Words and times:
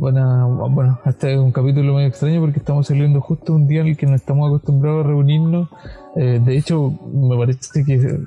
Bueno, 0.00 0.48
bueno, 0.70 0.98
este 1.04 1.34
es 1.34 1.38
un 1.38 1.52
capítulo 1.52 1.92
medio 1.92 2.08
extraño 2.08 2.40
porque 2.40 2.58
estamos 2.58 2.86
saliendo 2.86 3.20
justo 3.20 3.52
un 3.52 3.68
día 3.68 3.82
en 3.82 3.88
el 3.88 3.98
que 3.98 4.06
no 4.06 4.14
estamos 4.14 4.48
acostumbrados 4.48 5.04
a 5.04 5.08
reunirnos. 5.08 5.68
Eh, 6.16 6.40
de 6.42 6.56
hecho, 6.56 6.98
me 7.12 7.36
parece 7.36 7.84
que, 7.84 8.18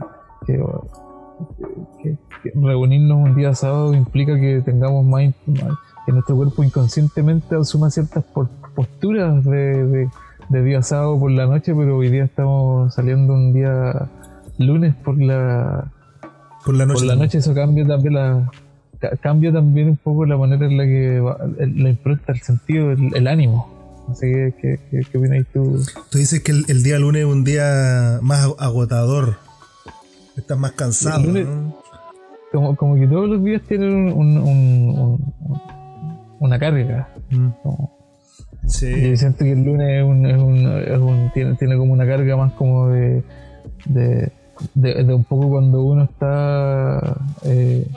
reunirnos 2.53 3.17
un 3.17 3.35
día 3.35 3.55
sábado 3.55 3.95
implica 3.95 4.39
que 4.39 4.61
tengamos 4.61 5.03
más, 5.03 5.33
que 6.05 6.11
nuestro 6.11 6.35
cuerpo 6.35 6.63
inconscientemente 6.63 7.55
asuma 7.55 7.89
ciertas 7.89 8.23
posturas 8.75 9.43
de, 9.43 10.07
día 10.49 10.83
sábado 10.83 11.19
por 11.19 11.31
la 11.31 11.47
noche, 11.47 11.73
pero 11.73 11.97
hoy 11.97 12.11
día 12.11 12.25
estamos 12.25 12.93
saliendo 12.93 13.33
un 13.33 13.51
día 13.51 14.09
lunes 14.59 14.93
por 14.93 15.19
la 15.19 15.91
por 16.63 16.75
la 16.75 16.85
noche, 16.85 16.99
por 16.99 17.07
la 17.07 17.15
noche 17.15 17.39
eso 17.39 17.55
cambia 17.55 17.87
también 17.87 18.13
la 18.13 18.51
cambia 19.21 19.51
también 19.51 19.89
un 19.89 19.97
poco 19.97 20.25
la 20.25 20.37
manera 20.37 20.65
en 20.65 20.77
la 20.77 20.83
que 20.85 21.21
la 21.75 21.89
impronta, 21.89 22.33
el 22.33 22.41
sentido, 22.41 22.91
el, 22.91 23.27
ánimo. 23.27 23.69
Así 24.09 24.27
que, 24.27 24.79
¿qué, 24.91 25.05
qué, 25.11 25.17
opinas 25.17 25.45
tú? 25.53 25.81
Tú 26.09 26.17
dices 26.17 26.41
que 26.41 26.51
el, 26.51 26.83
día 26.83 26.99
lunes 26.99 27.21
es 27.21 27.27
un 27.27 27.43
día 27.43 28.19
más 28.21 28.49
agotador. 28.59 29.37
Estás 30.35 30.57
más 30.57 30.71
cansado. 30.73 31.31
como, 32.51 32.75
como 32.75 32.95
que 32.95 33.07
todos 33.07 33.29
los 33.29 33.43
días 33.43 33.61
tienen 33.67 34.11
un, 34.11 35.19
una 36.39 36.59
carga. 36.59 37.07
Mm. 37.29 37.49
sí. 38.67 39.17
siento 39.17 39.45
que 39.45 39.53
el 39.53 39.63
lunes 39.63 39.87
es 39.89 40.03
un, 40.03 40.25
es 40.25 40.99
un, 40.99 41.31
tiene, 41.33 41.55
tiene 41.55 41.77
como 41.77 41.93
una 41.93 42.05
carga 42.05 42.35
más 42.35 42.53
como 42.53 42.89
de, 42.89 43.23
de, 43.85 44.31
de, 44.75 45.13
un 45.13 45.23
poco 45.23 45.49
cuando 45.49 45.83
uno 45.83 46.03
está 46.03 47.17
eh, 47.43 47.87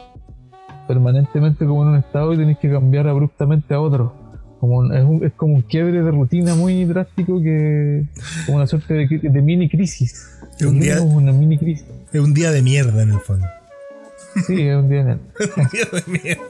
permanentemente 0.86 1.66
como 1.66 1.82
en 1.82 1.88
un 1.88 1.96
estado 1.96 2.32
y 2.32 2.36
tenés 2.36 2.58
que 2.58 2.70
cambiar 2.70 3.08
abruptamente 3.08 3.74
a 3.74 3.80
otro. 3.80 4.14
Como 4.60 4.92
es, 4.92 5.22
es, 5.22 5.32
como 5.34 5.54
un 5.54 5.62
quiebre 5.62 6.02
de 6.02 6.10
rutina 6.10 6.54
muy 6.54 6.84
drástico 6.84 7.42
que 7.42 8.04
como 8.46 8.56
una 8.56 8.66
suerte 8.66 8.94
de, 8.94 9.42
mini 9.42 9.68
crisis. 9.68 10.30
Es 10.58 10.66
un, 10.66 10.80
día, 10.80 11.00
una 11.02 11.32
mini 11.32 11.58
crisis. 11.58 11.86
es 12.12 12.20
un 12.20 12.32
día 12.32 12.50
de 12.50 12.62
mierda 12.62 13.02
en 13.02 13.10
el 13.10 13.20
fondo. 13.20 13.46
Sí, 14.46 14.62
es 14.62 14.76
un 14.76 14.88
día 14.88 15.04
de 15.04 15.04
mierda. 15.04 15.20
un 15.56 15.68
día 15.70 15.84
de 15.92 16.20
mierda. 16.20 16.42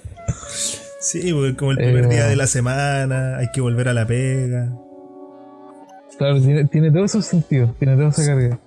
Sí, 1.00 1.31
como 1.56 1.73
el 1.73 1.77
primer 1.77 2.09
día 2.09 2.27
de 2.27 2.37
la 2.37 2.47
semana, 2.47 3.37
hay 3.39 3.50
que 3.53 3.61
volver 3.61 3.89
a 3.89 3.95
la 3.95 4.06
pega. 4.06 4.73
Claro, 6.19 6.41
tiene, 6.41 6.91
todos 6.91 7.11
esos 7.11 7.27
sentidos, 7.27 7.77
tiene 7.78 7.95
toda 7.95 8.09
esa 8.09 8.27
carga. 8.27 8.59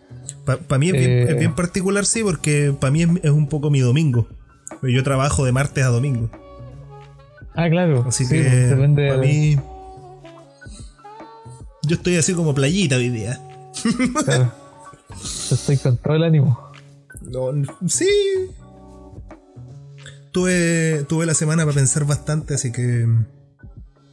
Para 0.46 0.80
mí 0.80 0.88
es, 0.88 0.94
bien, 0.94 1.30
es, 1.30 1.38
bien, 1.38 1.54
particular, 1.54 2.06
sí, 2.06 2.24
porque 2.24 2.74
para 2.80 2.92
mí 2.92 3.04
es, 3.24 3.32
un 3.32 3.48
poco 3.48 3.70
mi 3.70 3.80
domingo. 3.80 4.28
Yo 4.84 5.04
trabajo 5.04 5.46
de 5.46 5.52
martes 5.52 5.84
a 5.84 5.88
domingo. 5.88 6.30
Ah, 7.56 7.70
claro. 7.70 8.06
Así 8.08 8.28
que 8.28 8.42
depende 8.42 9.10
para 9.10 9.22
mí. 9.22 9.58
Yo 11.84 11.96
estoy 11.96 12.18
así 12.18 12.34
como 12.34 12.54
playita 12.54 12.96
hoy 12.96 13.10
día. 13.10 13.42
Claro. 14.26 14.52
Estoy 15.52 15.78
con 15.78 15.98
todo 15.98 16.16
el 16.16 16.24
ánimo. 16.24 16.72
No, 17.22 17.52
sí. 17.88 18.08
Tuve, 20.32 21.06
tuve 21.10 21.26
la 21.26 21.34
semana 21.34 21.64
para 21.66 21.76
pensar 21.76 22.06
bastante, 22.06 22.54
así 22.54 22.72
que. 22.72 23.08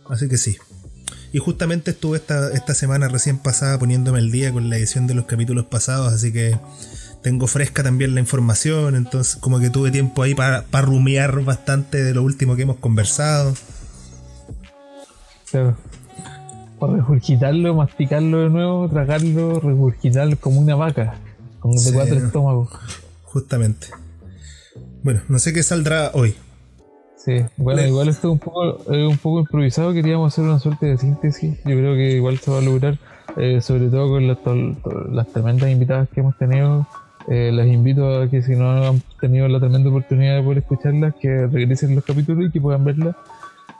Así 0.08 0.28
que 0.28 0.38
sí. 0.38 0.56
Y 1.32 1.38
justamente 1.38 1.90
estuve 1.90 2.16
esta, 2.16 2.52
esta 2.52 2.74
semana 2.74 3.08
recién 3.08 3.38
pasada 3.38 3.78
poniéndome 3.78 4.20
el 4.20 4.30
día 4.30 4.52
con 4.52 4.70
la 4.70 4.78
edición 4.78 5.06
de 5.06 5.14
los 5.14 5.26
capítulos 5.26 5.66
pasados, 5.66 6.12
así 6.12 6.32
que 6.32 6.58
tengo 7.26 7.48
fresca 7.48 7.82
también 7.82 8.14
la 8.14 8.20
información, 8.20 8.94
entonces 8.94 9.34
como 9.34 9.58
que 9.58 9.68
tuve 9.68 9.90
tiempo 9.90 10.22
ahí 10.22 10.32
para 10.36 10.62
rumiar 10.80 11.42
bastante 11.42 12.04
de 12.04 12.14
lo 12.14 12.22
último 12.22 12.54
que 12.54 12.62
hemos 12.62 12.76
conversado. 12.76 13.52
Claro. 15.50 15.76
Para 16.78 16.92
regurgitarlo, 16.92 17.74
masticarlo 17.74 18.42
de 18.42 18.50
nuevo, 18.50 18.88
tragarlo, 18.88 19.58
regurgitarlo 19.58 20.36
como 20.38 20.60
una 20.60 20.76
vaca, 20.76 21.16
con 21.58 21.72
de 21.72 21.92
cuatro 21.92 22.14
estómagos. 22.14 22.70
Justamente. 23.24 23.88
Bueno, 25.02 25.22
no 25.28 25.40
sé 25.40 25.52
qué 25.52 25.64
saldrá 25.64 26.12
hoy. 26.14 26.36
Sí, 27.16 27.44
bueno, 27.56 27.84
igual 27.84 28.08
esto 28.08 28.28
es 28.28 28.32
un 28.34 28.38
poco, 28.38 28.84
un 28.86 29.18
poco 29.18 29.40
improvisado, 29.40 29.92
queríamos 29.92 30.32
hacer 30.32 30.44
una 30.44 30.60
suerte 30.60 30.86
de 30.86 30.96
síntesis, 30.96 31.56
yo 31.64 31.76
creo 31.76 31.96
que 31.96 32.12
igual 32.12 32.38
se 32.38 32.52
va 32.52 32.58
a 32.58 32.62
lograr, 32.62 33.00
eh, 33.36 33.60
sobre 33.62 33.88
todo 33.88 34.10
con 34.44 34.78
las 35.12 35.26
tremendas 35.32 35.68
invitadas 35.70 36.08
que 36.08 36.20
hemos 36.20 36.38
tenido 36.38 36.86
eh, 37.28 37.50
les 37.52 37.66
invito 37.72 38.22
a 38.22 38.30
que 38.30 38.42
si 38.42 38.54
no 38.54 38.70
han 38.70 39.02
tenido 39.20 39.48
la 39.48 39.58
tremenda 39.58 39.90
oportunidad 39.90 40.36
de 40.36 40.42
poder 40.42 40.58
escucharlas, 40.58 41.14
que 41.14 41.46
regresen 41.46 41.94
los 41.94 42.04
capítulos 42.04 42.48
y 42.48 42.52
que 42.52 42.60
puedan 42.60 42.84
verlas. 42.84 43.16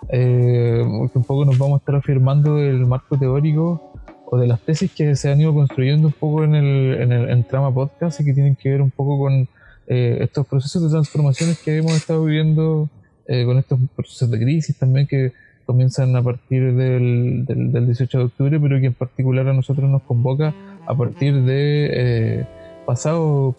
Eh, 0.09 0.83
un 0.85 1.25
poco 1.25 1.45
nos 1.45 1.59
vamos 1.59 1.77
a 1.77 1.79
estar 1.79 1.95
afirmando 1.95 2.57
del 2.57 2.87
marco 2.87 3.19
teórico 3.19 3.93
o 4.27 4.39
de 4.39 4.47
las 4.47 4.61
tesis 4.61 4.93
que 4.93 5.17
se 5.17 5.31
han 5.31 5.41
ido 5.41 5.55
construyendo 5.55 6.09
un 6.09 6.13
poco 6.13 6.45
en 6.45 6.55
el, 6.55 7.01
en 7.01 7.13
el 7.13 7.45
trama 7.47 7.73
podcast 7.73 8.21
y 8.21 8.25
que 8.25 8.35
tienen 8.35 8.57
que 8.57 8.71
ver 8.71 8.83
un 8.83 8.91
poco 8.91 9.19
con 9.19 9.49
eh, 9.87 10.19
estos 10.21 10.47
procesos 10.47 10.83
de 10.83 10.91
transformaciones 10.91 11.61
que 11.61 11.77
hemos 11.77 11.93
estado 11.93 12.25
viviendo, 12.25 12.89
eh, 13.29 13.45
con 13.45 13.59
estos 13.59 13.79
procesos 13.95 14.31
de 14.31 14.39
crisis 14.39 14.77
también 14.77 15.07
que 15.07 15.33
comienzan 15.65 16.15
a 16.15 16.23
partir 16.23 16.75
del, 16.75 17.45
del, 17.45 17.73
del, 17.73 17.87
18 17.87 18.19
de 18.19 18.25
octubre, 18.25 18.61
pero 18.61 18.81
que 18.81 18.87
en 18.87 18.95
particular 18.95 19.49
a 19.49 19.53
nosotros 19.53 19.89
nos 19.89 20.03
convoca 20.03 20.55
a 20.87 20.95
partir 20.95 21.43
de 21.43 22.47
pasado, 22.87 23.55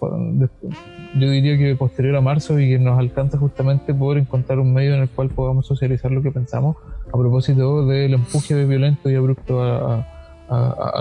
yo 1.20 1.30
diría 1.30 1.58
que 1.58 1.76
posterior 1.76 2.16
a 2.16 2.22
marzo 2.22 2.60
y 2.60 2.70
que 2.70 2.80
nos 2.80 2.98
alcanza 2.98 3.38
justamente 3.38 3.94
poder 3.94 4.20
encontrar 4.20 4.60
un 4.60 4.74
medio 4.74 4.96
en 4.96 5.02
el 5.02 5.10
cual 5.10 5.30
podamos 5.30 5.68
socializar 5.68 6.12
lo 6.12 6.24
que 6.24 6.32
pensamos 6.32 6.78
a 7.14 7.18
propósito 7.18 7.86
del 7.86 8.14
empuje 8.14 8.66
violento 8.66 9.10
y 9.10 9.16
abrupto 9.16 9.62
a, 9.62 10.06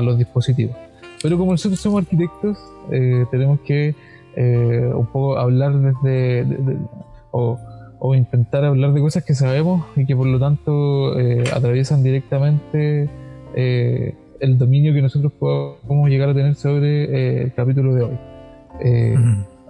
los 0.03 0.19
dispositivos. 0.19 0.76
Pero 1.22 1.38
como 1.38 1.53
nosotros 1.53 1.81
somos 1.81 2.03
arquitectos, 2.03 2.59
eh, 2.91 3.25
tenemos 3.31 3.60
que 3.60 3.94
eh, 4.34 4.91
un 4.92 5.06
poco 5.06 5.38
hablar 5.38 5.72
desde, 5.75 6.44
o, 7.31 7.59
intentar 8.15 8.65
hablar 8.65 8.92
de 8.92 9.00
cosas 9.00 9.25
que 9.25 9.34
sabemos 9.34 9.84
y 9.97 10.04
que 10.04 10.15
por 10.15 10.26
lo 10.26 10.38
tanto 10.38 11.19
eh, 11.19 11.44
atraviesan 11.53 12.03
directamente 12.03 13.09
el 14.41 14.58
dominio 14.58 14.92
que 14.92 15.02
nosotros 15.02 15.32
podemos 15.38 16.08
llegar 16.08 16.30
a 16.30 16.34
tener 16.34 16.54
sobre 16.54 17.04
eh, 17.04 17.42
el 17.44 17.54
capítulo 17.54 17.94
de 17.94 18.02
hoy. 18.02 18.19
Eh, 18.80 19.16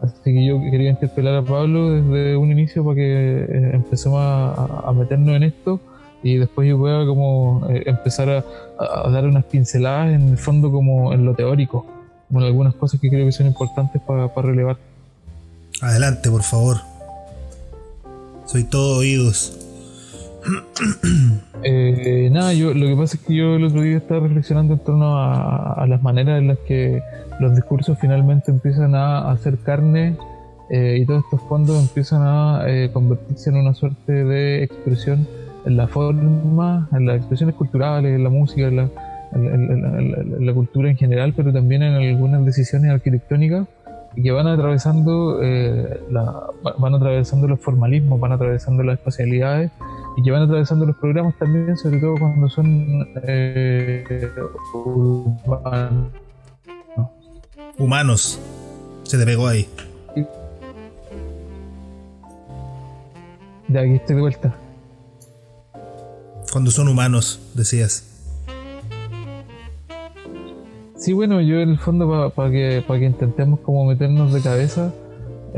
así 0.02 0.32
que 0.32 0.46
yo 0.46 0.60
quería 0.70 0.90
interpelar 0.90 1.36
a 1.36 1.42
Pablo 1.42 1.90
desde 1.90 2.36
un 2.36 2.50
inicio 2.52 2.84
para 2.84 2.96
que 2.96 3.02
eh, 3.02 3.70
empecemos 3.74 4.18
a, 4.20 4.92
meternos 4.92 5.36
en 5.36 5.42
esto 5.44 5.80
y 6.22 6.36
después 6.36 6.68
yo 6.68 6.78
pueda 6.78 7.06
como 7.06 7.66
empezar 7.68 8.44
a, 8.78 9.10
dar 9.10 9.26
unas 9.26 9.44
pinceladas 9.44 10.14
en 10.14 10.30
el 10.30 10.38
fondo 10.38 10.72
como 10.72 11.12
en 11.12 11.24
lo 11.24 11.34
teórico, 11.34 11.86
como 12.28 12.40
algunas 12.40 12.74
cosas 12.74 13.00
que 13.00 13.08
creo 13.08 13.26
que 13.26 13.32
son 13.32 13.46
importantes 13.46 14.00
para 14.02 14.28
relevar. 14.34 14.76
Adelante, 15.80 16.30
por 16.30 16.42
favor. 16.42 16.78
Soy 18.46 18.64
todo 18.64 18.98
oídos. 18.98 19.65
Eh, 21.62 22.28
nada, 22.30 22.52
yo 22.52 22.74
lo 22.74 22.86
que 22.86 22.94
pasa 22.94 23.16
es 23.16 23.24
que 23.24 23.34
yo 23.34 23.56
el 23.56 23.64
otro 23.64 23.80
día 23.80 23.96
estaba 23.96 24.20
reflexionando 24.20 24.74
en 24.74 24.80
torno 24.80 25.18
a, 25.18 25.84
las 25.88 26.00
maneras 26.02 26.38
en 26.38 26.48
las 26.48 26.58
que 26.58 27.02
los 27.40 27.56
discursos 27.56 27.98
finalmente 28.00 28.52
empiezan 28.52 28.94
a 28.94 29.30
hacer 29.30 29.58
carne 29.58 30.16
eh, 30.70 30.98
y 31.00 31.06
todos 31.06 31.24
estos 31.24 31.40
fondos 31.48 31.80
empiezan 31.80 32.22
a 32.22 32.64
eh, 32.68 32.90
convertirse 32.92 33.50
en 33.50 33.56
una 33.56 33.74
suerte 33.74 34.12
de 34.12 34.62
expresión 34.62 35.26
en 35.64 35.76
la 35.76 35.88
forma, 35.88 36.88
en 36.92 37.06
las 37.06 37.16
expresiones 37.16 37.56
culturales, 37.56 38.14
en 38.14 38.22
la 38.22 38.30
música, 38.30 38.68
en 38.68 38.76
la, 38.76 38.88
en 39.32 40.46
la 40.46 40.54
cultura 40.54 40.88
en 40.88 40.96
general, 40.96 41.32
pero 41.36 41.52
también 41.52 41.82
en 41.82 41.94
algunas 41.94 42.44
decisiones 42.44 42.92
arquitectónicas 42.92 43.66
que 44.22 44.30
van 44.30 44.46
atravesando 44.46 45.40
eh, 45.42 46.00
van 46.10 46.94
atravesando 46.94 47.48
los 47.48 47.60
formalismos, 47.60 48.18
van 48.18 48.32
atravesando 48.32 48.82
las 48.82 48.98
espacialidades 48.98 49.70
y 50.16 50.22
que 50.22 50.30
van 50.30 50.42
atravesando 50.42 50.86
los 50.86 50.96
programas 50.96 51.36
también, 51.38 51.76
sobre 51.76 52.00
todo 52.00 52.14
cuando 52.18 52.48
son 52.48 53.06
eh, 53.22 54.04
humanos. 54.74 56.12
humanos. 57.76 58.40
Se 59.02 59.18
te 59.18 59.24
pegó 59.26 59.46
ahí. 59.46 59.68
Ya 63.68 63.80
aquí 63.80 63.94
estoy 63.94 64.16
de 64.16 64.22
vuelta. 64.22 64.54
Cuando 66.50 66.70
son 66.70 66.88
humanos, 66.88 67.40
decías. 67.54 68.04
Sí, 70.96 71.12
bueno, 71.12 71.42
yo 71.42 71.60
en 71.60 71.70
el 71.70 71.78
fondo 71.78 72.32
para 72.34 72.50
que, 72.50 72.82
para 72.86 72.98
que 72.98 73.06
intentemos 73.06 73.60
como 73.60 73.84
meternos 73.84 74.32
de 74.32 74.40
cabeza 74.40 74.92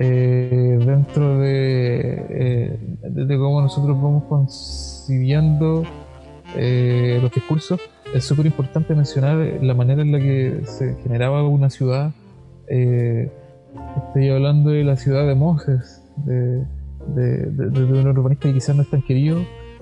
eh, 0.00 0.78
dentro 0.86 1.44
eh, 1.44 2.78
de, 3.02 3.36
cómo 3.36 3.60
nosotros 3.60 4.00
vamos 4.00 4.24
concibiendo 4.28 5.82
eh, 6.54 7.18
los 7.20 7.32
discursos, 7.32 7.80
es 8.14 8.22
súper 8.22 8.46
importante 8.46 8.94
mencionar 8.94 9.38
la 9.60 9.74
manera 9.74 10.02
en 10.02 10.12
la 10.12 10.20
que 10.20 10.60
se 10.66 10.94
generaba 11.02 11.42
una 11.48 11.68
ciudad. 11.68 12.12
estoy 12.68 14.28
hablando 14.28 14.70
de 14.70 14.84
la 14.84 14.94
ciudad 14.94 15.26
de 15.26 15.34
Moses, 15.34 16.00
de, 16.24 16.64
de, 17.08 18.00
un 18.00 18.06
urbanista 18.06 18.46
que 18.48 18.54
quizás 18.54 18.76
no 18.76 18.82
es 18.82 18.90
tan 18.90 19.02
querido, 19.02 19.40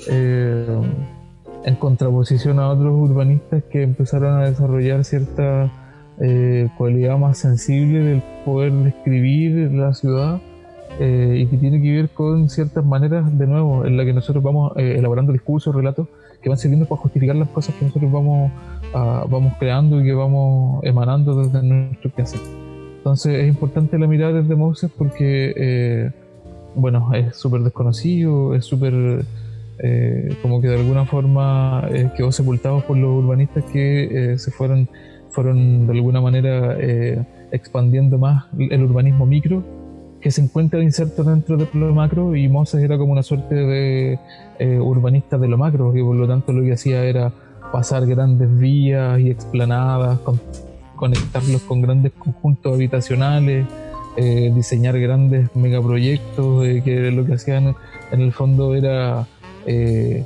en 0.08 1.74
contraposición 1.78 2.58
a 2.58 2.70
otros 2.70 2.94
urbanistas 2.94 3.64
que 3.64 3.82
empezaron 3.82 4.38
a 4.40 4.46
desarrollar 4.48 5.04
cierta 5.04 5.70
eh, 6.20 6.68
cualidad 6.76 7.18
más 7.18 7.38
sensible 7.38 8.00
del 8.00 8.22
poder 8.44 8.72
describir 8.72 9.70
la 9.72 9.92
ciudad 9.94 10.40
eh, 10.98 11.38
y 11.40 11.46
que 11.46 11.56
tiene 11.56 11.80
que 11.80 11.92
ver 11.92 12.08
con 12.10 12.48
ciertas 12.48 12.84
maneras, 12.84 13.36
de 13.38 13.46
nuevo, 13.46 13.84
en 13.84 13.96
la 13.96 14.04
que 14.04 14.12
nosotros 14.12 14.42
vamos 14.42 14.72
eh, 14.76 14.96
elaborando 14.98 15.32
discursos, 15.32 15.74
relatos 15.74 16.08
que 16.42 16.48
van 16.48 16.58
sirviendo 16.58 16.86
para 16.86 17.00
justificar 17.00 17.36
las 17.36 17.48
cosas 17.48 17.74
que 17.74 17.84
nosotros 17.86 18.10
vamos, 18.12 18.52
vamos 18.92 19.54
creando 19.58 20.00
y 20.00 20.04
que 20.04 20.12
vamos 20.12 20.80
emanando 20.84 21.42
desde 21.42 21.62
nuestro 21.62 22.12
quehacer. 22.14 22.40
Entonces 22.98 23.40
es 23.40 23.48
importante 23.48 23.98
la 23.98 24.06
mirada 24.06 24.42
desde 24.42 24.54
Moses 24.54 24.90
porque, 24.96 26.12
bueno, 26.76 27.10
es 27.14 27.36
súper 27.36 27.62
desconocido, 27.62 28.54
es 28.54 28.64
súper 28.64 29.24
eh, 29.78 30.34
como 30.40 30.62
que 30.62 30.68
de 30.68 30.76
alguna 30.76 31.04
forma 31.04 31.86
eh, 31.90 32.10
quedó 32.16 32.32
sepultado 32.32 32.80
por 32.80 32.96
los 32.96 33.24
urbanistas 33.24 33.62
que 33.64 34.32
eh, 34.32 34.38
se 34.38 34.50
fueron, 34.50 34.88
fueron 35.36 35.86
de 35.86 35.92
alguna 35.92 36.22
manera 36.22 36.76
expandiendo 37.52 38.16
más 38.16 38.46
el 38.58 38.82
urbanismo 38.82 39.26
micro 39.26 39.62
que 40.22 40.30
se 40.30 40.40
encuentra 40.40 40.82
inserto 40.82 41.22
dentro 41.22 41.58
de 41.58 41.68
lo 41.74 41.94
macro 41.94 42.34
y 42.34 42.48
Moses 42.48 42.82
era 42.82 42.96
como 42.96 43.12
una 43.12 43.22
suerte 43.22 43.54
de 43.54 44.18
urbanista 44.80 45.36
de 45.36 45.46
lo 45.46 45.58
macro 45.58 45.92
que 45.92 46.02
por 46.02 46.16
lo 46.16 46.26
tanto 46.26 46.54
lo 46.54 46.62
que 46.64 46.72
hacía 46.72 47.04
era 47.04 47.30
pasar 47.70 48.06
grandes 48.06 48.48
vías 48.58 49.20
y 49.20 49.30
explanadas, 49.30 50.18
conectarlos 50.96 51.60
con 51.62 51.82
grandes 51.82 52.12
conjuntos 52.12 52.72
habitacionales, 52.72 53.66
diseñar 54.16 54.98
grandes 54.98 55.54
megaproyectos, 55.54 56.64
que 56.82 57.10
lo 57.12 57.26
que 57.26 57.34
hacían 57.34 57.76
en 58.10 58.20
el 58.22 58.32
fondo 58.32 58.74
era 58.74 59.26
eh, 59.66 60.24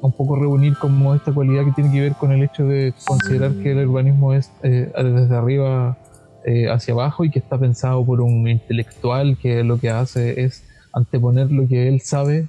un 0.00 0.12
poco 0.12 0.36
reunir 0.36 0.76
como 0.76 1.14
esta 1.14 1.32
cualidad 1.32 1.64
que 1.64 1.72
tiene 1.72 1.92
que 1.92 2.00
ver 2.00 2.12
con 2.14 2.32
el 2.32 2.42
hecho 2.42 2.66
de 2.66 2.94
considerar 3.06 3.52
que 3.54 3.72
el 3.72 3.86
urbanismo 3.88 4.32
es 4.32 4.50
eh, 4.62 4.90
desde 4.96 5.34
arriba 5.34 5.98
eh, 6.44 6.70
hacia 6.70 6.94
abajo 6.94 7.24
y 7.24 7.30
que 7.30 7.38
está 7.38 7.58
pensado 7.58 8.04
por 8.04 8.20
un 8.20 8.48
intelectual 8.48 9.36
que 9.36 9.62
lo 9.62 9.78
que 9.78 9.90
hace 9.90 10.42
es 10.42 10.64
anteponer 10.92 11.50
lo 11.52 11.68
que 11.68 11.88
él 11.88 12.00
sabe 12.00 12.46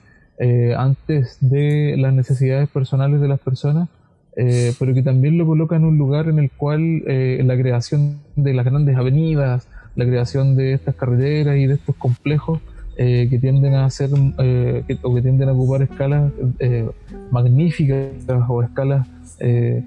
antes 0.76 1.38
de 1.40 1.94
las 2.00 2.16
necesidades 2.16 2.68
personales 2.68 3.22
de 3.22 3.28
las 3.28 3.40
personas, 3.40 3.90
pero 4.34 4.92
que 4.96 5.04
también 5.04 5.38
lo 5.38 5.46
coloca 5.46 5.76
en 5.76 5.86
un 5.86 6.00
lugar 6.00 6.30
en 6.30 6.40
el 6.40 6.50
cual 6.50 7.04
la 7.06 7.56
creación 7.56 8.22
de 8.36 8.56
las 8.56 8.66
grandes 8.66 8.98
avenidas, 8.98 9.68
la 9.96 10.04
creación 10.04 10.56
de 10.56 10.74
estas 10.74 10.96
carreteras 10.96 11.58
y 11.58 11.68
de 11.68 11.76
estos 11.76 11.96
complejos 11.96 12.60
eh, 13.04 13.28
que 13.32 13.40
tienden 13.40 13.74
a 13.74 13.86
hacer 13.86 14.12
eh, 14.38 14.84
o 15.02 15.16
que 15.16 15.24
tienden 15.24 15.50
a 15.50 15.54
ocupar 15.54 15.82
escalas 15.82 16.32
eh, 16.60 16.88
magníficas 17.32 18.12
o 18.48 18.62
escalas 18.62 19.08
de, 19.40 19.84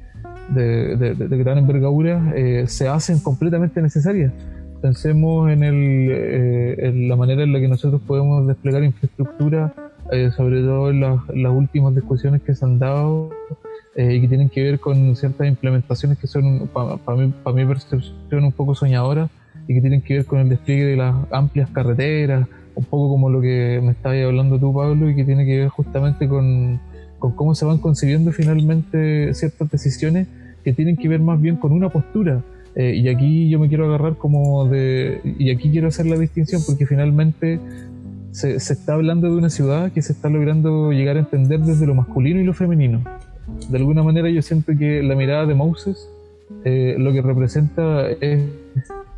gran 1.45 1.59
envergadura 1.59 2.35
se 2.67 2.89
hacen 2.89 3.21
completamente 3.21 3.81
necesarias. 3.81 4.33
Pensemos 4.83 5.49
en, 5.49 5.63
el, 5.63 7.09
la 7.09 7.15
manera 7.15 7.45
en 7.45 7.53
la 7.53 7.61
que 7.61 7.69
nosotros 7.69 8.03
podemos 8.05 8.49
desplegar 8.49 8.83
infraestructura, 8.83 9.73
sobre 10.37 10.63
todo 10.63 10.91
en 10.91 11.01
las, 11.01 11.53
últimas 11.53 11.95
discusiones 11.95 12.43
que 12.43 12.57
se 12.57 12.65
han 12.65 12.81
dado 12.81 13.31
y 13.97 14.23
que 14.23 14.27
tienen 14.27 14.49
que 14.49 14.61
ver 14.65 14.81
con 14.81 15.15
ciertas 15.15 15.47
implementaciones 15.47 16.19
que 16.19 16.27
son, 16.27 16.67
para 16.67 17.17
mi, 17.17 17.33
mi 17.55 17.65
percepción, 17.65 18.43
un 18.43 18.51
poco 18.51 18.75
soñadoras 18.75 19.31
y 19.69 19.75
que 19.75 19.81
tienen 19.81 20.03
que 20.03 20.15
ver 20.15 20.27
con 20.27 20.41
el 20.41 20.49
despliegue 20.49 20.85
de 20.85 20.97
las 20.97 21.15
amplias 21.31 21.71
carreteras, 21.71 22.49
un 22.75 22.85
poco 22.85 23.09
como 23.09 23.31
lo 23.31 23.41
que 23.41 23.81
me 23.83 23.93
estabas 23.93 24.19
hablando 24.25 24.59
tú, 24.59 24.73
Pablo, 24.75 25.09
y 25.09 25.15
que 25.15 25.25
tiene 25.25 25.45
que 25.45 25.59
ver 25.59 25.69
justamente 25.69 26.29
con, 26.29 26.81
cómo 27.19 27.55
se 27.55 27.65
van 27.65 27.79
concibiendo 27.79 28.33
finalmente 28.33 29.33
ciertas 29.35 29.71
decisiones 29.71 30.29
que 30.63 30.73
tienen 30.73 30.97
que 30.97 31.09
ver 31.09 31.21
más 31.21 31.41
bien 31.41 31.57
con 31.57 31.73
una 31.73 31.89
postura. 31.89 32.43
Eh, 32.75 32.97
y 32.97 33.09
aquí 33.09 33.49
yo 33.49 33.61
me 33.61 33.69
quiero 33.69 33.87
agarrar 33.87 34.17
como 34.17 34.67
de... 34.67 35.21
Y 35.39 35.51
aquí 35.51 35.71
quiero 35.71 35.89
hacer 35.89 36.07
la 36.07 36.17
distinción 36.17 36.63
porque 36.67 36.87
finalmente 36.87 37.61
se, 38.33 38.57
está 38.57 38.95
hablando 38.95 39.29
de 39.29 39.37
una 39.37 39.51
ciudad 39.51 39.93
que 39.93 40.03
se 40.03 40.13
está 40.13 40.29
logrando 40.29 40.91
llegar 40.91 41.17
a 41.17 41.21
entender 41.21 41.61
desde 41.61 41.87
lo 41.87 41.95
masculino 41.95 42.41
y 42.41 42.45
lo 42.45 42.53
femenino. 42.53 43.03
De 43.71 43.79
alguna 43.79 44.03
manera 44.03 44.29
yo 44.29 44.43
siento 44.43 44.73
que 44.77 45.03
la 45.03 45.15
mirada 45.15 45.47
de 45.47 45.55
Moses 45.55 46.09
eh, 46.65 46.97
lo 46.99 47.13
que 47.13 47.23
representa 47.23 48.11
es... 48.11 48.43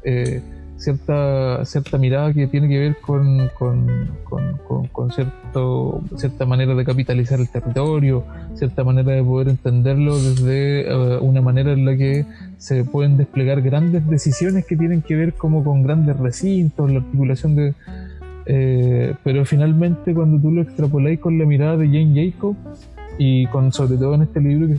Eh, 0.05 0.43
cierta, 0.76 1.64
cierta 1.64 1.99
mirada 1.99 2.32
que 2.32 2.46
tiene 2.46 2.69
que 2.69 2.78
ver 2.78 2.96
con, 3.00 3.50
con, 3.58 5.11
cierto, 5.11 6.02
cierta 6.17 6.46
manera 6.46 6.75
de 6.75 6.84
capitalizar 6.84 7.40
el 7.40 7.49
territorio, 7.49 8.25
cierta 8.55 8.84
manera 8.84 9.12
de 9.12 9.23
poder 9.23 9.49
entenderlo 9.49 10.17
desde 10.17 10.82
eh, 10.82 11.19
una 11.20 11.40
manera 11.40 11.73
en 11.73 11.84
la 11.84 11.96
que 11.96 12.26
se 12.58 12.84
pueden 12.84 13.17
desplegar 13.17 13.62
grandes 13.62 14.06
decisiones 14.08 14.67
que 14.67 14.76
tienen 14.76 15.02
que 15.02 15.17
ver 15.17 15.34
como 15.34 15.64
con 15.64 15.82
grandes 15.82 16.17
recintos, 16.19 16.90
la 16.90 16.99
articulación 16.99 17.56
de... 17.56 17.75
Eh, 18.49 19.14
pero 19.25 19.44
finalmente 19.44 20.14
cuando 20.14 20.40
tú 20.40 20.52
lo 20.52 20.62
extrapoláis 20.62 21.19
con 21.19 21.37
la 21.37 21.44
mirada 21.44 21.76
de 21.76 21.87
Jane 21.87 22.31
Jacob 22.31 22.55
y 23.19 23.46
con 23.49 23.73
sobre 23.73 23.96
todo 23.96 24.14
en 24.14 24.23
este 24.23 24.40
libro 24.40 24.69
que 24.69 24.75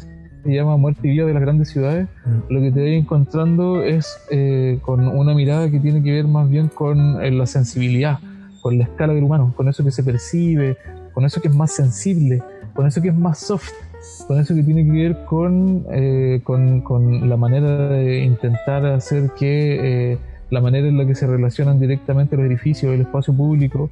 se 0.47 0.55
llama 0.55 0.77
Muerte 0.77 1.01
y 1.03 1.11
Vida 1.11 1.25
de 1.25 1.33
las 1.33 1.41
Grandes 1.41 1.69
Ciudades, 1.69 2.07
mm. 2.25 2.53
lo 2.53 2.61
que 2.61 2.71
te 2.71 2.79
voy 2.79 2.95
encontrando 2.95 3.83
es 3.83 4.17
eh, 4.31 4.79
con 4.81 5.05
una 5.05 5.33
mirada 5.33 5.69
que 5.69 5.79
tiene 5.79 6.01
que 6.01 6.11
ver 6.11 6.25
más 6.25 6.49
bien 6.49 6.69
con 6.69 7.21
eh, 7.21 7.31
la 7.31 7.45
sensibilidad, 7.45 8.19
con 8.61 8.77
la 8.77 8.85
escala 8.85 9.13
del 9.13 9.25
humano, 9.25 9.53
con 9.57 9.67
eso 9.67 9.83
que 9.83 9.91
se 9.91 10.03
percibe, 10.03 10.77
con 11.13 11.25
eso 11.25 11.41
que 11.41 11.49
es 11.49 11.53
más 11.53 11.73
sensible, 11.73 12.41
con 12.73 12.88
eso 12.88 13.01
que 13.01 13.09
es 13.09 13.15
más 13.15 13.39
soft, 13.39 13.73
con 14.25 14.39
eso 14.39 14.55
que 14.55 14.63
tiene 14.63 14.85
que 14.85 14.91
ver 14.91 15.25
con, 15.25 15.85
eh, 15.91 16.39
con, 16.45 16.79
con, 16.79 17.27
la 17.27 17.35
manera 17.35 17.89
de 17.89 18.23
intentar 18.23 18.85
hacer 18.85 19.31
que 19.38 20.17
la 20.49 20.61
manera 20.61 20.88
en 20.88 20.97
la 20.97 21.05
que 21.05 21.13
se 21.13 21.27
relacionan 21.27 21.77
directamente 21.77 22.38
los 22.38 22.45
edificios, 22.45 22.94
el 22.94 23.01
espacio 23.01 23.33
público, 23.33 23.89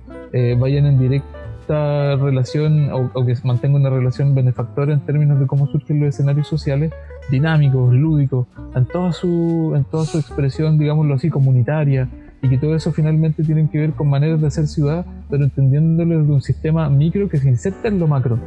vayan 0.58 0.86
en 0.86 1.00
directo 1.00 1.45
relación 1.68 2.92
o, 2.92 3.26
que 3.26 3.36
mantenga 3.44 3.78
una 3.78 3.90
relación 3.90 4.36
benefactora 4.36 4.94
en 4.94 5.00
términos 5.02 5.40
de 5.40 5.48
cómo 5.48 5.68
surgen 5.68 6.00
los 6.00 6.10
escenarios 6.10 6.48
sociales 6.48 6.94
dinámicos, 7.30 7.94
lúdicos, 7.94 8.48
en 8.76 8.86
toda 8.86 9.12
su, 9.12 9.74
en 9.76 9.84
toda 9.86 10.06
su 10.06 10.18
expresión, 10.18 10.78
digámoslo 10.78 11.16
así, 11.16 11.30
comunitaria, 11.30 12.08
y 12.42 12.50
que 12.50 12.58
todo 12.58 12.76
eso 12.76 12.92
finalmente 12.92 13.44
tiene 13.44 13.70
que 13.70 13.80
ver 13.80 13.92
con 13.94 14.10
maneras 14.10 14.42
de 14.42 14.48
hacer 14.48 14.68
ciudad, 14.68 15.06
pero 15.30 15.44
entendiéndolo 15.44 16.20
desde 16.20 16.34
un 16.34 16.42
sistema 16.42 16.90
micro 16.90 17.28
que 17.30 17.38
se 17.38 17.50
inserta 17.50 17.88
en 17.88 18.00
lo 18.00 18.08
macro. 18.08 18.38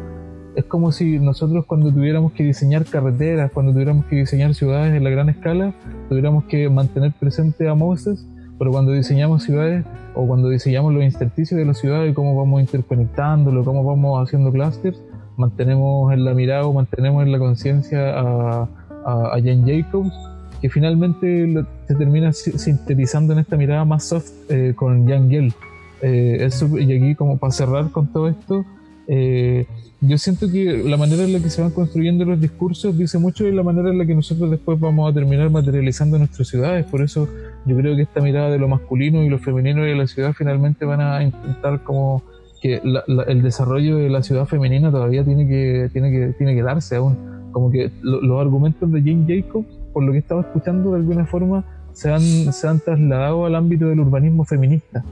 Es 0.55 0.65
como 0.65 0.93
si 0.93 1.19
nosotros 1.19 1.67
cuando 1.67 1.93
tuviéramos 1.93 2.33
que 2.33 2.45
diseñar 2.45 2.85
carreteras, 2.85 3.51
cuando 3.53 3.73
tuviéramos 3.73 4.07
que 4.07 4.17
diseñar 4.17 4.55
ciudades 4.55 4.95
en 4.95 5.05
la 5.05 5.11
gran 5.11 5.29
escala, 5.29 5.73
tuviéramos 6.09 6.45
que 6.45 6.69
mantener 6.69 7.13
presente 7.13 7.69
a 7.69 7.75
Moses 7.75 8.27
pero 8.59 8.73
cuando 8.73 8.93
diseñamos 8.93 9.45
ciudades 9.45 9.85
o 10.15 10.27
cuando 10.27 10.49
diseñamos 10.49 10.93
los 10.93 11.05
intersticios 11.05 11.59
de 11.59 11.65
la 11.65 11.75
ciudad 11.75 12.05
y 12.05 12.13
cómo 12.13 12.37
vamos 12.37 12.61
interconectándolo, 12.61 13.65
cómo 13.65 13.85
vamos 13.85 14.27
haciendo 14.27 14.51
clusters, 14.51 15.01
mantenemos 15.37 16.13
en 16.13 16.25
la 16.25 16.35
mirada 16.35 16.67
o 16.67 16.73
mantenemos 16.73 17.23
en 17.23 17.33
la 17.33 17.39
conciencia 17.39 18.19
a, 18.19 18.69
a, 19.05 19.41
Jan 19.43 19.65
Jacobs, 19.67 20.13
que 20.61 20.69
finalmente 20.69 21.65
se 21.87 21.95
termina 21.95 22.33
sintetizando 22.33 23.33
en 23.33 23.39
esta 23.39 23.57
mirada 23.57 23.85
más 23.85 24.05
soft 24.05 24.33
eh, 24.49 24.73
con 24.75 25.09
Jan 25.09 25.31
Gell. 25.31 25.55
Eh, 26.03 26.49
y 26.81 26.93
aquí 26.93 27.15
como 27.15 27.39
para 27.39 27.53
cerrar 27.53 27.91
con 27.91 28.09
todo 28.09 28.29
esto, 28.29 28.65
eh, 29.11 29.67
yo 30.03 30.19
siento 30.19 30.51
que 30.53 30.85
la 30.85 30.99
manera 30.99 31.25
en 31.25 31.33
la 31.33 31.41
que 31.41 31.49
se 31.49 31.63
van 31.63 31.71
construyendo 31.71 32.25
los 32.27 32.41
discursos 32.41 32.97
dice 32.97 33.19
mucho 33.19 33.45
de 33.45 33.53
la 33.53 33.63
manera 33.63 33.91
en 33.91 33.99
la 33.99 34.07
que 34.07 34.15
nosotros 34.15 34.51
después 34.51 34.79
vamos 34.79 35.11
a 35.11 35.15
terminar 35.15 35.51
materializando 35.51 36.19
nuestras 36.19 36.47
ciudades. 36.47 36.85
Por 36.87 37.03
eso 37.03 37.27
yo 37.65 37.77
creo 37.77 37.97
que 37.97 38.03
esta 38.03 38.21
mirada 38.21 38.51
de 38.51 38.59
lo 38.59 38.69
masculino 38.69 39.23
y 39.25 39.29
lo 39.29 39.39
femenino 39.39 39.83
de 39.83 39.97
la 39.97 40.07
ciudad 40.07 40.35
finalmente 40.35 40.85
van 40.85 41.01
a 41.01 41.23
intentar 41.23 41.83
como 41.83 42.23
que 42.61 42.81
el 43.29 43.43
desarrollo 43.43 43.97
de 43.97 44.11
la 44.11 44.23
ciudad 44.23 44.47
femenina 44.47 44.91
todavía 44.91 45.25
tiene 45.25 45.49
que, 45.49 45.89
tiene 45.93 46.11
que, 46.11 46.35
tiene 46.37 46.55
que 46.55 46.63
darse 46.63 46.97
aún. 46.97 47.17
Como 47.51 47.71
que 47.71 47.91
los 48.03 48.41
argumentos 48.41 48.93
de 48.93 49.01
Jane 49.01 49.25
Jacobs, 49.27 49.67
por 49.93 50.05
lo 50.05 50.13
que 50.13 50.19
estaba 50.19 50.43
escuchando 50.43 50.91
de 50.91 50.99
alguna 50.99 51.25
forma, 51.25 51.65
se 51.93 52.13
han, 52.13 52.21
se 52.21 52.69
han 52.69 52.79
trasladado 52.79 53.47
al 53.47 53.55
ámbito 53.55 53.89
del 53.89 54.01
urbanismo 54.01 54.45
feminista 54.45 55.03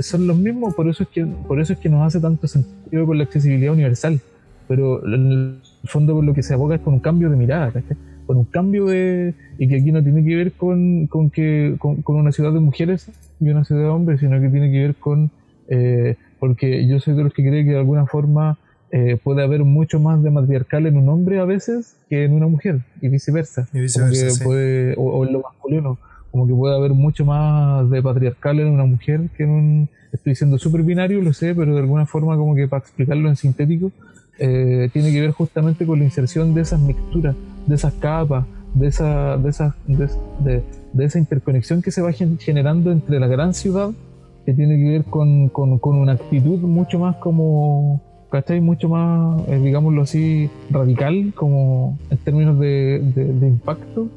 son 0.00 0.26
los 0.26 0.36
mismos, 0.36 0.74
por 0.74 0.88
eso 0.88 1.04
es 1.04 1.08
que 1.08 1.24
por 1.24 1.60
eso 1.60 1.72
es 1.74 1.78
que 1.78 1.88
nos 1.88 2.06
hace 2.06 2.20
tanto 2.20 2.46
sentido 2.48 3.06
con 3.06 3.18
la 3.18 3.24
accesibilidad 3.24 3.72
universal. 3.72 4.20
Pero 4.66 5.06
en 5.06 5.30
el 5.30 5.60
fondo 5.84 6.14
por 6.14 6.24
lo 6.24 6.32
que 6.32 6.42
se 6.42 6.54
aboga 6.54 6.76
es 6.76 6.80
con 6.80 6.94
un 6.94 7.00
cambio 7.00 7.28
de 7.28 7.36
mirada, 7.36 7.72
con 8.26 8.38
un 8.38 8.44
cambio 8.44 8.86
de. 8.86 9.34
y 9.58 9.68
que 9.68 9.76
aquí 9.76 9.92
no 9.92 10.02
tiene 10.02 10.24
que 10.24 10.34
ver 10.34 10.52
con, 10.52 11.06
con 11.06 11.30
que, 11.30 11.76
con, 11.78 12.02
una 12.06 12.32
ciudad 12.32 12.52
de 12.52 12.60
mujeres 12.60 13.10
y 13.40 13.48
una 13.50 13.64
ciudad 13.64 13.82
de 13.82 13.88
hombres, 13.88 14.20
sino 14.20 14.40
que 14.40 14.48
tiene 14.48 14.72
que 14.72 14.78
ver 14.80 14.94
con. 14.96 15.30
Eh, 15.68 16.16
porque 16.40 16.86
yo 16.86 16.98
soy 17.00 17.14
de 17.14 17.24
los 17.24 17.32
que 17.32 17.46
cree 17.46 17.64
que 17.64 17.70
de 17.70 17.78
alguna 17.78 18.06
forma 18.06 18.58
eh, 18.90 19.18
puede 19.22 19.42
haber 19.42 19.64
mucho 19.64 20.00
más 20.00 20.22
de 20.22 20.30
matriarcal 20.30 20.86
en 20.86 20.96
un 20.96 21.08
hombre 21.08 21.38
a 21.38 21.44
veces 21.44 21.96
que 22.08 22.24
en 22.24 22.32
una 22.32 22.46
mujer, 22.46 22.80
y 23.00 23.08
viceversa. 23.08 23.68
Y 23.72 23.80
viceversa 23.80 24.44
puede, 24.44 24.94
o 24.96 25.26
en 25.26 25.32
lo 25.32 25.42
masculino 25.42 25.98
como 26.34 26.48
que 26.48 26.52
puede 26.52 26.74
haber 26.74 26.94
mucho 26.94 27.24
más 27.24 27.88
de 27.90 28.02
patriarcal 28.02 28.58
en 28.58 28.66
una 28.66 28.84
mujer 28.84 29.28
que 29.36 29.44
en 29.44 29.50
un... 29.50 29.88
Estoy 30.10 30.32
diciendo 30.32 30.58
súper 30.58 30.82
binario, 30.82 31.22
lo 31.22 31.32
sé, 31.32 31.54
pero 31.54 31.74
de 31.74 31.80
alguna 31.80 32.06
forma 32.06 32.36
como 32.36 32.56
que 32.56 32.66
para 32.66 32.80
explicarlo 32.82 33.28
en 33.28 33.36
sintético, 33.36 33.92
eh, 34.40 34.90
tiene 34.92 35.12
que 35.12 35.20
ver 35.20 35.30
justamente 35.30 35.86
con 35.86 36.00
la 36.00 36.04
inserción 36.04 36.52
de 36.52 36.62
esas 36.62 36.80
mixturas, 36.80 37.36
de 37.68 37.74
esas 37.76 37.94
capas, 37.94 38.46
de 38.74 38.88
esa, 38.88 39.36
de, 39.36 39.48
esa, 39.48 39.76
de, 39.86 40.64
esa 40.98 41.20
interconexión 41.20 41.82
que 41.82 41.92
se 41.92 42.02
va 42.02 42.10
generando 42.10 42.90
entre 42.90 43.20
la 43.20 43.28
gran 43.28 43.54
ciudad, 43.54 43.90
que 44.44 44.54
tiene 44.54 44.76
que 44.76 44.88
ver 44.88 45.04
con, 45.04 45.48
con, 45.50 45.78
una 45.96 46.14
actitud 46.14 46.58
mucho 46.58 46.98
más 46.98 47.14
como, 47.16 48.02
¿cachai? 48.32 48.60
Mucho 48.60 48.88
más, 48.88 49.40
eh, 49.48 49.60
digámoslo 49.62 50.02
así, 50.02 50.50
radical, 50.68 51.32
como 51.36 51.96
en 52.10 52.18
términos 52.18 52.58
de 52.58 53.46
impacto, 53.46 54.08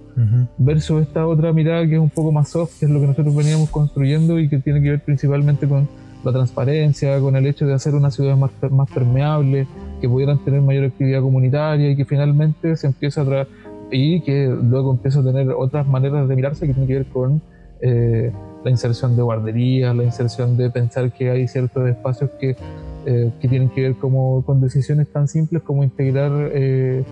versus 0.58 1.04
esta 1.04 1.28
otra 1.28 1.54
mirada 1.54 1.86
que 1.86 1.94
es 1.94 2.00
un 2.00 2.10
poco 2.10 2.32
más 2.32 2.50
soft, 2.50 2.80
que 2.80 2.86
es 2.86 2.92
lo 2.92 3.00
que 3.00 3.08
nosotros 3.08 3.36
veníamos 3.36 3.70
construyendo 3.70 4.40
y 4.40 4.50
que 4.50 4.58
tiene 4.60 4.82
que 4.82 4.92
ver 4.92 5.00
principalmente 5.02 5.68
con 5.68 5.88
la 6.24 6.32
transparencia, 6.32 7.20
con 7.20 7.36
el 7.36 7.46
hecho 7.46 7.68
de 7.68 7.74
hacer 7.74 7.94
una 7.94 8.10
ciudad 8.10 8.36
más, 8.36 8.52
más 8.72 8.90
permeable, 8.90 9.68
que 10.02 10.10
pudieran 10.10 10.44
tener 10.44 10.62
mayor 10.62 10.86
actividad 10.86 11.22
comunitaria 11.22 11.92
y 11.92 11.96
que 11.96 12.06
finalmente 12.06 12.76
se 12.76 12.88
empieza 12.88 13.22
a 13.22 13.48
y 13.92 14.22
que 14.22 14.48
luego 14.48 14.92
empieza 14.92 15.20
a 15.20 15.24
tener 15.24 15.50
otras 15.52 15.88
maneras 15.88 16.28
de 16.28 16.36
mirarse 16.36 16.68
que 16.68 16.74
tienen 16.74 16.88
que 16.88 16.96
ver 16.96 17.06
con 17.06 17.42
eh, 17.82 18.32
la 18.64 18.72
inserción 18.72 19.16
de 19.16 19.22
guarderías, 19.22 19.96
la 19.96 20.04
inserción 20.04 20.58
de 20.58 20.70
pensar 20.70 21.12
que 21.14 21.30
hay 21.30 21.48
ciertos 21.48 21.88
espacios 21.88 22.32
que, 22.40 22.58
eh, 23.06 23.32
que 23.40 23.48
tienen 23.48 23.70
que 23.70 23.82
ver 23.84 23.96
como, 23.96 24.44
con 24.44 24.60
decisiones 24.60 25.08
tan 25.08 25.28
simples 25.28 25.62
como 25.64 25.84
integrar 25.84 26.32
eh, 26.54 27.04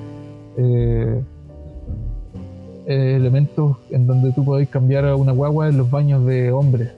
elementos 2.88 3.78
en 3.90 4.08
donde 4.08 4.32
tú 4.32 4.44
podéis 4.46 4.70
cambiar 4.70 5.06
a 5.06 5.16
una 5.16 5.32
guagua 5.32 5.70
en 5.70 5.78
los 5.78 5.90
baños 5.90 6.26
de 6.26 6.52
hombres. 6.52 6.92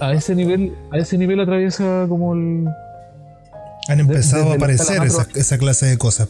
a 0.00 0.12
ese 0.12 0.34
nivel, 0.34 0.72
a 0.90 0.98
ese 0.98 1.18
nivel 1.18 1.40
atraviesa 1.40 2.06
como 2.08 2.34
el, 2.34 2.68
han 3.88 4.00
empezado 4.00 4.52
a 4.52 4.54
aparecer 4.54 5.02
esa, 5.34 5.58
clase 5.58 5.86
de 5.86 5.98
cosas. 5.98 6.28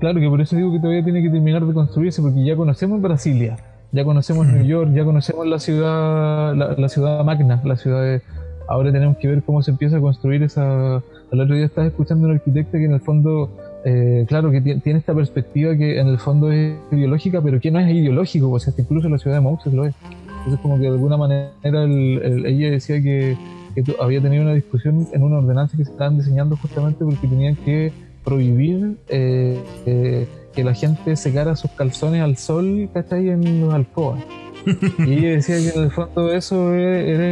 Claro 0.00 0.20
que 0.20 0.28
por 0.28 0.40
eso 0.40 0.56
digo 0.56 0.72
que 0.72 0.78
todavía 0.78 1.04
tiene 1.04 1.22
que 1.22 1.30
terminar 1.30 1.64
de 1.64 1.72
construirse, 1.72 2.22
porque 2.22 2.44
ya 2.44 2.56
conocemos 2.56 3.00
Brasilia, 3.00 3.56
ya 3.92 4.04
conocemos 4.04 4.46
New 4.46 4.64
York, 4.64 4.90
ya 4.94 5.04
conocemos 5.04 5.46
la 5.46 5.58
ciudad, 5.58 6.54
la, 6.54 6.88
ciudad 6.88 7.24
magna, 7.24 7.60
la 7.64 7.76
ciudad 7.76 8.02
de... 8.02 8.22
Ahora 8.66 8.90
tenemos 8.90 9.18
que 9.18 9.28
ver 9.28 9.42
cómo 9.42 9.62
se 9.62 9.70
empieza 9.70 9.98
a 9.98 10.00
construir 10.00 10.42
esa... 10.42 11.02
El 11.30 11.40
otro 11.40 11.54
día 11.54 11.66
estaba 11.66 11.86
escuchando 11.86 12.26
a 12.26 12.30
un 12.30 12.36
arquitecto 12.36 12.72
que 12.72 12.84
en 12.84 12.92
el 12.92 13.00
fondo, 13.00 13.50
eh, 13.84 14.24
claro, 14.26 14.50
que 14.50 14.60
tiene 14.60 14.98
esta 14.98 15.14
perspectiva 15.14 15.76
que 15.76 16.00
en 16.00 16.08
el 16.08 16.18
fondo 16.18 16.50
es 16.50 16.74
ideológica, 16.90 17.42
pero 17.42 17.60
que 17.60 17.70
no 17.70 17.80
es 17.80 17.92
ideológico, 17.94 18.50
o 18.50 18.58
sea, 18.58 18.72
incluso 18.76 19.08
la 19.08 19.18
ciudad 19.18 19.36
de 19.36 19.42
Mauxes 19.42 19.72
lo 19.72 19.84
es. 19.84 19.94
Entonces 20.38 20.60
como 20.60 20.76
que 20.76 20.82
de 20.82 20.88
alguna 20.88 21.16
manera 21.16 21.52
ella 21.62 22.70
decía 22.70 23.00
que 23.00 23.36
que 23.74 23.96
había 24.00 24.20
tenido 24.20 24.44
una 24.44 24.54
discusión 24.54 25.08
en 25.12 25.22
una 25.22 25.38
ordenanza 25.38 25.76
que 25.76 25.84
se 25.84 25.90
estaban 25.90 26.16
diseñando 26.18 26.56
justamente 26.56 27.04
porque 27.04 27.26
tenían 27.26 27.56
que 27.56 27.92
prohibir 28.24 28.96
eh, 29.08 29.60
eh, 29.86 30.28
que 30.54 30.64
la 30.64 30.74
gente 30.74 31.16
secara 31.16 31.56
sus 31.56 31.72
calzones 31.72 32.22
al 32.22 32.36
sol, 32.36 32.88
¿cachai? 32.92 33.28
En 33.30 33.60
los 33.60 33.74
alcobas. 33.74 34.22
y 35.06 35.12
ella 35.14 35.30
decía 35.32 35.56
que 35.56 35.78
en 35.78 35.84
el 35.84 35.90
fondo 35.90 36.32
eso 36.32 36.72
era, 36.72 37.26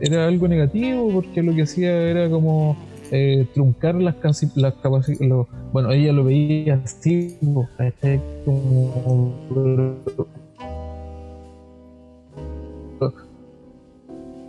era, 0.00 0.26
algo 0.26 0.48
negativo 0.48 1.10
porque 1.12 1.42
lo 1.42 1.54
que 1.54 1.62
hacía 1.62 1.92
era 1.92 2.28
como 2.28 2.76
eh, 3.10 3.46
truncar 3.54 3.94
las, 3.96 4.16
las 4.56 4.74
capacidades. 4.74 5.46
Bueno, 5.72 5.90
ella 5.90 6.12
lo 6.12 6.24
veía 6.24 6.80
así, 6.84 7.36
como 7.40 7.68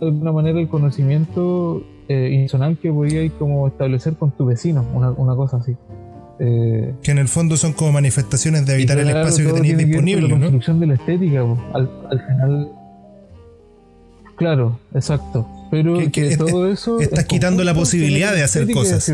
de 0.00 0.06
alguna 0.06 0.32
manera 0.32 0.60
el 0.60 0.68
conocimiento 0.68 1.82
eh, 2.08 2.46
que 2.80 2.92
podías 2.92 3.32
como 3.32 3.66
establecer 3.68 4.14
con 4.14 4.30
tu 4.30 4.46
vecino, 4.46 4.84
una, 4.94 5.10
una 5.10 5.34
cosa 5.34 5.58
así. 5.58 5.76
Eh, 6.40 6.94
que 7.02 7.10
en 7.10 7.18
el 7.18 7.26
fondo 7.26 7.56
son 7.56 7.72
como 7.72 7.92
manifestaciones 7.92 8.64
de 8.64 8.74
evitar 8.74 8.98
el 8.98 9.08
espacio 9.08 9.46
que 9.48 9.52
tenías 9.54 9.78
disponible. 9.78 10.28
la 10.28 10.38
construcción 10.38 10.80
de 10.80 10.86
la 10.86 10.94
estética, 10.94 11.40
al, 11.72 11.90
al, 12.10 12.26
final. 12.26 12.72
Claro, 14.36 14.78
exacto. 14.94 15.46
Pero 15.70 15.98
que, 16.10 16.36
todo 16.36 16.70
eso. 16.70 17.00
Estás 17.00 17.24
quitando 17.24 17.62
la 17.64 17.74
posibilidad 17.74 18.34
de 18.34 18.42
hacer 18.42 18.70
cosas. 18.70 19.06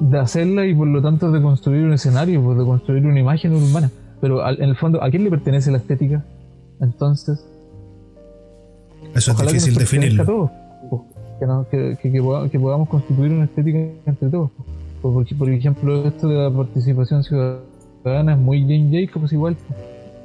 De, 0.00 0.18
hacerla 0.18 0.66
y 0.66 0.74
por 0.74 0.86
lo 0.86 1.02
tanto 1.02 1.30
de 1.32 1.42
construir 1.42 1.84
un 1.84 1.92
escenario, 1.92 2.42
pues, 2.42 2.58
de 2.58 2.64
construir 2.64 3.04
una 3.04 3.18
imagen 3.18 3.54
urbana. 3.54 3.90
Pero 4.20 4.48
en 4.48 4.62
el 4.62 4.76
fondo, 4.76 5.02
¿a 5.02 5.10
quién 5.10 5.24
le 5.24 5.30
pertenece 5.30 5.70
la 5.70 5.78
estética? 5.78 6.24
Entonces, 6.80 7.44
eso 9.14 9.32
es 9.32 9.38
difícil 9.38 9.74
definirlo. 9.74 10.50
que, 11.70 11.98
que, 12.00 12.58
podamos 12.58 12.88
constituir 12.88 13.32
una 13.32 13.44
estética 13.44 13.78
entre 14.06 14.28
todos. 14.28 14.50
Porque, 15.02 15.34
por 15.34 15.48
ejemplo, 15.50 16.06
esto 16.06 16.28
de 16.28 16.34
la 16.36 16.50
participación 16.50 17.22
ciudadana 17.22 18.34
es 18.34 18.38
muy 18.38 18.62
Jane 18.62 18.90
Jacobs 18.92 19.32
igual. 19.32 19.56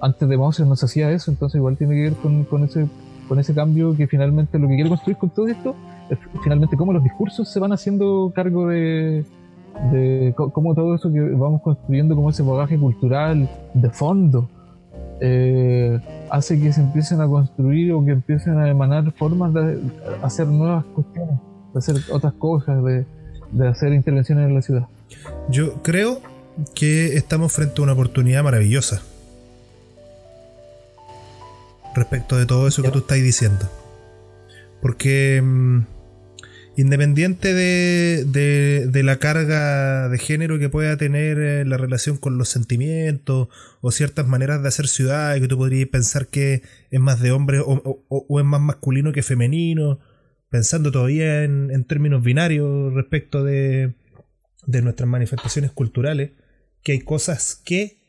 Antes 0.04 0.28
de 0.28 0.36
Moses 0.36 0.68
no 0.68 0.76
se 0.76 0.86
hacía 0.86 1.10
eso, 1.12 1.32
entonces 1.32 1.60
igual 1.60 1.78
tiene 1.78 1.96
que 1.96 2.02
ver 2.02 2.14
con, 2.16 2.44
con, 2.44 2.66
ese, 2.66 2.88
con 3.30 3.40
ese 3.40 3.54
cambio 3.54 3.96
que 3.96 4.06
finalmente 4.06 4.60
lo 4.60 4.68
que 4.68 4.76
quiere 4.76 4.90
construir 4.90 5.18
con 5.18 5.30
todo 5.30 5.48
esto 5.48 5.76
es 6.10 6.20
finalmente 6.44 6.76
cómo 6.76 6.92
los 6.92 7.02
discursos 7.02 7.48
se 7.50 7.58
van 7.62 7.72
haciendo 7.72 8.34
cargo 8.36 8.68
de, 8.68 9.24
de 9.94 10.34
cómo 10.36 10.76
todo 10.76 10.96
eso 10.96 11.10
que 11.10 11.22
vamos 11.22 11.62
construyendo 11.62 12.16
como 12.16 12.32
ese 12.32 12.44
bagaje 12.44 12.78
cultural 12.78 13.50
de 13.74 13.90
fondo 13.92 14.50
eh, 15.22 16.02
hace 16.30 16.60
que 16.60 16.74
se 16.74 16.82
empiecen 16.82 17.22
a 17.22 17.28
construir 17.28 17.94
o 17.94 18.04
que 18.04 18.12
empiecen 18.12 18.58
a 18.58 18.70
emanar 18.70 19.10
formas 19.14 19.54
de 19.54 19.80
hacer 20.22 20.48
nuevas 20.48 20.84
cuestiones, 20.84 21.40
de 21.72 21.80
hacer 21.80 21.96
otras 22.12 22.34
cosas, 22.34 22.84
de, 22.84 23.06
hacer 23.70 23.94
intervenciones 23.94 24.50
en 24.50 24.54
la 24.54 24.62
ciudad. 24.62 24.88
Yo 25.50 25.76
creo 25.82 26.20
que 26.76 27.16
estamos 27.16 27.54
frente 27.54 27.76
a 27.80 27.84
una 27.84 27.94
oportunidad 27.94 28.44
maravillosa 28.44 29.02
respecto 31.96 32.38
de 32.38 32.46
todo 32.46 32.68
eso 32.68 32.82
que 32.84 32.92
tú 32.92 33.00
estás 33.00 33.18
diciendo. 33.18 33.70
Porque 34.82 35.42
mm, 35.44 35.82
Independiente 36.76 37.54
de, 37.54 39.04
la 39.04 39.20
carga 39.20 40.10
de 40.10 40.18
género 40.18 40.58
que 40.58 40.70
pueda 40.70 40.98
tener 40.98 41.38
eh, 41.38 41.66
la 41.66 41.78
relación 41.78 42.18
con 42.18 42.40
los 42.40 42.50
sentimientos 42.50 43.50
o 43.82 43.92
ciertas 43.92 44.28
maneras 44.28 44.64
de 44.64 44.70
hacer 44.70 44.88
ciudad, 44.88 45.40
que 45.40 45.48
tú 45.48 45.56
podrías 45.56 45.88
pensar 45.90 46.28
que 46.28 46.64
es 46.90 47.00
más 47.00 47.22
de 47.22 47.32
hombre 47.32 47.60
o, 47.64 48.40
es 48.40 48.46
más 48.46 48.62
masculino 48.62 49.12
que 49.12 49.22
femenino, 49.22 50.00
pensando 50.50 50.92
todavía 50.92 51.44
en, 51.44 51.84
términos 51.86 52.24
binarios 52.24 52.92
respecto 52.94 53.44
de, 53.44 53.94
nuestras 54.66 55.08
manifestaciones 55.08 55.72
culturales, 55.72 56.32
que 56.82 56.94
hay 56.94 57.02
cosas 57.02 57.62
que, 57.64 58.03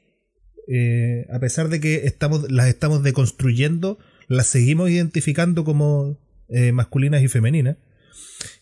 eh, 0.69 1.27
a 1.33 1.39
pesar 1.39 1.69
de 1.69 1.81
que 1.81 2.07
estamos, 2.07 2.51
las 2.51 2.69
estamos 2.69 3.03
deconstruyendo, 3.03 3.99
las 4.29 4.47
seguimos 4.47 4.91
identificando 4.91 5.65
como 5.65 6.17
eh, 6.49 6.73
masculinas 6.73 7.23
y 7.23 7.29
femeninas. 7.29 7.77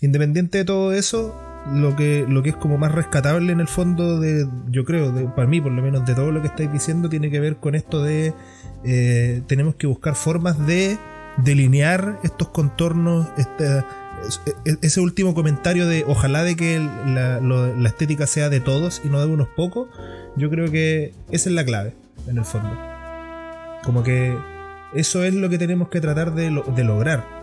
Independiente 0.00 0.58
de 0.58 0.64
todo 0.64 0.92
eso, 0.92 1.34
lo 1.72 1.96
que, 1.96 2.24
lo 2.28 2.42
que 2.42 2.50
es 2.50 2.56
como 2.56 2.78
más 2.78 2.92
rescatable 2.92 3.52
en 3.52 3.60
el 3.60 3.68
fondo 3.68 4.20
de, 4.20 4.46
yo 4.70 4.84
creo, 4.84 5.34
para 5.34 5.48
mí 5.48 5.60
por 5.60 5.72
lo 5.72 5.82
menos 5.82 6.04
de 6.06 6.14
todo 6.14 6.32
lo 6.32 6.40
que 6.40 6.48
estáis 6.48 6.72
diciendo, 6.72 7.08
tiene 7.08 7.30
que 7.30 7.40
ver 7.40 7.56
con 7.56 7.74
esto 7.74 8.02
de 8.02 8.34
eh, 8.84 9.42
tenemos 9.46 9.76
que 9.76 9.86
buscar 9.86 10.14
formas 10.14 10.66
de 10.66 10.98
delinear 11.38 12.18
estos 12.24 12.48
contornos, 12.48 13.28
ese 14.64 15.00
último 15.00 15.34
comentario 15.34 15.86
de 15.86 16.04
ojalá 16.06 16.44
de 16.44 16.56
que 16.56 16.78
la, 16.78 17.40
estética 17.86 18.26
sea 18.26 18.48
de 18.48 18.60
todos 18.60 19.00
y 19.04 19.08
no 19.08 19.20
de 19.20 19.26
unos 19.26 19.48
pocos, 19.48 19.88
yo 20.36 20.50
creo 20.50 20.70
que 20.70 21.12
esa 21.30 21.48
es 21.48 21.54
la 21.54 21.64
clave, 21.64 21.94
en 22.26 22.38
el 22.38 22.44
fondo. 22.44 22.70
Como 23.84 24.02
que 24.02 24.36
eso 24.94 25.24
es 25.24 25.34
lo 25.34 25.48
que 25.48 25.58
tenemos 25.58 25.88
que 25.88 26.00
tratar 26.00 26.34
de, 26.34 26.62
de 26.74 26.84
lograr 26.84 27.42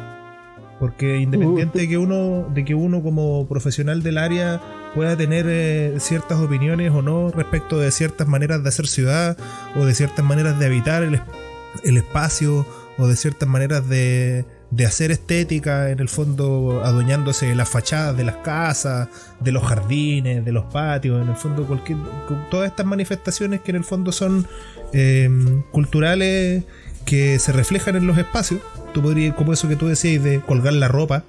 porque 0.79 1.17
independiente 1.17 1.79
de 1.79 1.87
que 1.89 1.97
uno, 1.97 2.49
de 2.53 2.63
que 2.63 2.73
uno 2.73 3.03
como 3.03 3.47
profesional 3.47 4.01
del 4.01 4.17
área 4.17 4.61
pueda 4.95 5.15
tener 5.17 5.45
eh, 5.49 5.95
ciertas 5.99 6.39
opiniones 6.39 6.91
o 6.91 7.01
no 7.01 7.31
respecto 7.31 7.79
de 7.79 7.91
ciertas 7.91 8.27
maneras 8.27 8.63
de 8.63 8.69
hacer 8.69 8.87
ciudad 8.87 9.37
o 9.75 9.85
de 9.85 9.93
ciertas 9.93 10.23
maneras 10.23 10.57
de 10.57 10.65
habitar 10.65 11.03
el, 11.03 11.21
el 11.83 11.97
espacio 11.97 12.65
o 12.97 13.07
de 13.07 13.15
ciertas 13.17 13.47
maneras 13.47 13.87
de, 13.89 14.45
de 14.71 14.85
hacer 14.85 15.11
estética, 15.11 15.89
en 15.89 15.99
el 15.99 16.09
fondo 16.09 16.81
adueñándose 16.83 17.47
de 17.47 17.55
las 17.55 17.69
fachadas 17.69 18.15
de 18.15 18.23
las 18.23 18.37
casas, 18.37 19.07
de 19.39 19.51
los 19.51 19.63
jardines, 19.63 20.45
de 20.45 20.51
los 20.51 20.65
patios, 20.65 21.21
en 21.21 21.29
el 21.29 21.35
fondo 21.35 21.65
cualquier, 21.65 21.97
todas 22.51 22.69
estas 22.69 22.85
manifestaciones 22.85 23.61
que 23.61 23.71
en 23.71 23.77
el 23.77 23.83
fondo 23.83 24.11
son 24.11 24.47
eh, 24.93 25.29
culturales 25.71 26.63
que 27.05 27.39
se 27.39 27.51
reflejan 27.51 27.95
en 27.95 28.05
los 28.05 28.17
espacios 28.17 28.61
Tú 28.93 29.01
podrías, 29.01 29.35
como 29.35 29.53
eso 29.53 29.67
que 29.67 29.75
tú 29.75 29.87
decías 29.87 30.23
de 30.23 30.41
colgar 30.41 30.73
la 30.73 30.87
ropa. 30.87 31.23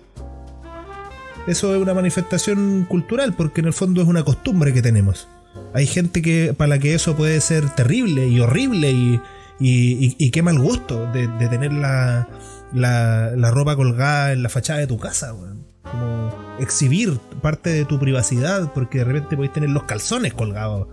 Eso 1.47 1.75
es 1.75 1.83
una 1.83 1.95
manifestación 1.95 2.87
cultural, 2.89 3.35
porque 3.35 3.61
en 3.61 3.67
el 3.67 3.73
fondo 3.73 4.03
es 4.03 4.09
una 4.09 4.25
costumbre 4.25 4.73
que 4.73 4.83
tenemos. 4.83 5.29
Hay 5.75 5.87
gente 5.87 6.23
que 6.23 6.55
para 6.57 6.69
la 6.69 6.79
que 6.79 6.95
eso 6.95 7.17
puede 7.17 7.41
ser 7.41 7.69
terrible 7.71 8.29
y 8.29 8.41
horrible 8.41 8.91
y, 8.91 9.21
y, 9.59 10.31
qué 10.31 10.43
mal 10.43 10.59
gusto 10.59 11.11
de, 11.13 11.29
tener 11.49 11.73
la, 11.73 12.29
la, 12.73 13.33
la, 13.37 13.51
ropa 13.51 13.77
colgada 13.77 14.33
en 14.33 14.43
la 14.43 14.49
fachada 14.49 14.81
de 14.81 14.87
tu 14.87 14.99
casa, 14.99 15.35
weón. 15.35 15.67
Como 15.83 16.35
exhibir 16.61 17.19
parte 17.43 17.71
de 17.71 17.85
tu 17.85 17.99
privacidad, 17.99 18.73
porque 18.73 18.99
de 18.99 19.05
repente 19.05 19.37
podéis 19.37 19.53
tener 19.53 19.71
los 19.71 19.85
calzones 19.85 20.35
colgados 20.35 20.89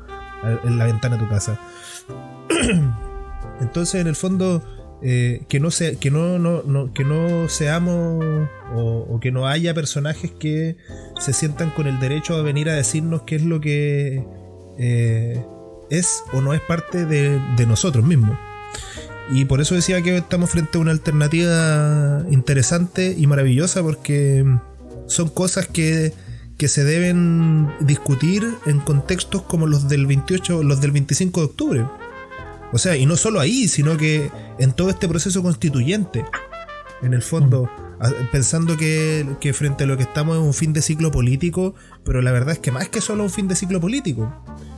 en 0.64 0.78
la 0.78 0.86
ventana 0.86 1.18
de 1.18 1.24
tu 1.24 1.30
casa. 1.30 1.60
Entonces, 3.62 4.02
en 4.02 4.08
el 4.08 4.16
fondo, 4.16 4.64
eh, 5.02 5.44
que, 5.48 5.60
no 5.60 5.70
se, 5.70 5.98
que, 5.98 6.10
no, 6.10 6.40
no, 6.40 6.94
que 6.94 7.04
no 7.04 7.50
seamos 7.50 8.50
o, 8.74 9.20
que 9.22 9.32
no 9.32 9.48
haya 9.48 9.74
personajes 9.74 10.32
que 10.32 10.78
se 11.20 11.34
sientan 11.34 11.70
con 11.70 11.88
el 11.88 12.00
derecho 12.00 12.36
a 12.36 12.42
venir 12.42 12.70
a 12.70 12.74
decirnos 12.74 13.22
qué 13.24 13.36
es 13.36 13.44
lo 13.44 13.62
que 13.62 14.26
eh, 14.80 15.46
es 15.92 16.24
o 16.34 16.42
no 16.42 16.54
es 16.54 16.62
parte 16.62 17.06
de, 17.06 17.40
de 17.56 17.66
nosotros 17.68 18.04
mismos. 18.04 18.38
Y 19.30 19.46
por 19.46 19.60
eso 19.60 19.76
decía 19.76 20.02
que 20.02 20.18
estamos 20.18 20.50
frente 20.50 20.78
a 20.78 20.82
una 20.82 20.92
alternativa 20.92 22.24
interesante 22.32 23.14
y 23.18 23.28
maravillosa 23.28 23.82
porque 23.84 24.46
son 25.08 25.30
cosas 25.30 25.68
que, 25.68 26.14
que 26.58 26.68
se 26.68 26.84
deben 26.84 27.70
discutir 27.82 28.48
en 28.66 28.80
contextos 28.80 29.42
como 29.44 29.68
los 29.68 29.90
del 29.90 30.06
28, 30.06 30.64
los 30.64 30.80
del 30.80 30.92
25 30.92 31.42
de 31.42 31.46
octubre. 31.46 31.86
O 32.72 32.78
sea, 32.78 32.96
y 32.98 33.06
no 33.06 33.16
solo 33.16 33.40
ahí, 33.40 33.68
sino 33.68 33.98
que 33.98 34.30
en 34.60 34.74
todo 34.74 34.90
este 34.90 35.08
proceso 35.08 35.44
constituyente. 35.44 36.26
En 37.02 37.14
el 37.14 37.22
fondo, 37.22 37.70
pensando 38.32 38.76
que, 38.76 39.26
que, 39.40 39.54
frente 39.54 39.84
a 39.84 39.88
lo 39.88 39.98
que 39.98 40.04
estamos 40.04 40.38
es 40.38 40.44
un 40.44 40.54
fin 40.54 40.74
de 40.74 40.82
ciclo 40.82 41.12
político, 41.12 41.76
pero 42.04 42.22
la 42.22 42.32
verdad 42.32 42.54
es 42.54 42.60
que 42.60 42.72
más 42.72 42.90
que 42.90 43.02
solo 43.02 43.24
un 43.24 43.30
fin 43.30 43.48
de 43.48 43.56
ciclo 43.56 43.80
político. 43.80 44.34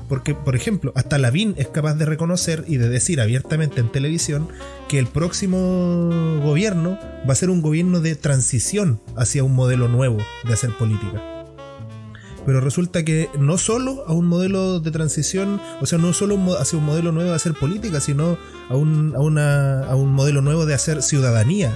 Porque, 0.09 0.33
por 0.33 0.55
ejemplo, 0.55 0.91
hasta 0.95 1.19
Lavín 1.19 1.53
es 1.57 1.67
capaz 1.67 1.93
de 1.93 2.05
reconocer 2.05 2.65
y 2.67 2.77
de 2.77 2.89
decir 2.89 3.21
abiertamente 3.21 3.79
en 3.79 3.91
televisión 3.91 4.49
que 4.89 4.97
el 4.97 5.05
próximo 5.05 6.09
gobierno 6.43 6.97
va 7.29 7.33
a 7.33 7.35
ser 7.35 7.51
un 7.51 7.61
gobierno 7.61 8.01
de 8.01 8.15
transición 8.15 8.99
hacia 9.15 9.43
un 9.43 9.53
modelo 9.53 9.87
nuevo 9.87 10.17
de 10.45 10.53
hacer 10.53 10.71
política. 10.71 11.21
Pero 12.43 12.59
resulta 12.59 13.05
que 13.05 13.29
no 13.37 13.59
solo 13.59 14.03
a 14.07 14.13
un 14.13 14.25
modelo 14.25 14.79
de 14.79 14.89
transición, 14.89 15.61
o 15.79 15.85
sea, 15.85 15.99
no 15.99 16.11
solo 16.13 16.39
hacia 16.57 16.79
un 16.79 16.85
modelo 16.85 17.11
nuevo 17.11 17.29
de 17.29 17.35
hacer 17.35 17.53
política, 17.53 18.01
sino 18.01 18.39
a 18.69 18.75
un, 18.75 19.13
a 19.15 19.19
una, 19.19 19.83
a 19.83 19.95
un 19.95 20.11
modelo 20.11 20.41
nuevo 20.41 20.65
de 20.65 20.73
hacer 20.73 21.03
ciudadanía, 21.03 21.71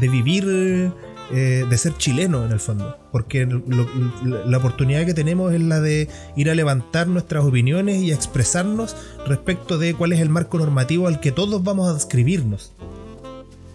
de 0.00 0.08
vivir, 0.08 0.92
eh, 1.32 1.64
de 1.68 1.78
ser 1.78 1.96
chileno 1.96 2.44
en 2.44 2.52
el 2.52 2.60
fondo. 2.60 2.96
Porque 3.10 3.46
la 3.46 4.58
oportunidad 4.58 5.04
que 5.04 5.14
tenemos 5.14 5.52
es 5.52 5.60
la 5.60 5.80
de 5.80 6.08
ir 6.36 6.50
a 6.50 6.54
levantar 6.54 7.08
nuestras 7.08 7.44
opiniones 7.44 8.02
y 8.02 8.12
a 8.12 8.14
expresarnos 8.14 8.96
respecto 9.26 9.76
de 9.76 9.94
cuál 9.94 10.12
es 10.12 10.20
el 10.20 10.28
marco 10.28 10.58
normativo 10.58 11.08
al 11.08 11.18
que 11.18 11.32
todos 11.32 11.64
vamos 11.64 11.88
a 11.88 11.94
describirnos. 11.94 12.72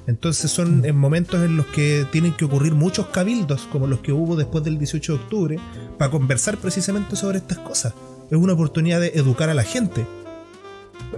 Entonces 0.07 0.49
son 0.49 0.85
en 0.85 0.95
momentos 0.95 1.43
en 1.43 1.57
los 1.57 1.65
que 1.67 2.05
tienen 2.11 2.33
que 2.33 2.45
ocurrir 2.45 2.73
muchos 2.73 3.07
cabildos, 3.07 3.67
como 3.71 3.85
los 3.85 3.99
que 3.99 4.13
hubo 4.13 4.35
después 4.35 4.63
del 4.63 4.77
18 4.77 5.13
de 5.13 5.19
octubre, 5.19 5.59
para 5.97 6.09
conversar 6.09 6.57
precisamente 6.57 7.15
sobre 7.15 7.39
estas 7.39 7.59
cosas. 7.59 7.93
Es 8.29 8.37
una 8.37 8.53
oportunidad 8.53 9.01
de 9.01 9.09
educar 9.09 9.49
a 9.49 9.53
la 9.53 9.63
gente. 9.63 10.07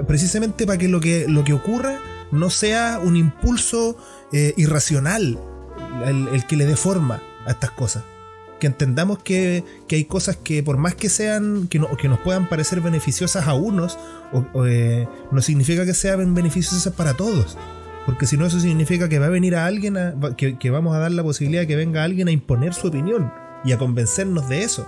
Precisamente 0.07 0.65
para 0.65 0.79
que 0.79 0.87
lo 0.87 0.99
que, 0.99 1.27
lo 1.27 1.43
que 1.43 1.53
ocurra 1.53 1.99
no 2.31 2.49
sea 2.49 2.99
un 3.03 3.15
impulso 3.15 3.95
eh, 4.31 4.53
irracional 4.57 5.37
el, 6.05 6.45
que 6.45 6.55
le 6.55 6.65
dé 6.65 6.75
forma 6.75 7.21
a 7.45 7.51
estas 7.51 7.71
cosas. 7.71 8.03
Que 8.59 8.67
entendamos 8.67 9.19
que, 9.19 9.63
hay 9.91 10.05
cosas 10.05 10.37
que 10.37 10.63
por 10.63 10.77
más 10.77 10.95
que 10.95 11.09
sean, 11.09 11.67
que, 11.67 11.81
que 11.97 12.07
nos 12.07 12.19
puedan 12.19 12.47
parecer 12.47 12.81
beneficiosas 12.81 13.47
a 13.47 13.53
unos, 13.53 13.97
eh, 14.65 15.07
no 15.31 15.41
significa 15.41 15.85
que 15.85 15.93
sean 15.93 16.33
beneficiosas 16.33 16.93
para 16.93 17.13
todos. 17.13 17.57
Porque 18.05 18.27
si 18.27 18.37
no, 18.37 18.45
eso 18.45 18.59
significa 18.59 19.07
que 19.07 19.19
va 19.19 19.27
a 19.27 19.29
venir 19.29 19.55
a 19.55 19.65
alguien, 19.65 19.97
que, 20.37 20.69
vamos 20.69 20.95
a 20.95 20.99
dar 20.99 21.11
la 21.11 21.23
posibilidad 21.23 21.61
de 21.61 21.67
que 21.67 21.75
venga 21.75 22.03
alguien 22.03 22.27
a 22.27 22.31
imponer 22.31 22.73
su 22.73 22.87
opinión 22.87 23.31
y 23.63 23.71
a 23.71 23.77
convencernos 23.77 24.49
de 24.49 24.63
eso. 24.63 24.85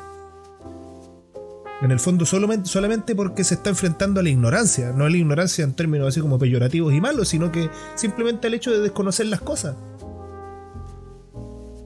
En 1.82 1.92
el 1.92 2.00
fondo, 2.00 2.26
solamente, 2.26 2.70
solamente 2.70 3.16
porque 3.16 3.44
se 3.44 3.56
está 3.56 3.70
enfrentando 3.70 4.20
a 4.20 4.24
la 4.24 4.30
ignorancia, 4.30 4.92
no 4.92 5.06
a 5.06 5.10
la 5.10 5.18
ignorancia 5.18 5.64
en 5.64 5.74
términos 5.74 6.08
así 6.08 6.20
como 6.20 6.40
peyorativos 6.40 6.94
y 6.94 7.02
malos, 7.02 7.30
sino 7.30 7.52
que 7.52 7.70
simplemente 7.96 8.48
al 8.48 8.54
hecho 8.54 8.72
de 8.72 8.80
desconocer 8.80 9.28
las 9.28 9.42
cosas. 9.42 9.76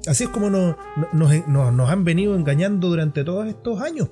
Así 0.10 0.24
es 0.24 0.30
como 0.32 0.50
nos, 0.50 0.76
nos, 1.13 1.89
han 1.91 2.04
venido 2.04 2.36
engañando 2.36 2.88
durante 2.88 3.24
todos 3.24 3.45
estos 3.45 3.80
años 3.80 4.10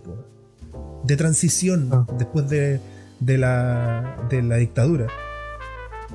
de 1.04 1.18
transición 1.18 1.90
ah. 1.92 2.06
después 2.20 2.48
de, 2.48 2.80
de, 3.20 3.38
la, 3.40 4.16
de 4.30 4.44
la 4.44 4.58
dictadura. 4.58 5.08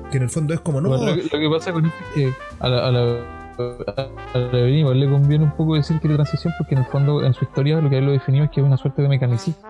Que 0.09 0.17
en 0.17 0.23
el 0.23 0.29
fondo 0.29 0.53
es 0.53 0.61
como 0.61 0.79
no. 0.79 0.95
lo, 0.95 1.15
que, 1.15 1.49
pasa 1.49 1.73
con 1.73 1.85
esto 1.85 1.97
es 1.99 2.05
que 2.15 2.33
a 2.61 2.69
la, 2.69 2.87
a 2.87 2.91
la, 2.91 4.93
le 4.93 5.09
conviene 5.09 5.43
un 5.43 5.55
poco 5.57 5.75
decir 5.75 5.99
que 5.99 6.07
la 6.07 6.15
transición, 6.15 6.53
porque 6.57 6.75
en 6.75 6.79
el 6.79 6.87
fondo, 6.87 7.21
en 7.21 7.33
su 7.33 7.43
historia, 7.43 7.81
lo 7.81 7.89
que 7.89 7.97
él 7.97 8.05
lo 8.05 8.13
definió 8.13 8.45
es 8.45 8.51
que 8.51 8.61
es 8.61 8.65
una 8.65 8.77
suerte 8.77 9.01
de 9.01 9.09
mecanicista. 9.09 9.67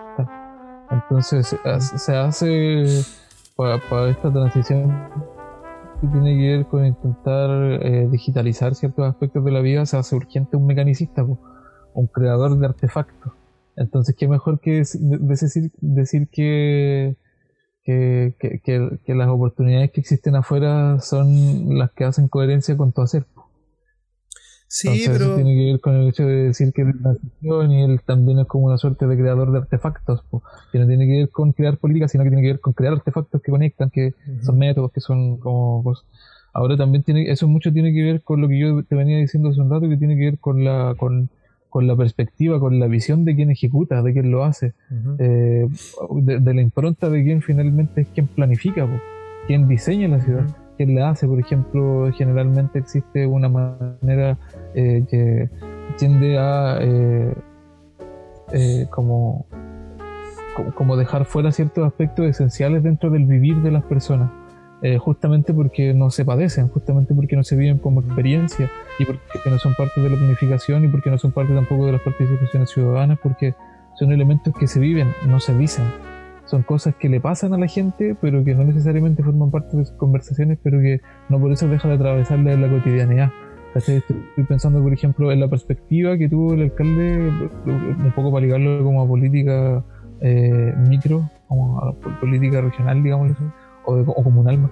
Entonces, 0.92 1.58
se 1.98 2.16
hace 2.16 3.04
para, 3.56 4.10
esta 4.10 4.32
transición 4.32 5.10
que 6.02 6.08
tiene 6.08 6.38
que 6.38 6.58
ver 6.58 6.66
con 6.68 6.86
intentar 6.86 7.50
eh, 7.82 8.08
digitalizar 8.12 8.76
ciertos 8.76 9.08
aspectos 9.08 9.44
de 9.46 9.52
la 9.52 9.62
vida, 9.62 9.86
se 9.86 9.98
hace 9.98 10.16
urgente 10.16 10.58
un 10.58 10.66
mecanicista, 10.66 11.24
un 11.24 12.08
creador 12.08 12.58
de 12.58 12.66
artefactos. 12.66 13.34
Entonces, 13.76 14.16
qué 14.16 14.28
mejor 14.28 14.60
que 14.60 14.84
decir, 15.82 16.28
que, 16.32 17.16
las 19.08 19.28
oportunidades 19.30 19.92
que 19.92 20.02
existen 20.02 20.36
afuera 20.36 21.00
son 21.00 21.78
las 21.78 21.92
que 21.92 22.04
hacen 22.04 22.28
coherencia 22.28 22.78
con 22.78 22.92
tu 22.92 23.02
hacer. 23.02 23.26
Sí, 24.74 25.04
pero. 25.06 25.26
Eso 25.26 25.36
tiene 25.36 25.54
que 25.54 25.66
ver 25.66 25.80
con 25.82 25.94
el 25.94 26.08
hecho 26.08 26.26
de 26.26 26.46
decir 26.46 26.74
que 26.74 26.82
es 26.82 27.00
transición 27.00 27.72
y 27.72 27.84
él 27.84 28.02
también 28.04 28.40
es 28.40 28.48
como 28.48 28.66
una 28.66 28.80
suerte 28.80 29.06
de 29.06 29.16
creador 29.16 29.52
de 29.52 29.60
artefactos, 29.60 30.24
que 30.72 30.80
no 30.80 30.88
tiene 30.88 31.06
que 31.06 31.18
ver 31.20 31.30
con 31.30 31.52
crear 31.54 31.78
política, 31.78 32.08
sino 32.08 32.24
que 32.24 32.32
tiene 32.32 32.42
que 32.42 32.54
ver 32.54 32.60
con 32.60 32.74
crear 32.74 32.94
artefactos 32.94 33.40
que 33.44 33.52
conectan, 33.52 33.92
que 33.92 34.16
son 34.42 34.58
métodos, 34.58 34.92
que 34.92 35.00
son 35.00 35.38
como. 35.38 35.94
Ahora 36.54 36.76
también 36.76 37.04
tiene. 37.04 37.30
Eso 37.30 37.48
mucho 37.48 37.72
tiene 37.72 37.94
que 37.94 38.02
ver 38.02 38.24
con 38.24 38.42
lo 38.42 38.48
que 38.48 38.58
yo 38.58 38.84
te 38.84 38.96
venía 38.96 39.20
diciendo 39.20 39.50
hace 39.50 39.62
un 39.62 39.70
rato, 39.70 39.88
que 39.88 39.98
tiene 39.98 40.18
que 40.18 40.26
ver 40.26 40.40
con 40.40 40.64
la. 40.64 40.96
con 40.98 41.30
con 41.70 41.88
la 41.88 41.96
perspectiva, 41.96 42.60
con 42.60 42.80
la 42.80 42.86
visión 42.86 43.26
de 43.26 43.36
quien 43.36 43.50
ejecuta, 43.50 44.04
de 44.04 44.14
quien 44.14 44.30
lo 44.30 44.44
hace, 44.44 44.74
eh, 45.18 45.68
de, 46.22 46.54
la 46.54 46.62
impronta 46.62 47.10
de 47.10 47.24
quien 47.24 47.42
finalmente 47.42 48.02
es 48.02 48.08
quien 48.10 48.28
planifica, 48.28 48.88
quien 49.48 49.68
diseña 49.68 50.08
la 50.08 50.20
ciudad, 50.20 50.46
quien 50.78 50.94
la 50.94 51.10
hace. 51.10 51.28
Por 51.28 51.40
ejemplo, 51.40 52.12
generalmente 52.16 52.78
existe 52.78 53.26
una 53.26 53.50
manera 53.50 54.38
eh, 54.76 55.04
que 55.10 55.50
tiende 55.98 56.38
a 56.38 56.78
eh, 56.82 57.34
como, 58.92 59.46
como 60.76 60.96
dejar 60.96 61.26
fuera 61.26 61.52
ciertos 61.52 61.86
aspectos 61.86 62.26
esenciales 62.26 62.84
dentro 62.84 63.10
del 63.10 63.26
vivir 63.26 63.62
de 63.62 63.72
las 63.72 63.84
personas. 63.84 64.30
Eh, 64.86 64.98
justamente 64.98 65.54
porque 65.54 65.94
no 65.94 66.10
se 66.10 66.26
padecen, 66.26 66.68
justamente 66.68 67.16
porque 67.16 67.38
no 67.38 67.46
se 67.46 67.56
viven 67.56 67.78
como 67.78 68.02
experiencia 68.02 68.70
y 69.00 69.06
porque 69.06 69.50
no 69.50 69.58
son 69.58 69.74
parte 69.76 70.02
de 70.02 70.10
la 70.10 70.18
planificación 70.18 70.84
y 70.84 70.90
porque 70.90 71.10
no 71.10 71.18
son 71.18 71.32
parte 71.32 71.56
tampoco 71.56 71.86
de 71.86 71.94
las 71.94 72.02
participaciones 72.02 72.70
ciudadanas, 72.70 73.18
porque 73.24 73.56
son 73.96 74.12
elementos 74.12 74.54
que 74.54 74.68
se 74.68 74.82
viven, 74.82 75.08
no 75.26 75.40
se 75.40 75.58
dicen. 75.58 75.86
Son 76.46 76.64
cosas 76.64 76.96
que 76.96 77.08
le 77.08 77.22
pasan 77.22 77.54
a 77.54 77.58
la 77.58 77.68
gente, 77.68 78.14
pero 78.20 78.44
que 78.44 78.56
no 78.56 78.66
necesariamente 78.66 79.24
forman 79.24 79.52
parte 79.52 79.78
de 79.78 79.86
sus 79.86 79.96
conversaciones, 79.96 80.60
pero 80.62 80.82
que 80.82 81.00
no 81.30 81.40
por 81.40 81.54
eso 81.54 81.70
deja 81.70 81.88
de 81.88 81.96
atravesarle 81.96 82.58
la 82.58 82.70
cotidianidad. 82.70 83.32
Estoy 83.76 84.04
pensando, 84.48 84.82
por 84.84 84.94
ejemplo, 84.94 85.32
en 85.32 85.40
la 85.40 85.48
perspectiva 85.48 86.18
que 86.18 86.30
tuvo 86.30 86.54
el 86.54 86.62
alcalde, 86.64 87.32
un 87.66 88.14
poco 88.16 88.32
para 88.32 88.46
ligarlo 88.46 88.84
como 88.84 89.02
a 89.02 89.08
política 89.08 89.84
eh, 90.22 90.74
micro, 90.88 91.30
como 91.48 91.80
a 91.80 91.94
política 92.20 92.62
regional, 92.62 93.02
digamos 93.02 93.32
o, 93.86 94.24
comunal 94.24 94.70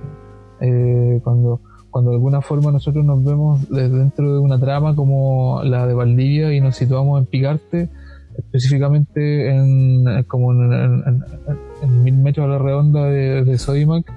eh, 0.61 1.19
cuando, 1.23 1.59
cuando 1.89 2.11
de 2.11 2.17
alguna 2.17 2.41
forma 2.41 2.71
nosotros 2.71 3.03
nos 3.03 3.23
vemos 3.23 3.69
dentro 3.69 4.35
de 4.35 4.39
una 4.39 4.59
trama 4.59 4.95
como 4.95 5.61
la 5.63 5.87
de 5.87 5.93
Valdivia 5.93 6.53
y 6.53 6.61
nos 6.61 6.75
situamos 6.75 7.19
en 7.19 7.25
Picarte, 7.25 7.89
específicamente 8.37 9.49
en, 9.49 10.23
como 10.27 10.51
en, 10.53 12.03
mil 12.03 12.17
metros 12.17 12.45
a 12.45 12.49
la 12.49 12.59
redonda 12.59 13.05
de, 13.05 13.43
de 13.43 13.57
Sodimac, 13.57 14.11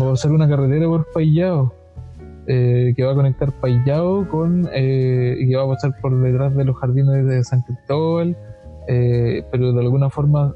va 0.00 0.12
a 0.12 0.16
ser 0.16 0.30
una 0.30 0.48
carretera 0.48 0.86
por 0.86 1.06
Payao. 1.12 1.77
Eh, 2.50 2.94
que 2.96 3.04
va 3.04 3.12
a 3.12 3.14
conectar 3.14 3.52
Payao 3.52 4.26
con 4.26 4.70
eh, 4.72 5.36
y 5.38 5.48
que 5.48 5.56
va 5.56 5.64
a 5.64 5.68
pasar 5.68 5.92
por 6.00 6.18
detrás 6.18 6.56
de 6.56 6.64
los 6.64 6.76
jardines 6.78 7.26
de 7.26 7.44
San 7.44 7.60
Cristóbal, 7.60 8.36
pero 8.86 9.72
de 9.74 9.80
alguna 9.80 10.08
forma 10.08 10.54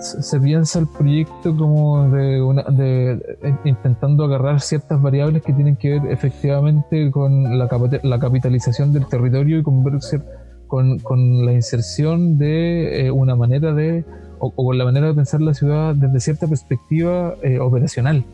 se 0.00 0.40
piensa 0.40 0.78
el 0.78 0.86
proyecto 0.86 1.56
como 1.56 2.08
de, 2.10 2.42
una, 2.42 2.62
de, 2.64 3.20
intentando 3.64 4.24
agarrar 4.24 4.60
ciertas 4.60 5.00
variables 5.00 5.42
que 5.42 5.52
tienen 5.52 5.76
que 5.76 5.98
ver 5.98 6.12
efectivamente 6.12 7.10
con 7.10 7.58
la, 7.58 7.68
la 8.02 8.18
capitalización 8.18 8.92
del 8.92 9.06
territorio 9.06 9.58
y 9.58 9.62
con, 9.62 10.98
con, 10.98 11.46
la 11.46 11.52
inserción 11.52 12.38
de 12.38 13.06
eh, 13.06 13.10
una 13.10 13.34
manera 13.34 13.72
de 13.72 14.04
o, 14.38 14.50
con 14.50 14.76
la 14.78 14.84
manera 14.84 15.08
de 15.08 15.14
pensar 15.14 15.40
la 15.40 15.54
ciudad 15.54 15.94
desde 15.94 16.20
cierta 16.20 16.46
perspectiva 16.46 17.34
eh, 17.42 17.58
operacional, 17.58 18.24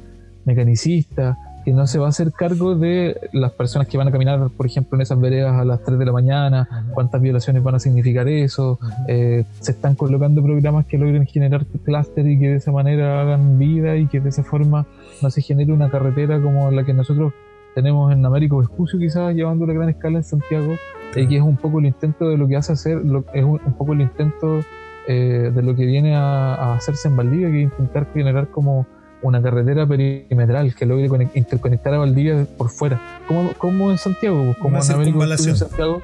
mecanicista, 0.44 1.38
que 1.64 1.72
no 1.72 1.86
se 1.86 1.98
va 1.98 2.06
a 2.06 2.08
hacer 2.10 2.32
cargo 2.32 2.74
de 2.74 3.18
las 3.32 3.52
personas 3.52 3.88
que 3.88 3.96
van 3.96 4.08
a 4.08 4.12
caminar, 4.12 4.50
por 4.50 4.66
ejemplo, 4.66 4.96
en 4.96 5.02
esas 5.02 5.18
veredas 5.18 5.54
a 5.54 5.64
las 5.64 5.82
3 5.82 5.98
de 5.98 6.04
la 6.04 6.12
mañana, 6.12 6.84
cuántas 6.92 7.20
violaciones 7.22 7.62
van 7.62 7.76
a 7.76 7.78
significar 7.78 8.28
eso, 8.28 8.78
eh, 9.08 9.44
se 9.60 9.72
están 9.72 9.94
colocando 9.94 10.42
programas 10.42 10.84
que 10.86 10.98
logren 10.98 11.26
generar 11.26 11.64
clúster 11.84 12.26
y 12.26 12.38
que 12.38 12.50
de 12.50 12.56
esa 12.56 12.70
manera 12.70 13.22
hagan 13.22 13.58
vida 13.58 13.96
y 13.96 14.06
que 14.06 14.20
de 14.20 14.28
esa 14.28 14.44
forma 14.44 14.86
no 15.22 15.30
se 15.30 15.40
genere 15.40 15.72
una 15.72 15.90
carretera 15.90 16.40
como 16.40 16.70
la 16.70 16.84
que 16.84 16.92
nosotros 16.92 17.32
tenemos 17.74 18.12
en 18.12 18.24
Américo 18.24 18.58
Vespucio 18.58 18.98
quizás 18.98 19.34
llevando 19.34 19.66
la 19.66 19.72
gran 19.72 19.88
escala 19.88 20.18
en 20.18 20.24
Santiago, 20.24 20.74
y 21.16 21.26
que 21.26 21.36
es 21.36 21.42
un 21.42 21.56
poco 21.56 21.78
el 21.78 21.86
intento 21.86 22.28
de 22.28 22.36
lo 22.36 22.46
que 22.46 22.56
hace 22.56 22.72
hacer, 22.72 23.00
es 23.32 23.44
un, 23.44 23.58
poco 23.78 23.94
el 23.94 24.02
intento 24.02 24.60
eh, 25.08 25.50
de 25.54 25.62
lo 25.62 25.74
que 25.74 25.86
viene 25.86 26.14
a, 26.14 26.54
a 26.54 26.74
hacerse 26.74 27.08
en 27.08 27.16
Valdivia, 27.16 27.50
que 27.50 27.62
es 27.62 27.72
intentar 27.72 28.12
generar 28.12 28.48
como 28.48 28.86
una 29.24 29.40
carretera 29.40 29.86
perimetral 29.86 30.74
que 30.74 30.84
logre 30.84 31.08
interconectar 31.34 31.94
a 31.94 31.98
Valdivia 31.98 32.46
por 32.58 32.68
fuera, 32.68 33.00
como, 33.26 33.54
como 33.54 33.90
en 33.90 33.96
Santiago, 33.96 34.54
como 34.60 34.76
en 34.76 34.92
América 34.92 35.24
en 35.24 35.56
Santiago, 35.56 36.02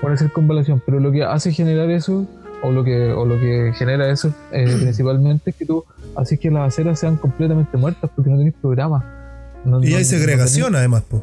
puede 0.00 0.14
hacer 0.14 0.32
convalación, 0.32 0.82
pero 0.84 0.98
lo 0.98 1.12
que 1.12 1.22
hace 1.22 1.52
generar 1.52 1.88
eso, 1.90 2.26
o 2.62 2.72
lo 2.72 2.82
que, 2.82 3.12
o 3.12 3.24
lo 3.24 3.38
que 3.38 3.72
genera 3.76 4.10
eso 4.10 4.34
eh, 4.50 4.64
principalmente 4.80 5.50
es 5.50 5.56
que 5.56 5.64
tú 5.64 5.84
haces 6.16 6.40
que 6.40 6.50
las 6.50 6.66
aceras 6.66 6.98
sean 6.98 7.16
completamente 7.16 7.76
muertas 7.76 8.10
porque 8.14 8.30
no 8.30 8.36
tenés 8.36 8.54
programa. 8.54 9.04
y 9.82 9.94
hay 9.94 10.04
segregación 10.04 10.74
además, 10.74 11.04
pues. 11.08 11.22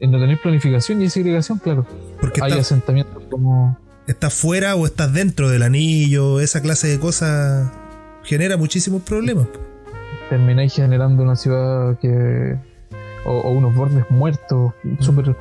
No 0.00 0.20
tenés 0.20 0.38
planificación 0.38 1.00
y 1.00 1.04
hay 1.04 1.10
segregación, 1.10 1.58
claro. 1.58 1.84
Porque 2.20 2.40
hay 2.42 2.52
asentamientos 2.52 3.22
como... 3.28 3.76
Estás 4.06 4.34
fuera 4.34 4.76
o 4.76 4.86
estás 4.86 5.12
dentro 5.12 5.48
del 5.48 5.62
anillo, 5.62 6.40
esa 6.40 6.60
clase 6.60 6.88
de 6.88 7.00
cosas 7.00 7.72
genera 8.22 8.56
muchísimos 8.56 9.02
problemas 9.02 9.46
termináis 10.28 10.74
generando 10.74 11.22
una 11.22 11.36
ciudad 11.36 11.98
que. 11.98 12.56
o, 13.26 13.50
unos 13.50 13.74
bordes 13.74 14.10
muertos, 14.10 14.72
súper 15.00 15.36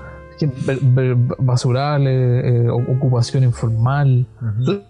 basurales, 1.39 2.45
eh, 2.45 2.69
ocupación 2.69 3.43
informal, 3.43 4.25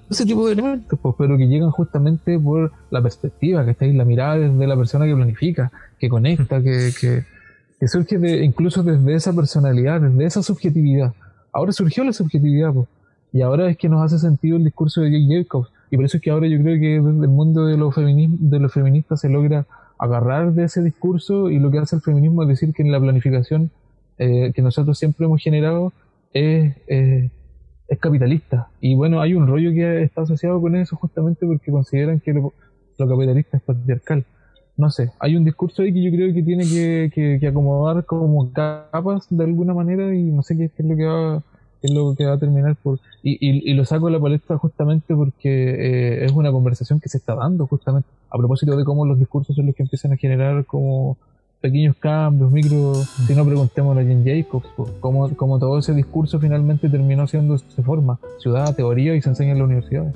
ese 0.10 0.26
tipo 0.26 0.46
de 0.46 0.54
elementos, 0.54 0.98
pues, 1.02 1.16
pero 1.18 1.38
que 1.38 1.48
llegan 1.48 1.72
justamente 1.72 2.40
por 2.40 2.72
la 2.90 3.02
perspectiva, 3.02 3.66
que 3.66 3.72
estáis 3.72 3.96
la 3.96 4.06
mirada 4.06 4.38
desde 4.38 4.68
la 4.68 4.76
persona 4.76 5.06
que 5.06 5.16
planifica, 5.16 5.72
que 6.00 6.10
conecta, 6.10 6.62
que, 6.62 6.92
que, 7.00 7.88
surge 7.88 8.18
de, 8.18 8.44
incluso 8.44 8.84
desde 8.84 9.14
esa 9.14 9.34
personalidad, 9.34 10.02
desde 10.02 10.26
esa 10.26 10.44
subjetividad. 10.44 11.14
Ahora 11.52 11.72
surgió 11.72 12.04
la 12.04 12.14
subjetividad, 12.14 12.72
pues, 12.74 12.88
y 13.34 13.42
ahora 13.42 13.70
es 13.70 13.78
que 13.78 13.90
nos 13.90 14.04
hace 14.04 14.20
sentido 14.20 14.58
el 14.58 14.64
discurso 14.64 15.02
de 15.02 15.12
Jay 15.12 15.28
Jacobs, 15.28 15.70
y 15.92 15.96
por 15.96 16.06
eso 16.06 16.18
es 16.18 16.24
que 16.24 16.32
ahora 16.32 16.48
yo 16.48 16.58
creo 16.60 16.80
que 16.80 17.02
desde 17.02 17.26
el 17.26 17.30
mundo 17.30 17.66
de 17.66 17.78
los, 17.78 17.94
de 17.96 18.60
los 18.60 18.74
feministas 18.74 19.20
se 19.20 19.30
logra 19.30 19.66
agarrar 20.04 20.54
de 20.54 20.66
ese 20.66 20.84
discurso 20.84 21.50
y 21.50 21.60
lo 21.60 21.72
que 21.72 21.80
hace 21.80 21.96
el 21.96 22.02
feminismo 22.02 22.44
es 22.44 22.50
decir 22.50 22.74
que 22.74 22.82
en 22.82 22.92
la 22.92 23.00
planificación 23.00 23.72
eh, 24.18 24.52
que 24.54 24.62
nosotros 24.62 24.98
siempre 25.00 25.26
hemos 25.26 25.42
generado 25.42 25.94
es, 26.34 26.76
es, 26.88 27.32
capitalista. 28.00 28.70
Y 28.82 28.96
bueno, 28.96 29.22
hay 29.22 29.36
un 29.36 29.48
rollo 29.48 29.72
que 29.72 30.02
está 30.02 30.24
asociado 30.24 30.60
con 30.60 30.76
eso 30.76 30.96
justamente 30.96 31.46
porque 31.46 31.72
consideran 31.72 32.20
que 32.20 32.34
lo, 32.34 32.52
capitalista 32.98 33.58
es 33.58 33.64
patriarcal. 33.64 34.26
No 34.76 34.90
sé, 34.90 35.12
hay 35.20 35.36
un 35.36 35.46
discurso 35.46 35.84
ahí 35.84 35.94
que 35.94 36.04
yo 36.04 36.12
creo 36.12 36.34
que 36.34 36.42
tiene 36.42 36.64
que, 36.66 37.40
que, 37.40 37.48
acomodar 37.48 38.04
como 38.06 38.52
capas 38.52 39.28
de 39.30 39.44
alguna 39.44 39.76
manera 39.76 40.14
y 40.14 40.24
no 40.24 40.42
sé 40.42 40.58
qué, 40.58 40.66
es 40.76 40.86
lo 40.86 40.96
que 40.96 41.06
va 41.06 41.44
es 41.84 41.92
lo 41.92 42.16
que 42.16 42.26
va 42.26 42.34
a 42.34 42.40
terminar 42.40 42.76
por 42.78 43.00
y, 43.22 43.38
y, 43.70 43.74
lo 43.74 43.84
saco 43.84 44.08
de 44.08 44.14
la 44.14 44.20
palestra 44.20 44.58
justamente 44.58 45.14
porque 45.14 45.50
eh, 45.52 46.26
es 46.26 46.32
una 46.32 46.52
conversación 46.52 47.00
que 47.02 47.10
se 47.10 47.18
está 47.18 47.36
dando 47.36 47.68
justamente 47.68 48.08
a 48.34 48.38
propósito 48.38 48.76
de 48.76 48.84
cómo 48.84 49.06
los 49.06 49.20
discursos 49.20 49.56
son 49.56 49.68
los 49.68 49.76
que 49.76 49.84
empiezan 49.84 50.12
a 50.12 50.18
generar 50.18 50.66
como 50.66 51.18
pequeños 51.62 51.96
cambios, 51.98 52.52
micro, 52.52 52.96
si 53.26 53.34
no 53.36 53.46
preguntemos 53.46 53.96
a 53.96 54.02
Jane 54.02 54.24
Jacobs, 54.26 54.68
cómo, 55.00 55.34
cómo, 55.36 55.60
todo 55.60 55.80
ese 55.80 55.94
discurso 55.94 56.40
finalmente 56.40 56.90
terminó 56.90 57.28
siendo 57.28 57.56
de 57.56 57.84
forma, 57.84 58.20
ciudad, 58.40 58.76
teoría 58.76 59.16
y 59.16 59.22
se 59.22 59.30
enseña 59.30 59.52
en 59.52 59.60
la 59.60 59.64
universidad. 59.64 60.14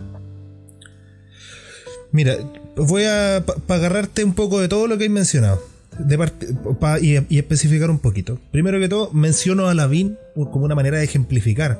Mira, 2.11 2.33
voy 2.75 3.03
a 3.03 3.37
agarrarte 3.37 4.23
un 4.25 4.33
poco 4.33 4.59
de 4.59 4.67
todo 4.67 4.87
lo 4.87 4.97
que 4.97 5.05
he 5.05 5.09
mencionado 5.09 5.59
de 5.99 6.31
y, 7.01 7.37
especificar 7.37 7.89
un 7.89 7.99
poquito. 7.99 8.39
Primero 8.51 8.79
que 8.79 8.89
todo, 8.89 9.11
menciono 9.13 9.67
a 9.67 9.73
Lavín 9.73 10.17
como 10.35 10.65
una 10.65 10.75
manera 10.75 10.97
de 10.97 11.03
ejemplificar, 11.03 11.79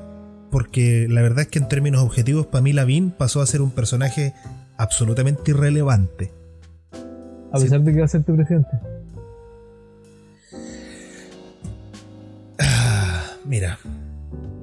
porque 0.52 1.08
la 1.10 1.22
verdad 1.22 1.42
es 1.42 1.48
que 1.48 1.60
en 1.60 1.68
términos 1.68 2.04
objetivos, 2.04 2.46
para 2.46 2.62
mí 2.62 2.74
Lavín 2.74 3.12
pasó 3.12 3.42
a 3.42 3.48
ser 3.48 3.62
un 3.62 3.72
personaje 3.72 4.34
absolutamente 4.78 5.52
irrelevante. 5.52 6.32
A 7.52 7.60
pesar 7.60 7.82
de 7.82 7.94
que 7.94 8.00
va 8.00 8.06
a 8.06 8.10
ser 8.10 8.24
tu 8.24 8.36
presidente. 8.36 8.70
Ah, 12.60 13.24
mira, 13.46 13.80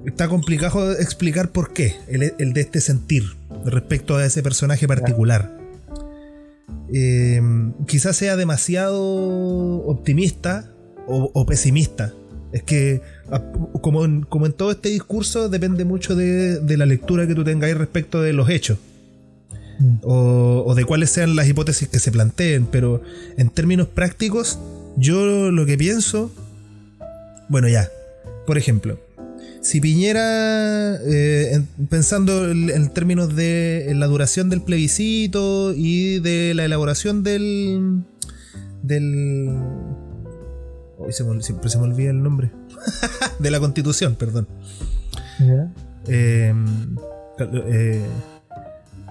está 0.05 0.29
complicado 0.29 0.92
explicar 0.92 1.50
por 1.50 1.72
qué 1.72 1.96
el, 2.09 2.53
de 2.53 2.61
este 2.61 2.81
sentir 2.81 3.24
respecto 3.64 4.16
a 4.16 4.24
ese 4.24 4.42
personaje 4.42 4.87
particular. 4.87 5.50
Eh, 6.92 7.40
quizás 7.87 8.16
sea 8.16 8.37
demasiado 8.37 9.03
optimista 9.87 10.70
o, 11.07 11.46
pesimista. 11.46 12.12
Es 12.53 12.62
que, 12.62 13.03
como 13.81 14.05
en, 14.05 14.22
como 14.22 14.46
en, 14.46 14.53
todo 14.53 14.70
este 14.70 14.88
discurso, 14.90 15.48
depende 15.48 15.85
mucho 15.85 16.14
de, 16.14 16.77
la 16.77 16.87
lectura 16.87 17.27
que 17.27 17.35
tú 17.35 17.42
tengáis 17.44 17.77
respecto 17.77 18.22
de 18.22 18.33
los 18.33 18.48
hechos. 18.48 18.79
Mm. 19.78 19.96
O, 20.02 20.64
o, 20.66 20.74
de 20.74 20.84
cuáles 20.84 21.10
sean 21.10 21.37
las 21.37 21.48
hipótesis 21.48 21.88
que 21.88 21.98
se 21.98 22.12
planteen. 22.12 22.66
Pero 22.66 23.02
en 23.37 23.50
términos 23.50 23.88
prácticos, 23.88 24.58
yo 24.96 25.50
lo 25.50 25.66
que 25.66 25.76
pienso. 25.76 26.30
Bueno, 27.48 27.68
ya. 27.68 27.88
Por 28.46 28.58
ejemplo, 28.58 28.98
si 29.64 29.80
Piñera, 29.80 30.96
eh, 31.06 31.62
pensando 31.88 32.50
en, 32.50 32.90
términos 32.90 33.34
de 33.34 33.92
la 33.94 34.06
duración 34.06 34.50
del 34.50 34.60
plebiscito 34.60 35.72
y 35.74 36.20
de 36.20 36.52
la 36.52 36.66
elaboración 36.66 37.22
del. 37.22 38.02
del. 38.82 39.58
Hoy 40.98 41.12
siempre 41.40 41.70
se 41.70 41.78
me 41.78 41.84
olvida 41.84 42.10
el 42.10 42.22
nombre. 42.22 42.50
de 43.38 43.50
la 43.50 43.58
constitución, 43.58 44.16
perdón. 44.16 44.46
Eh, 46.08 46.52
eh, 47.38 48.02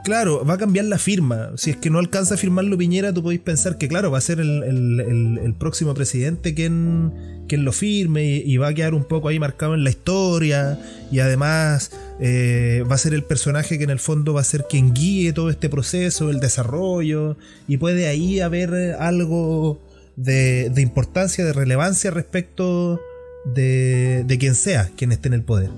claro, 0.04 0.46
va 0.46 0.56
a 0.56 0.58
cambiar 0.58 0.86
la 0.86 0.98
firma. 0.98 1.52
Si 1.56 1.72
es 1.72 1.78
que 1.78 1.90
no 1.90 2.00
alcanza 2.00 2.36
a 2.36 2.38
firmarlo 2.38 2.78
Piñera, 2.78 3.14
tú 3.14 3.24
podéis 3.24 3.42
pensar 3.42 3.78
que, 3.78 3.88
claro, 3.88 4.12
va 4.12 4.18
a 4.18 4.22
ser 4.22 4.40
el 4.40 5.56
próximo 5.58 5.94
presidente 5.94 6.54
quien 6.54 7.12
quien 7.48 7.66
lo 7.66 7.72
firme 7.72 8.26
y, 8.38 8.58
va 8.58 8.70
a 8.70 8.74
quedar 8.74 8.94
un 8.94 9.04
poco 9.04 9.28
ahí 9.28 9.40
marcado 9.40 9.74
en 9.74 9.84
la 9.84 9.90
historia 9.90 10.80
y 11.12 11.20
además 11.20 11.92
eh, 12.20 12.84
va 12.90 12.96
a 12.96 12.98
ser 12.98 13.14
el 13.14 13.24
personaje 13.24 13.78
que 13.78 13.84
en 13.84 13.90
el 13.90 14.00
fondo 14.00 14.34
va 14.34 14.42
a 14.42 14.46
ser 14.46 14.66
quien 14.70 14.94
guíe 14.94 15.34
todo 15.34 15.50
este 15.50 15.70
proceso, 15.70 16.30
el 16.30 16.40
desarrollo 16.40 17.38
y 17.68 17.78
puede 17.78 18.08
ahí 18.08 18.40
haber 18.40 18.96
algo 19.00 19.82
de, 20.16 20.72
importancia, 20.78 21.44
de 21.44 21.54
relevancia 21.54 22.12
respecto 22.12 23.00
de, 23.46 24.26
quien 24.40 24.56
sea 24.56 24.90
quien 24.96 25.12
esté 25.12 25.28
en 25.28 25.34
el 25.34 25.44
poder. 25.44 25.70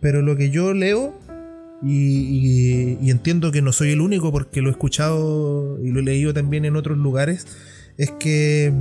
Pero 0.00 0.22
lo 0.22 0.36
que 0.36 0.50
yo 0.50 0.74
leo 0.74 1.18
y, 1.82 2.98
y, 3.00 3.10
entiendo 3.10 3.52
que 3.52 3.62
no 3.62 3.72
soy 3.72 3.90
el 3.90 4.00
único 4.00 4.32
porque 4.32 4.62
lo 4.62 4.68
he 4.68 4.72
escuchado 4.72 5.78
y 5.82 5.90
lo 5.90 6.00
he 6.00 6.02
leído 6.02 6.32
también 6.32 6.64
en 6.64 6.76
otros 6.76 6.96
lugares, 6.96 7.46
es 7.98 8.10
que 8.12 8.72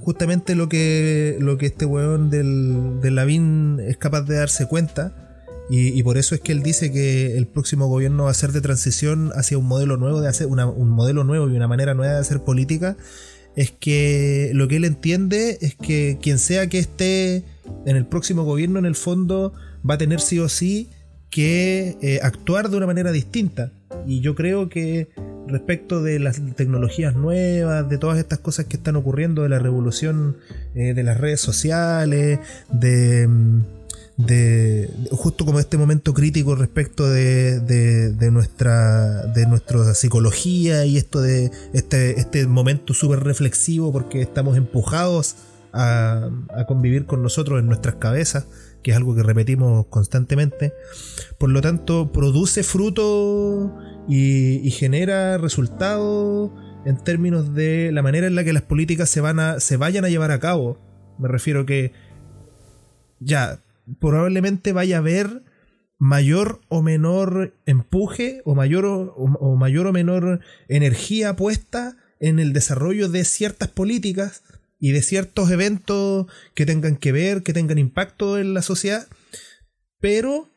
justamente 0.00 0.54
lo 0.54 0.68
que, 0.68 1.36
lo 1.40 1.58
que 1.58 1.66
este 1.66 1.84
weón 1.84 2.30
del, 2.30 3.00
del 3.00 3.16
Lavín 3.16 3.80
es 3.80 3.96
capaz 3.96 4.22
de 4.22 4.36
darse 4.36 4.66
cuenta. 4.66 5.24
Y, 5.70 6.02
por 6.02 6.16
eso 6.16 6.34
es 6.34 6.40
que 6.40 6.52
él 6.52 6.62
dice 6.62 6.90
que 6.90 7.36
el 7.36 7.46
próximo 7.46 7.88
gobierno 7.88 8.24
va 8.24 8.30
a 8.30 8.34
ser 8.34 8.52
de 8.52 8.62
transición 8.62 9.32
hacia 9.34 9.58
un 9.58 9.66
modelo 9.66 9.98
nuevo 9.98 10.22
de 10.22 10.28
hacer 10.28 10.46
un 10.46 10.88
modelo 10.88 11.24
nuevo 11.24 11.46
y 11.46 11.54
una 11.54 11.68
manera 11.68 11.92
nueva 11.92 12.14
de 12.14 12.20
hacer 12.20 12.40
política. 12.40 12.96
Es 13.54 13.70
que 13.70 14.50
lo 14.54 14.66
que 14.66 14.76
él 14.76 14.86
entiende 14.86 15.58
es 15.60 15.74
que 15.74 16.18
quien 16.22 16.38
sea 16.38 16.70
que 16.70 16.78
esté 16.78 17.44
en 17.84 17.96
el 17.96 18.06
próximo 18.06 18.44
gobierno, 18.44 18.78
en 18.78 18.86
el 18.86 18.94
fondo, 18.94 19.52
va 19.88 19.96
a 19.96 19.98
tener 19.98 20.22
sí 20.22 20.38
o 20.38 20.48
sí 20.48 20.88
que 21.30 21.96
eh, 22.00 22.20
actuar 22.22 22.70
de 22.70 22.76
una 22.76 22.86
manera 22.86 23.12
distinta. 23.12 23.70
Y 24.06 24.20
yo 24.20 24.34
creo 24.34 24.68
que 24.68 25.08
respecto 25.46 26.02
de 26.02 26.18
las 26.18 26.40
tecnologías 26.56 27.16
nuevas, 27.16 27.88
de 27.88 27.98
todas 27.98 28.18
estas 28.18 28.38
cosas 28.38 28.66
que 28.66 28.76
están 28.76 28.96
ocurriendo, 28.96 29.42
de 29.42 29.48
la 29.48 29.58
revolución 29.58 30.36
eh, 30.74 30.94
de 30.94 31.02
las 31.02 31.18
redes 31.18 31.40
sociales, 31.40 32.38
de, 32.70 33.26
mm, 33.26 33.62
de, 34.18 34.90
justo 35.12 35.44
como 35.44 35.60
este 35.60 35.76
momento 35.78 36.12
crítico 36.12 36.54
respecto 36.54 37.08
de, 37.08 37.60
de, 37.60 38.30
nuestra 38.30 39.26
de 39.26 39.46
nuestra 39.46 39.94
psicología 39.94 40.84
y 40.84 40.96
esto 40.96 41.20
de 41.20 41.50
este, 41.72 42.18
este 42.18 42.46
momento 42.46 42.94
súper 42.94 43.20
reflexivo 43.20 43.92
porque 43.92 44.20
estamos 44.20 44.56
empujados 44.56 45.36
a, 45.72 46.30
a 46.48 46.64
convivir 46.66 47.06
con 47.06 47.22
nosotros 47.22 47.60
en 47.60 47.66
nuestras 47.66 47.94
cabezas 47.96 48.46
que 48.88 48.92
es 48.92 48.96
algo 48.96 49.14
que 49.14 49.22
repetimos 49.22 49.84
constantemente. 49.88 50.72
Por 51.36 51.50
lo 51.50 51.60
tanto, 51.60 52.10
produce 52.10 52.62
fruto 52.62 53.76
y, 54.08 54.70
genera 54.70 55.36
resultados 55.36 56.52
en 56.86 56.96
términos 56.96 57.54
de 57.54 57.90
la 57.92 58.00
manera 58.00 58.28
en 58.28 58.34
la 58.34 58.44
que 58.44 58.54
las 58.54 58.62
políticas 58.62 59.10
se, 59.10 59.20
van 59.20 59.40
a, 59.40 59.60
se 59.60 59.76
vayan 59.76 60.06
a 60.06 60.08
llevar 60.08 60.30
a 60.30 60.40
cabo. 60.40 60.78
Me 61.18 61.28
refiero 61.28 61.66
que 61.66 61.92
ya, 63.20 63.60
probablemente 64.00 64.72
vaya 64.72 64.96
a 64.96 65.00
haber 65.00 65.42
mayor 65.98 66.62
o 66.68 66.80
menor 66.80 67.52
empuje 67.66 68.40
o 68.46 68.54
mayor 68.54 68.86
o, 68.86 69.56
mayor 69.56 69.86
o 69.86 69.92
menor 69.92 70.40
energía 70.68 71.36
puesta 71.36 71.98
en 72.20 72.38
el 72.38 72.54
desarrollo 72.54 73.10
de 73.10 73.26
ciertas 73.26 73.68
políticas 73.68 74.44
y 74.78 74.92
de 74.92 75.02
ciertos 75.02 75.50
eventos 75.50 76.26
que 76.54 76.66
tengan 76.66 76.96
que 76.96 77.12
ver, 77.12 77.42
que 77.42 77.52
tengan 77.52 77.78
impacto 77.78 78.38
en 78.38 78.54
la 78.54 78.62
sociedad. 78.62 79.08
Pero 80.00 80.50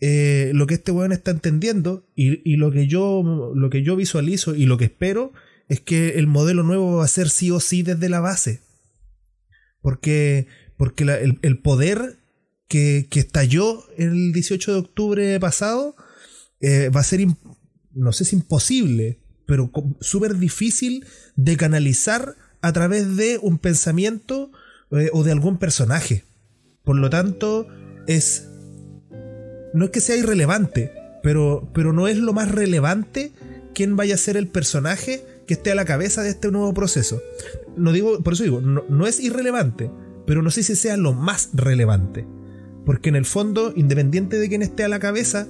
eh, 0.00 0.52
lo 0.54 0.66
que 0.66 0.74
este 0.74 0.92
weón 0.92 1.12
está 1.12 1.30
entendiendo 1.30 2.06
y, 2.14 2.56
lo, 2.56 2.70
que 2.70 2.86
yo, 2.86 3.52
lo 3.54 3.70
que 3.70 3.82
yo 3.82 3.96
visualizo 3.96 4.54
y 4.54 4.66
lo 4.66 4.76
que 4.78 4.84
espero 4.84 5.32
es 5.68 5.80
que 5.80 6.18
el 6.18 6.26
modelo 6.26 6.62
nuevo 6.62 6.96
va 6.96 7.04
a 7.04 7.08
ser 7.08 7.28
sí 7.30 7.50
o 7.50 7.60
sí 7.60 7.82
desde 7.82 8.08
la 8.08 8.20
base. 8.20 8.60
Porque, 9.80 10.46
porque 10.76 11.04
el, 11.42 11.58
poder 11.58 12.18
que, 12.68 13.06
que, 13.10 13.20
estalló 13.20 13.84
el 13.96 14.32
18 14.32 14.72
de 14.72 14.78
octubre 14.78 15.40
pasado 15.40 15.96
eh, 16.60 16.88
va 16.88 17.00
a 17.00 17.04
ser, 17.04 17.26
no 17.92 18.12
sé 18.12 18.24
si 18.24 18.36
imposible, 18.36 19.20
pero 19.46 19.70
súper 20.00 20.38
difícil 20.38 21.04
de 21.36 21.56
canalizar 21.56 22.36
a 22.64 22.72
través 22.72 23.18
de 23.18 23.38
un 23.42 23.58
pensamiento 23.58 24.50
eh, 24.90 25.10
o 25.12 25.22
de 25.22 25.32
algún 25.32 25.58
personaje. 25.58 26.24
Por 26.82 26.96
lo 26.96 27.10
tanto, 27.10 27.68
es. 28.06 28.48
No 29.74 29.84
es 29.84 29.90
que 29.90 30.00
sea 30.00 30.16
irrelevante, 30.16 30.90
pero, 31.22 31.68
pero 31.74 31.92
no 31.92 32.08
es 32.08 32.16
lo 32.16 32.32
más 32.32 32.50
relevante 32.50 33.32
quién 33.74 33.96
vaya 33.96 34.14
a 34.14 34.18
ser 34.18 34.38
el 34.38 34.48
personaje 34.48 35.22
que 35.46 35.54
esté 35.54 35.72
a 35.72 35.74
la 35.74 35.84
cabeza 35.84 36.22
de 36.22 36.30
este 36.30 36.50
nuevo 36.50 36.72
proceso. 36.72 37.20
No 37.76 37.92
digo, 37.92 38.22
por 38.22 38.32
eso 38.32 38.44
digo, 38.44 38.62
no, 38.62 39.06
es 39.06 39.20
irrelevante, 39.20 39.90
pero 40.26 40.40
no 40.40 40.50
sé 40.50 40.62
si 40.62 40.74
sea 40.74 40.96
lo 40.96 41.12
más 41.12 41.50
relevante. 41.52 42.26
Porque 42.86 43.10
en 43.10 43.16
el 43.16 43.26
fondo, 43.26 43.74
independiente 43.76 44.38
de 44.38 44.48
quién 44.48 44.62
esté 44.62 44.84
a 44.84 44.88
la 44.88 45.00
cabeza, 45.00 45.48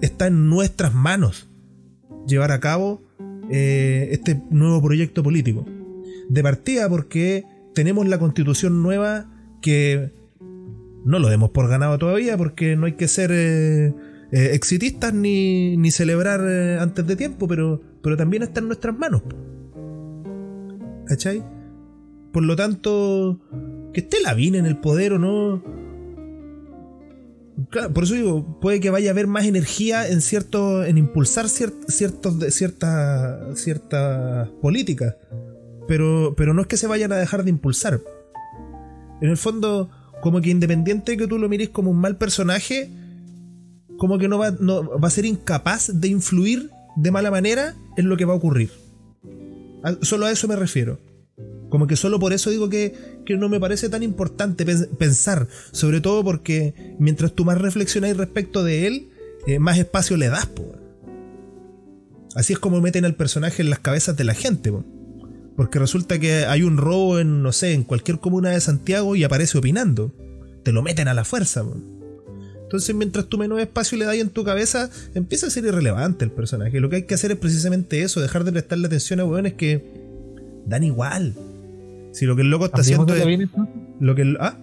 está 0.00 0.28
en 0.28 0.48
nuestras 0.48 0.94
manos 0.94 1.50
llevar 2.26 2.52
a 2.52 2.60
cabo 2.60 3.02
eh, 3.50 4.08
este 4.12 4.40
nuevo 4.48 4.80
proyecto 4.80 5.22
político. 5.22 5.66
De 6.32 6.42
partida 6.42 6.88
porque 6.88 7.44
tenemos 7.74 8.08
la 8.08 8.18
constitución 8.18 8.82
nueva 8.82 9.30
que 9.60 10.12
no 11.04 11.18
lo 11.18 11.28
demos 11.28 11.50
por 11.50 11.68
ganado 11.68 11.98
todavía 11.98 12.36
porque 12.36 12.76
no 12.76 12.86
hay 12.86 12.92
que 12.92 13.08
ser 13.08 13.30
eh, 13.32 13.94
eh, 14.32 14.50
exitistas 14.52 15.12
ni, 15.12 15.76
ni 15.76 15.90
celebrar 15.90 16.40
antes 16.80 17.06
de 17.06 17.16
tiempo, 17.16 17.46
pero 17.46 17.80
pero 18.02 18.16
también 18.16 18.42
está 18.42 18.60
en 18.60 18.66
nuestras 18.66 18.98
manos. 18.98 19.22
¿Cachai? 21.06 21.42
Por 22.32 22.42
lo 22.42 22.56
tanto, 22.56 23.40
que 23.92 24.00
esté 24.00 24.20
la 24.20 24.30
Lavín 24.30 24.54
en 24.54 24.66
el 24.66 24.78
poder 24.78 25.14
o 25.14 25.18
no. 25.18 25.62
por 27.94 28.04
eso 28.04 28.14
digo, 28.14 28.60
puede 28.60 28.80
que 28.80 28.90
vaya 28.90 29.10
a 29.10 29.12
haber 29.12 29.26
más 29.26 29.44
energía 29.44 30.08
en 30.08 30.20
cierto. 30.20 30.84
en 30.84 30.98
impulsar 30.98 31.48
ciertos 31.48 32.38
de 32.40 32.50
ciertas. 32.50 33.58
ciertas 33.58 34.48
políticas. 34.60 35.16
Pero, 35.92 36.32
pero 36.38 36.54
no 36.54 36.62
es 36.62 36.68
que 36.68 36.78
se 36.78 36.86
vayan 36.86 37.12
a 37.12 37.16
dejar 37.16 37.44
de 37.44 37.50
impulsar. 37.50 38.00
En 39.20 39.28
el 39.28 39.36
fondo, 39.36 39.90
como 40.22 40.40
que 40.40 40.48
independiente 40.48 41.12
de 41.12 41.18
que 41.18 41.26
tú 41.26 41.38
lo 41.38 41.50
mires 41.50 41.68
como 41.68 41.90
un 41.90 41.98
mal 41.98 42.16
personaje, 42.16 42.88
como 43.98 44.16
que 44.16 44.26
no 44.26 44.38
va, 44.38 44.52
no, 44.52 44.98
va 44.98 45.08
a 45.08 45.10
ser 45.10 45.26
incapaz 45.26 45.90
de 45.92 46.08
influir 46.08 46.70
de 46.96 47.10
mala 47.10 47.30
manera 47.30 47.74
es 47.98 48.06
lo 48.06 48.16
que 48.16 48.24
va 48.24 48.32
a 48.32 48.36
ocurrir. 48.36 48.70
solo 50.00 50.24
a 50.24 50.32
eso 50.32 50.48
me 50.48 50.56
refiero. 50.56 50.98
Como 51.68 51.86
que 51.86 51.96
solo 51.96 52.18
por 52.18 52.32
eso 52.32 52.48
digo 52.48 52.70
que, 52.70 52.94
no 53.28 53.50
me 53.50 53.60
parece 53.60 53.90
tan 53.90 54.02
importante 54.02 54.64
pensar, 54.64 55.46
sobre 55.72 56.00
todo 56.00 56.24
porque 56.24 56.96
mientras 56.98 57.34
tú 57.34 57.44
más 57.44 57.60
reflexionas 57.60 58.16
respecto 58.16 58.64
de 58.64 58.86
él, 58.86 59.10
eh, 59.46 59.58
más 59.58 59.76
espacio 59.76 60.16
le 60.16 60.28
das. 60.28 60.48
Así 62.34 62.54
es 62.54 62.58
como 62.58 62.80
meten 62.80 63.04
al 63.04 63.14
personaje 63.14 63.60
en 63.60 63.68
las 63.68 63.80
cabezas 63.80 64.16
de 64.16 64.24
la 64.24 64.32
gente. 64.32 64.72
Porque 65.56 65.78
resulta 65.78 66.18
que 66.18 66.46
hay 66.46 66.62
un 66.62 66.76
robo 66.76 67.18
en, 67.18 67.42
no 67.42 67.52
sé, 67.52 67.74
en 67.74 67.84
cualquier 67.84 68.18
comuna 68.18 68.50
de 68.50 68.60
Santiago 68.60 69.16
y 69.16 69.24
aparece 69.24 69.58
opinando. 69.58 70.12
Te 70.62 70.72
lo 70.72 70.82
meten 70.82 71.08
a 71.08 71.14
la 71.14 71.24
fuerza. 71.24 71.64
Entonces, 72.62 72.94
mientras 72.94 73.26
tú 73.26 73.36
menos 73.36 73.60
espacio 73.60 73.98
le 73.98 74.06
das 74.06 74.16
en 74.16 74.30
tu 74.30 74.44
cabeza, 74.44 74.88
empieza 75.14 75.46
a 75.46 75.50
ser 75.50 75.64
irrelevante 75.64 76.24
el 76.24 76.30
personaje. 76.30 76.80
Lo 76.80 76.88
que 76.88 76.96
hay 76.96 77.02
que 77.02 77.14
hacer 77.14 77.30
es 77.32 77.36
precisamente 77.36 78.02
eso, 78.02 78.20
dejar 78.20 78.44
de 78.44 78.52
prestarle 78.52 78.86
atención 78.86 79.20
a 79.20 79.24
weones 79.24 79.54
que 79.54 79.84
dan 80.66 80.82
igual. 80.82 81.34
Si 82.12 82.24
lo 82.24 82.36
que 82.36 82.42
el 82.42 82.50
loco 82.50 82.66
está 82.66 82.80
haciendo 82.80 83.14
es. 83.14 83.50
lo 84.00 84.14
que 84.14 84.36
¿ah? 84.40 84.56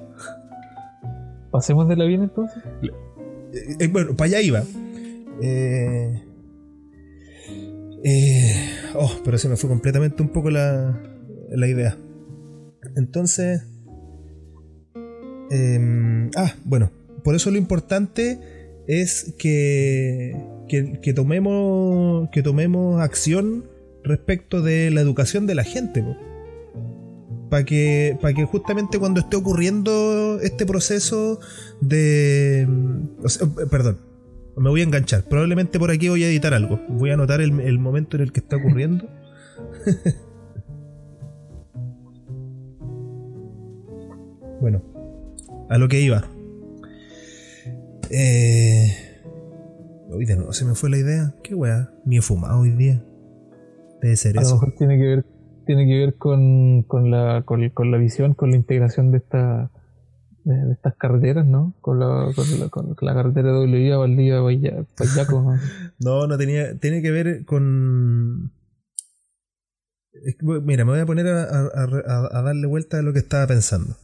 ¿Pasemos 1.51 1.87
de 1.87 1.95
la 1.95 2.05
bien 2.05 2.23
entonces? 2.23 2.63
Eh, 3.53 3.75
eh, 3.79 3.87
bueno, 3.87 4.15
para 4.15 4.27
allá 4.27 4.41
iba. 4.41 4.63
Eh, 5.41 6.23
eh, 8.03 8.71
oh, 8.95 9.11
pero 9.23 9.37
se 9.37 9.49
me 9.49 9.55
fue 9.55 9.69
completamente 9.69 10.21
un 10.21 10.29
poco 10.29 10.49
la, 10.49 11.01
la 11.49 11.67
idea. 11.67 11.97
Entonces. 12.95 13.63
Em, 15.51 16.29
ah, 16.35 16.53
bueno 16.63 16.91
por 17.23 17.35
eso 17.35 17.51
lo 17.51 17.57
importante 17.57 18.39
es 18.87 19.33
que, 19.37 20.35
que, 20.67 21.13
tomemos, 21.13 22.29
que 22.31 22.41
tomemos 22.41 23.01
acción 23.01 23.65
respecto 24.03 24.61
de 24.61 24.89
la 24.89 25.01
educación 25.01 25.45
de 25.45 25.55
la 25.55 25.63
gente. 25.63 26.03
Para 27.49 27.65
que, 27.65 28.17
que 28.35 28.45
justamente 28.45 28.99
cuando 28.99 29.19
esté 29.19 29.35
ocurriendo 29.35 30.39
este 30.41 30.65
proceso 30.65 31.39
de... 31.81 32.67
perdón, 33.69 33.99
me 34.55 34.69
voy 34.69 34.81
a 34.81 34.83
enganchar. 34.83 35.23
Probablemente 35.23 35.79
por 35.79 35.91
aquí 35.91 36.09
voy 36.09 36.23
a 36.23 36.27
editar 36.27 36.53
algo. 36.53 36.79
Voy 36.89 37.11
a 37.11 37.13
anotar 37.13 37.41
el, 37.41 37.59
el 37.59 37.79
momento 37.79 38.17
en 38.17 38.23
el 38.23 38.31
que 38.31 38.41
está 38.41 38.57
ocurriendo. 38.57 39.07
bueno, 44.61 44.81
a 45.69 45.77
lo 45.77 45.87
que 45.87 46.01
iba. 46.01 46.27
Eh. 48.09 49.05
De 50.09 50.35
nuevo 50.35 50.53
se 50.53 50.65
me 50.65 50.75
fue 50.75 50.89
la 50.89 50.97
idea. 50.97 51.35
Qué 51.43 51.55
weá. 51.55 51.91
Ni 52.05 52.17
he 52.17 52.21
fumado 52.21 52.59
hoy 52.59 52.71
día. 52.71 53.03
Debe 54.01 54.15
ser 54.15 54.37
a 54.37 54.41
eso. 54.41 54.49
A 54.49 54.55
lo 54.55 54.61
mejor 54.61 54.75
tiene 54.77 54.97
que 54.97 55.03
ver, 55.03 55.25
tiene 55.65 55.85
que 55.85 55.97
ver 55.97 56.15
con, 56.15 56.83
con, 56.83 57.11
la, 57.11 57.43
con, 57.45 57.91
la 57.91 57.97
visión, 57.97 58.33
con 58.33 58.51
la 58.51 58.57
integración 58.57 59.11
de 59.11 59.19
esta 59.19 59.71
de, 60.43 60.71
estas 60.71 60.95
carreteras, 60.95 61.45
¿no? 61.45 61.73
Con 61.81 61.99
la, 61.99 62.31
con 62.35 62.59
la, 62.59 62.69
con 62.69 62.95
la 62.99 63.13
carretera 63.13 63.51
de 63.51 63.57
Bolivia, 63.59 63.97
Valdivia, 63.97 64.85
Payaco. 64.97 65.41
¿no? 65.41 65.59
no, 65.99 66.27
no 66.27 66.37
tenía, 66.37 66.75
tiene 66.77 67.01
que 67.01 67.11
ver 67.11 67.45
con. 67.45 68.51
Mira, 70.41 70.83
me 70.85 70.91
voy 70.91 70.99
a 70.99 71.05
poner 71.05 71.27
a, 71.27 71.43
a, 71.43 72.41
darle 72.41 72.67
vuelta 72.67 72.99
a 72.99 73.01
lo 73.01 73.13
que 73.13 73.19
estaba 73.19 73.47
pensando. 73.47 73.95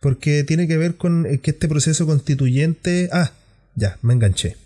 Porque 0.00 0.44
tiene 0.44 0.66
que 0.66 0.78
ver 0.78 0.96
con 0.96 1.24
que 1.42 1.50
este 1.50 1.68
proceso 1.68 2.06
constituyente. 2.06 3.10
Ah, 3.12 3.32
ya, 3.74 3.98
me 4.02 4.14
enganché. 4.14 4.56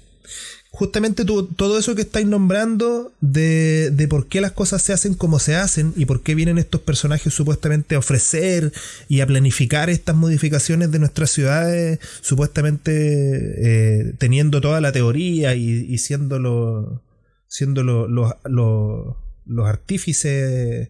Justamente 0.77 1.25
todo 1.25 1.79
eso 1.79 1.95
que 1.95 2.01
estáis 2.01 2.27
nombrando 2.27 3.13
de, 3.21 3.93
de, 3.93 4.09
por 4.09 4.27
qué 4.27 4.41
las 4.41 4.51
cosas 4.51 4.83
se 4.83 4.93
hacen 4.93 5.15
como 5.15 5.39
se 5.39 5.55
hacen 5.55 5.93
y 5.95 6.05
por 6.05 6.23
qué 6.23 6.35
vienen 6.35 6.59
estos 6.59 6.81
personajes 6.81 7.33
supuestamente 7.33 7.95
a 7.95 8.01
ofrecer 8.01 8.73
y 9.09 9.21
a 9.21 9.27
planificar 9.29 9.89
estas 9.89 10.17
modificaciones 10.17 10.91
de 10.91 10.99
nuestras 10.99 11.31
ciudades, 11.31 12.01
supuestamente 12.23 12.91
eh, 12.91 14.15
teniendo 14.19 14.61
toda 14.61 14.81
la 14.81 14.91
teoría 14.91 15.55
y, 15.55 15.97
siendo, 15.99 16.41
lo, 16.41 17.05
siendo 17.47 17.85
los 17.85 19.69
artífices 19.69 20.89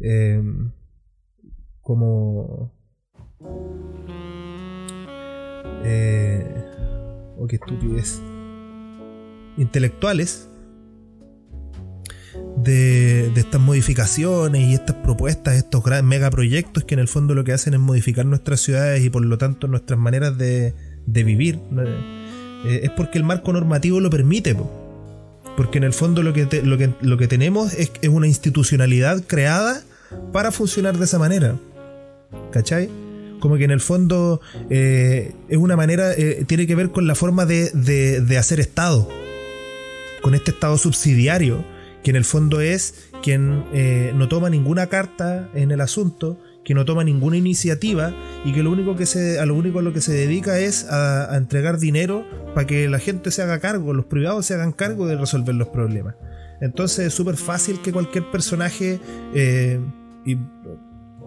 eh, 0.00 0.42
como... 1.82 2.72
Eh, 5.84 6.42
oh, 7.36 7.46
qué 7.46 7.56
estupidez, 7.56 8.22
intelectuales 9.56 10.48
de, 12.56 13.32
estas 13.36 13.60
modificaciones 13.60 14.68
y 14.68 14.74
estas 14.74 14.96
propuestas, 14.96 15.56
estos 15.56 15.82
grandes 15.82 16.08
megaproyectos 16.08 16.84
que 16.84 16.94
en 16.94 17.00
el 17.00 17.08
fondo 17.08 17.34
lo 17.34 17.44
que 17.44 17.52
hacen 17.52 17.74
es 17.74 17.80
modificar 17.80 18.26
nuestras 18.26 18.60
ciudades 18.60 19.04
y 19.04 19.10
por 19.10 19.24
lo 19.24 19.38
tanto 19.38 19.68
nuestras 19.68 19.98
maneras 19.98 20.36
de, 20.36 20.74
vivir, 21.06 21.58
eh, 22.64 22.80
es 22.84 22.90
porque 22.90 23.18
el 23.18 23.24
marco 23.24 23.52
normativo 23.52 24.00
lo 24.00 24.10
permite. 24.10 24.56
Porque 25.56 25.78
en 25.78 25.84
el 25.84 25.94
fondo 25.94 26.22
lo 26.22 26.32
que, 26.34 26.46
lo 26.62 26.76
que, 26.76 26.90
lo 27.00 27.16
que 27.16 27.28
tenemos 27.28 27.72
es, 27.74 27.90
es, 28.02 28.08
una 28.10 28.26
institucionalidad 28.26 29.22
creada 29.26 29.82
para 30.32 30.52
funcionar 30.52 30.98
de 30.98 31.04
esa 31.04 31.18
manera. 31.18 31.56
¿Cachai? 32.52 32.90
Como 33.40 33.56
que 33.56 33.64
en 33.64 33.70
el 33.70 33.80
fondo 33.80 34.40
eh, 34.70 35.32
es 35.48 35.56
una 35.56 35.76
manera, 35.76 36.12
eh, 36.12 36.44
tiene 36.46 36.66
que 36.66 36.74
ver 36.74 36.90
con 36.90 37.06
la 37.06 37.14
forma 37.14 37.46
de, 37.46 37.70
de, 37.70 38.38
hacer 38.38 38.60
Estado. 38.60 39.08
Con 40.26 40.34
este 40.34 40.50
Estado 40.50 40.76
subsidiario, 40.76 41.64
que 42.02 42.10
en 42.10 42.16
el 42.16 42.24
fondo 42.24 42.60
es 42.60 43.12
quien 43.22 43.64
eh, 43.72 44.10
no 44.12 44.26
toma 44.26 44.50
ninguna 44.50 44.88
carta 44.88 45.48
en 45.54 45.70
el 45.70 45.80
asunto, 45.80 46.36
que 46.64 46.74
no 46.74 46.84
toma 46.84 47.04
ninguna 47.04 47.36
iniciativa 47.36 48.12
y 48.44 48.52
que 48.52 48.64
lo 48.64 48.72
único 48.72 48.96
que 48.96 49.06
se, 49.06 49.38
a 49.38 49.46
lo 49.46 49.54
único 49.54 49.78
a 49.78 49.82
lo 49.82 49.92
que 49.92 50.00
se 50.00 50.12
dedica 50.12 50.58
es 50.58 50.84
a, 50.90 51.36
entregar 51.36 51.78
dinero 51.78 52.26
para 52.56 52.66
que 52.66 52.88
la 52.88 52.98
gente 52.98 53.30
se 53.30 53.40
haga 53.40 53.60
cargo, 53.60 53.94
los 53.94 54.06
privados 54.06 54.46
se 54.46 54.54
hagan 54.54 54.72
cargo 54.72 55.06
de 55.06 55.14
resolver 55.14 55.54
los 55.54 55.68
problemas. 55.68 56.16
Entonces 56.60 57.06
es 57.06 57.14
súper 57.14 57.36
fácil 57.36 57.80
que 57.80 57.92
cualquier 57.92 58.28
personaje, 58.32 58.98
eh, 59.32 59.78
y 60.24 60.38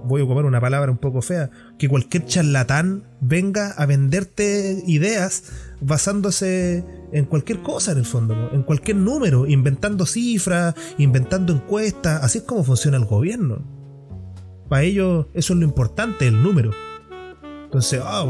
voy 0.04 0.20
a 0.20 0.26
ocupar 0.26 0.44
una 0.44 0.60
palabra 0.60 0.92
un 0.92 0.98
poco 0.98 1.22
fea, 1.22 1.50
que 1.78 1.88
cualquier 1.88 2.26
charlatán 2.26 3.06
venga 3.22 3.72
a 3.72 3.86
venderte 3.86 4.84
ideas 4.88 5.44
basándose 5.80 6.84
en 7.12 7.26
cualquier 7.26 7.62
cosa 7.62 7.92
en 7.92 8.00
el 8.00 8.06
fondo, 8.06 8.50
en 8.52 8.64
cualquier 8.64 8.98
número, 8.98 9.48
inventando 9.48 10.06
cifras, 10.06 10.76
inventando 10.98 11.54
encuestas, 11.54 12.24
así 12.24 12.40
es 12.40 12.44
como 12.44 12.64
funciona 12.64 12.98
el 12.98 13.06
gobierno. 13.06 13.64
Para 14.68 14.84
ellos 14.84 15.28
eso 15.34 15.54
es 15.54 15.60
lo 15.60 15.66
importante, 15.66 16.28
el 16.28 16.42
número. 16.42 16.72
Entonces, 17.70 18.02
ah, 18.04 18.26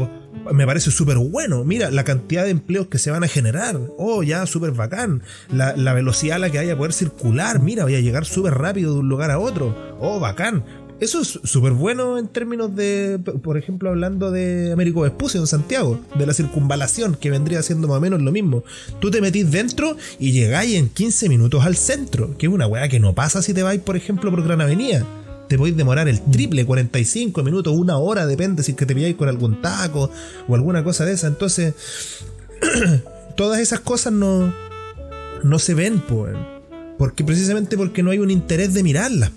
me 0.52 0.66
parece 0.66 0.90
súper 0.90 1.16
bueno. 1.16 1.64
Mira, 1.64 1.90
la 1.90 2.04
cantidad 2.04 2.44
de 2.44 2.50
empleos 2.50 2.88
que 2.88 2.98
se 2.98 3.10
van 3.10 3.24
a 3.24 3.28
generar. 3.28 3.80
Oh, 3.96 4.22
ya, 4.22 4.44
súper 4.44 4.72
bacán. 4.72 5.22
La, 5.50 5.94
velocidad 5.94 6.36
a 6.36 6.38
la 6.40 6.50
que 6.50 6.58
vaya 6.58 6.74
a 6.74 6.76
poder 6.76 6.92
circular. 6.92 7.58
Mira, 7.58 7.84
voy 7.84 7.94
a 7.94 8.00
llegar 8.00 8.26
súper 8.26 8.52
rápido 8.54 8.92
de 8.92 9.00
un 9.00 9.08
lugar 9.08 9.30
a 9.30 9.38
otro. 9.38 9.74
Oh, 9.98 10.20
bacán. 10.20 10.62
Eso 11.00 11.20
es 11.22 11.40
súper 11.44 11.72
bueno 11.72 12.18
en 12.18 12.28
términos 12.28 12.76
de, 12.76 13.18
por 13.42 13.56
ejemplo, 13.56 13.88
hablando 13.88 14.30
de 14.30 14.70
Américo 14.70 15.00
Vespucio 15.00 15.40
en 15.40 15.46
Santiago, 15.46 15.98
de 16.18 16.26
la 16.26 16.34
circunvalación, 16.34 17.14
que 17.14 17.30
vendría 17.30 17.62
siendo 17.62 17.88
más 17.88 17.96
o 17.96 18.00
menos 18.00 18.20
lo 18.20 18.32
mismo. 18.32 18.64
Tú 19.00 19.10
te 19.10 19.22
metís 19.22 19.50
dentro 19.50 19.96
y 20.18 20.32
llegáis 20.32 20.74
en 20.76 20.90
15 20.90 21.30
minutos 21.30 21.64
al 21.64 21.76
centro, 21.76 22.36
que 22.36 22.46
es 22.46 22.52
una 22.52 22.66
weá 22.66 22.88
que 22.88 23.00
no 23.00 23.14
pasa 23.14 23.40
si 23.40 23.54
te 23.54 23.62
vais, 23.62 23.80
por 23.80 23.96
ejemplo, 23.96 24.30
por 24.30 24.44
Gran 24.44 24.60
Avenida 24.60 25.06
te 25.50 25.58
podéis 25.58 25.76
demorar 25.76 26.06
el 26.06 26.20
triple, 26.20 26.64
45 26.64 27.42
minutos, 27.42 27.74
una 27.76 27.98
hora, 27.98 28.24
depende 28.24 28.62
si 28.62 28.74
que 28.74 28.86
te 28.86 28.94
pilláis 28.94 29.16
con 29.16 29.28
algún 29.28 29.60
taco 29.60 30.08
o 30.46 30.54
alguna 30.54 30.84
cosa 30.84 31.04
de 31.04 31.14
esa. 31.14 31.26
Entonces, 31.26 31.74
todas 33.36 33.58
esas 33.58 33.80
cosas 33.80 34.12
no, 34.12 34.54
no 35.42 35.58
se 35.58 35.74
ven, 35.74 35.98
pues. 35.98 36.36
Porque 36.98 37.24
precisamente 37.24 37.76
porque 37.76 38.04
no 38.04 38.12
hay 38.12 38.20
un 38.20 38.30
interés 38.30 38.74
de 38.74 38.84
mirarlas, 38.84 39.32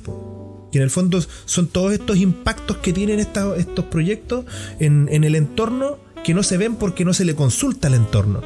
Que 0.73 0.79
en 0.79 0.85
el 0.85 0.89
fondo 0.89 1.19
son 1.45 1.67
todos 1.67 1.93
estos 1.93 2.17
impactos 2.17 2.77
que 2.77 2.93
tienen 2.93 3.19
estos 3.19 3.85
proyectos 3.91 4.45
en, 4.79 5.07
el 5.07 5.35
entorno 5.35 5.99
que 6.23 6.33
no 6.33 6.41
se 6.41 6.57
ven 6.57 6.77
porque 6.77 7.05
no 7.05 7.13
se 7.13 7.25
le 7.25 7.35
consulta 7.35 7.89
al 7.89 7.93
entorno. 7.93 8.41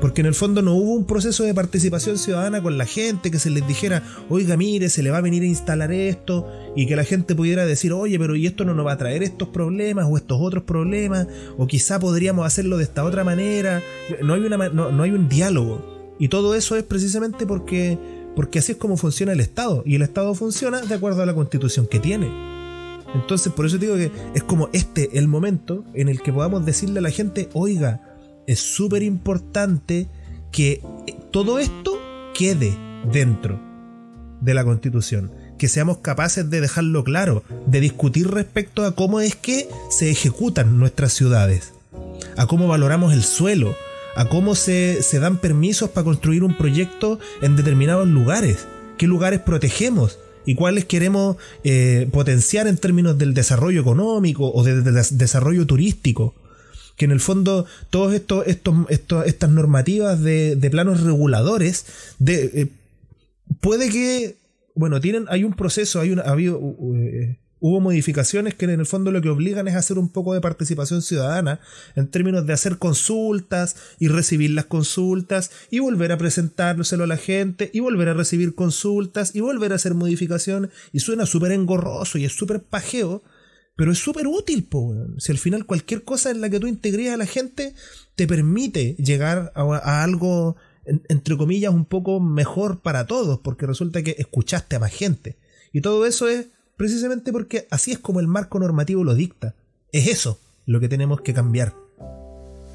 Porque 0.00 0.20
en 0.20 0.28
el 0.28 0.34
fondo 0.36 0.62
no 0.62 0.76
hubo 0.76 0.92
un 0.92 1.06
proceso 1.06 1.42
de 1.42 1.52
participación 1.52 2.18
ciudadana 2.18 2.62
con 2.62 2.78
la 2.78 2.86
gente 2.86 3.32
que 3.32 3.40
se 3.40 3.50
les 3.50 3.66
dijera, 3.66 4.04
oiga, 4.28 4.56
mire, 4.56 4.90
se 4.90 5.02
le 5.02 5.10
va 5.10 5.18
a 5.18 5.22
venir 5.22 5.42
a 5.42 5.46
instalar 5.46 5.90
esto, 5.90 6.48
y 6.76 6.86
que 6.86 6.94
la 6.94 7.02
gente 7.02 7.34
pudiera 7.34 7.66
decir, 7.66 7.92
oye, 7.92 8.16
pero 8.16 8.36
¿y 8.36 8.46
esto 8.46 8.64
no 8.64 8.72
nos 8.72 8.86
va 8.86 8.92
a 8.92 8.96
traer 8.96 9.24
estos 9.24 9.48
problemas 9.48 10.06
o 10.08 10.16
estos 10.16 10.38
otros 10.40 10.62
problemas? 10.62 11.26
O 11.58 11.66
quizá 11.66 11.98
podríamos 11.98 12.46
hacerlo 12.46 12.76
de 12.76 12.84
esta 12.84 13.02
otra 13.02 13.24
manera. 13.24 13.82
No 14.22 14.34
hay, 14.34 14.42
una, 14.42 14.68
no, 14.68 15.02
hay 15.02 15.10
un 15.10 15.28
diálogo. 15.28 16.14
Y 16.20 16.28
todo 16.28 16.54
eso 16.54 16.76
es 16.76 16.84
precisamente 16.84 17.44
porque, 17.44 17.98
porque 18.36 18.58
así 18.58 18.72
es 18.72 18.78
como 18.78 18.96
funciona 18.96 19.32
el 19.32 19.40
Estado. 19.40 19.82
Y 19.86 19.96
el 19.96 20.02
Estado 20.02 20.34
funciona 20.34 20.80
de 20.80 20.94
acuerdo 20.94 21.22
a 21.22 21.26
la 21.26 21.34
constitución 21.34 21.86
que 21.86 22.00
tiene. 22.00 22.28
Entonces, 23.14 23.52
por 23.52 23.66
eso 23.66 23.78
digo 23.78 23.96
que 23.96 24.10
es 24.34 24.42
como 24.42 24.68
este 24.72 25.18
el 25.18 25.28
momento 25.28 25.84
en 25.94 26.08
el 26.08 26.22
que 26.22 26.32
podamos 26.32 26.64
decirle 26.64 27.00
a 27.00 27.02
la 27.02 27.10
gente, 27.10 27.48
oiga, 27.52 28.00
es 28.46 28.60
súper 28.60 29.02
importante 29.02 30.08
que 30.52 30.82
todo 31.30 31.58
esto 31.58 31.98
quede 32.34 32.76
dentro 33.12 33.60
de 34.40 34.54
la 34.54 34.64
constitución. 34.64 35.32
Que 35.58 35.68
seamos 35.68 35.98
capaces 35.98 36.48
de 36.48 36.60
dejarlo 36.60 37.04
claro, 37.04 37.44
de 37.66 37.80
discutir 37.80 38.28
respecto 38.28 38.84
a 38.84 38.94
cómo 38.94 39.20
es 39.20 39.36
que 39.36 39.68
se 39.90 40.10
ejecutan 40.10 40.78
nuestras 40.78 41.12
ciudades, 41.12 41.72
a 42.36 42.46
cómo 42.46 42.66
valoramos 42.66 43.12
el 43.12 43.22
suelo, 43.22 43.74
a 44.16 44.28
cómo 44.28 44.54
se, 44.54 45.00
dan 45.20 45.38
permisos 45.38 45.90
para 45.90 46.04
construir 46.04 46.44
un 46.44 46.56
proyecto 46.56 47.18
en 47.42 47.56
determinados 47.56 48.08
lugares, 48.08 48.66
qué 48.98 49.06
lugares 49.06 49.40
protegemos 49.40 50.18
y 50.46 50.54
cuáles 50.54 50.84
queremos 50.84 51.36
eh, 51.64 52.08
potenciar 52.12 52.66
en 52.66 52.76
términos 52.76 53.18
del 53.18 53.34
desarrollo 53.34 53.80
económico 53.80 54.50
o 54.52 54.64
del 54.64 54.82
desarrollo 54.84 55.66
turístico 55.66 56.34
que 56.96 57.06
en 57.06 57.12
el 57.12 57.20
fondo 57.20 57.64
todas 57.88 58.14
estos, 58.14 58.46
estos, 58.46 58.76
estas 59.24 59.50
normativas 59.50 60.20
de, 60.22 60.68
planos 60.70 61.00
reguladores 61.00 61.86
de, 62.18 62.50
eh, 62.52 62.66
puede 63.60 63.88
que 63.88 64.36
bueno 64.74 65.00
tienen 65.00 65.24
hay 65.30 65.44
un 65.44 65.54
proceso 65.54 66.00
hay 66.00 66.10
una 66.10 66.22
habido 66.22 66.60
eh, 66.94 67.38
hubo 67.60 67.80
modificaciones 67.80 68.54
que 68.54 68.64
en 68.64 68.80
el 68.80 68.86
fondo 68.86 69.12
lo 69.12 69.22
que 69.22 69.28
obligan 69.28 69.68
es 69.68 69.76
hacer 69.76 69.98
un 69.98 70.08
poco 70.08 70.34
de 70.34 70.40
participación 70.40 71.02
ciudadana 71.02 71.60
en 71.94 72.08
términos 72.08 72.46
de 72.46 72.54
hacer 72.54 72.78
consultas 72.78 73.76
y 73.98 74.08
recibir 74.08 74.50
las 74.50 74.64
consultas 74.64 75.50
y 75.70 75.78
volver 75.78 76.12
a 76.12 76.18
presentárselo 76.18 77.04
a 77.04 77.06
la 77.06 77.16
gente 77.16 77.70
y 77.72 77.80
volver 77.80 78.08
a 78.08 78.14
recibir 78.14 78.54
consultas 78.54 79.34
y 79.34 79.40
volver 79.40 79.72
a 79.72 79.76
hacer 79.76 79.94
modificaciones 79.94 80.70
y 80.92 81.00
suena 81.00 81.26
súper 81.26 81.52
engorroso 81.52 82.18
y 82.18 82.24
es 82.24 82.32
súper 82.32 82.62
pajeo 82.62 83.22
pero 83.80 83.92
es 83.92 83.98
súper 83.98 84.26
útil, 84.26 84.64
po, 84.64 84.94
Si 85.16 85.32
al 85.32 85.38
final 85.38 85.64
cualquier 85.64 86.04
cosa 86.04 86.30
en 86.30 86.42
la 86.42 86.50
que 86.50 86.60
tú 86.60 86.66
integres 86.66 87.12
a 87.12 87.16
la 87.16 87.24
gente 87.24 87.74
te 88.14 88.26
permite 88.26 88.94
llegar 88.98 89.52
a, 89.54 90.02
algo, 90.02 90.56
entre 90.84 91.38
comillas, 91.38 91.72
un 91.72 91.86
poco 91.86 92.20
mejor 92.20 92.82
para 92.82 93.06
todos, 93.06 93.40
porque 93.40 93.64
resulta 93.64 94.02
que 94.02 94.16
escuchaste 94.18 94.76
a 94.76 94.80
más 94.80 94.92
gente. 94.92 95.38
Y 95.72 95.80
todo 95.80 96.04
eso 96.04 96.28
es 96.28 96.48
precisamente 96.80 97.30
porque 97.30 97.66
así 97.68 97.92
es 97.92 97.98
como 97.98 98.20
el 98.20 98.26
marco 98.26 98.58
normativo 98.58 99.04
lo 99.04 99.14
dicta. 99.14 99.54
Es 99.92 100.06
eso 100.06 100.38
lo 100.64 100.80
que 100.80 100.88
tenemos 100.88 101.20
que 101.20 101.34
cambiar. 101.34 101.74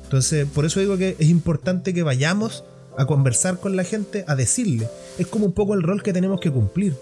Entonces, 0.03 0.47
por 0.47 0.63
eso 0.63 0.79
digo 0.79 0.95
que 0.95 1.15
es 1.17 1.27
importante 1.27 1.91
que 1.91 2.03
vayamos 2.03 2.63
a 2.99 3.07
conversar 3.07 3.59
con 3.59 3.75
la 3.75 3.83
gente, 3.83 4.23
a 4.27 4.35
decirle. 4.35 4.87
Es 5.17 5.25
como 5.25 5.47
un 5.47 5.53
poco 5.53 5.73
el 5.73 5.81
rol 5.81 6.03
que 6.03 6.13
tenemos 6.13 6.39
que 6.39 6.51
cumplir. 6.51 6.95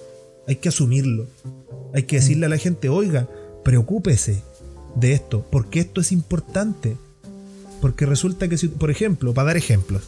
Hay 0.47 0.55
que 0.55 0.69
asumirlo. 0.69 1.27
Hay 1.93 2.03
que 2.03 2.15
decirle 2.15 2.45
a 2.45 2.49
la 2.49 2.57
gente, 2.57 2.87
oiga, 2.87 3.27
preocúpese 3.65 4.41
de 4.95 5.11
esto, 5.11 5.45
porque 5.51 5.81
esto 5.81 5.99
es 5.99 6.13
importante. 6.13 6.95
Porque 7.81 8.05
resulta 8.05 8.47
que, 8.47 8.55
por 8.69 8.91
ejemplo, 8.91 9.33
para 9.33 9.47
dar 9.47 9.57
ejemplos, 9.57 10.03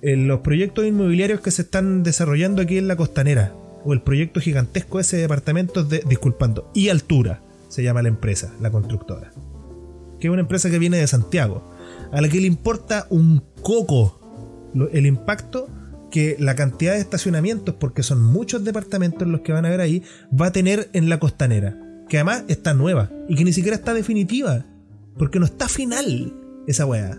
en 0.00 0.28
los 0.28 0.40
proyectos 0.40 0.86
inmobiliarios 0.86 1.42
que 1.42 1.50
se 1.50 1.60
están 1.60 2.04
desarrollando 2.04 2.62
aquí 2.62 2.78
en 2.78 2.88
la 2.88 2.96
costanera, 2.96 3.52
o 3.84 3.92
el 3.92 4.02
proyecto 4.02 4.40
gigantesco 4.40 5.00
ese 5.00 5.16
de 5.16 5.22
departamentos 5.22 5.88
de, 5.88 6.02
disculpando, 6.08 6.70
y 6.74 6.88
altura, 6.88 7.42
se 7.68 7.82
llama 7.82 8.02
la 8.02 8.08
empresa, 8.08 8.52
la 8.60 8.70
constructora, 8.70 9.32
que 10.18 10.28
es 10.28 10.32
una 10.32 10.42
empresa 10.42 10.70
que 10.70 10.78
viene 10.78 10.98
de 10.98 11.06
Santiago, 11.06 11.62
a 12.12 12.20
la 12.20 12.28
que 12.28 12.40
le 12.40 12.46
importa 12.46 13.06
un 13.10 13.42
coco 13.62 14.16
el 14.92 15.06
impacto 15.06 15.68
que 16.10 16.36
la 16.38 16.54
cantidad 16.54 16.94
de 16.94 17.00
estacionamientos, 17.00 17.74
porque 17.76 18.02
son 18.02 18.22
muchos 18.22 18.64
departamentos 18.64 19.26
los 19.28 19.40
que 19.40 19.52
van 19.52 19.64
a 19.64 19.70
ver 19.70 19.80
ahí, 19.80 20.02
va 20.38 20.46
a 20.46 20.52
tener 20.52 20.90
en 20.92 21.08
la 21.08 21.18
costanera 21.18 21.78
que 22.10 22.18
además 22.18 22.44
está 22.48 22.74
nueva 22.74 23.10
y 23.28 23.36
que 23.36 23.44
ni 23.44 23.52
siquiera 23.52 23.76
está 23.76 23.94
definitiva, 23.94 24.66
porque 25.16 25.38
no 25.38 25.46
está 25.46 25.68
final 25.68 26.34
esa 26.66 26.84
weá. 26.84 27.18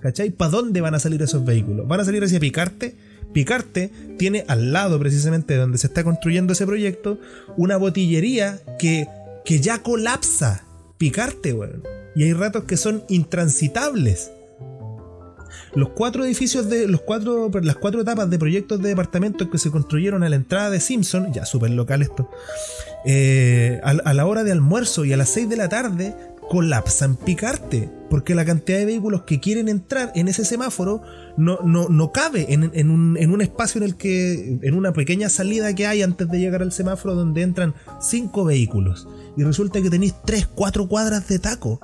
¿Cachai? 0.00 0.30
¿Para 0.30 0.52
dónde 0.52 0.80
van 0.80 0.94
a 0.94 0.98
salir 1.00 1.20
esos 1.20 1.44
vehículos? 1.44 1.86
¿Van 1.86 2.00
a 2.00 2.04
salir 2.04 2.24
hacia 2.24 2.40
Picarte? 2.40 2.96
Picarte 3.32 3.90
tiene 4.18 4.44
al 4.48 4.72
lado 4.72 4.98
precisamente 4.98 5.54
de 5.54 5.60
donde 5.60 5.78
se 5.78 5.86
está 5.86 6.04
construyendo 6.04 6.52
ese 6.52 6.66
proyecto 6.66 7.18
una 7.56 7.76
botillería 7.76 8.60
que, 8.78 9.06
que 9.44 9.60
ya 9.60 9.82
colapsa. 9.82 10.64
Picarte, 10.98 11.52
weón. 11.52 11.82
Y 12.14 12.24
hay 12.24 12.32
ratos 12.32 12.64
que 12.64 12.76
son 12.76 13.04
intransitables. 13.08 14.30
Los 15.74 15.90
cuatro 15.90 16.24
edificios 16.24 16.68
de. 16.68 16.88
Los 16.88 17.02
cuatro, 17.02 17.50
las 17.62 17.76
cuatro 17.76 18.00
etapas 18.00 18.28
de 18.28 18.38
proyectos 18.38 18.82
de 18.82 18.88
departamentos 18.88 19.48
que 19.48 19.58
se 19.58 19.70
construyeron 19.70 20.22
a 20.24 20.28
la 20.28 20.36
entrada 20.36 20.70
de 20.70 20.80
Simpson, 20.80 21.32
ya 21.32 21.44
súper 21.44 21.70
local 21.70 22.02
esto, 22.02 22.28
eh, 23.04 23.80
a, 23.84 24.12
la 24.12 24.26
hora 24.26 24.42
de 24.42 24.52
almuerzo 24.52 25.04
y 25.04 25.12
a 25.12 25.16
las 25.16 25.28
6 25.30 25.48
de 25.48 25.56
la 25.56 25.68
tarde, 25.68 26.14
colapsan 26.50 27.14
Picarte. 27.14 27.88
Porque 28.10 28.34
la 28.34 28.44
cantidad 28.44 28.78
de 28.78 28.84
vehículos 28.86 29.22
que 29.22 29.38
quieren 29.38 29.68
entrar 29.68 30.10
en 30.16 30.26
ese 30.26 30.44
semáforo 30.44 31.00
no, 31.36 31.60
no, 31.62 31.88
no 31.88 32.10
cabe 32.10 32.52
en, 32.52 32.72
en, 32.74 32.90
un, 32.90 33.16
en, 33.16 33.30
un, 33.30 33.40
espacio 33.40 33.78
en 33.78 33.84
el 33.84 33.94
que. 33.94 34.58
en 34.60 34.74
una 34.74 34.92
pequeña 34.92 35.28
salida 35.28 35.72
que 35.76 35.86
hay 35.86 36.02
antes 36.02 36.28
de 36.28 36.40
llegar 36.40 36.60
al 36.60 36.72
semáforo 36.72 37.14
donde 37.14 37.42
entran 37.42 37.74
cinco 38.00 38.44
vehículos. 38.44 39.06
Y 39.36 39.44
resulta 39.44 39.80
que 39.80 39.90
tenéis 39.90 40.16
3, 40.26 40.48
4 40.52 40.88
cuadras 40.88 41.28
de 41.28 41.38
taco. 41.38 41.78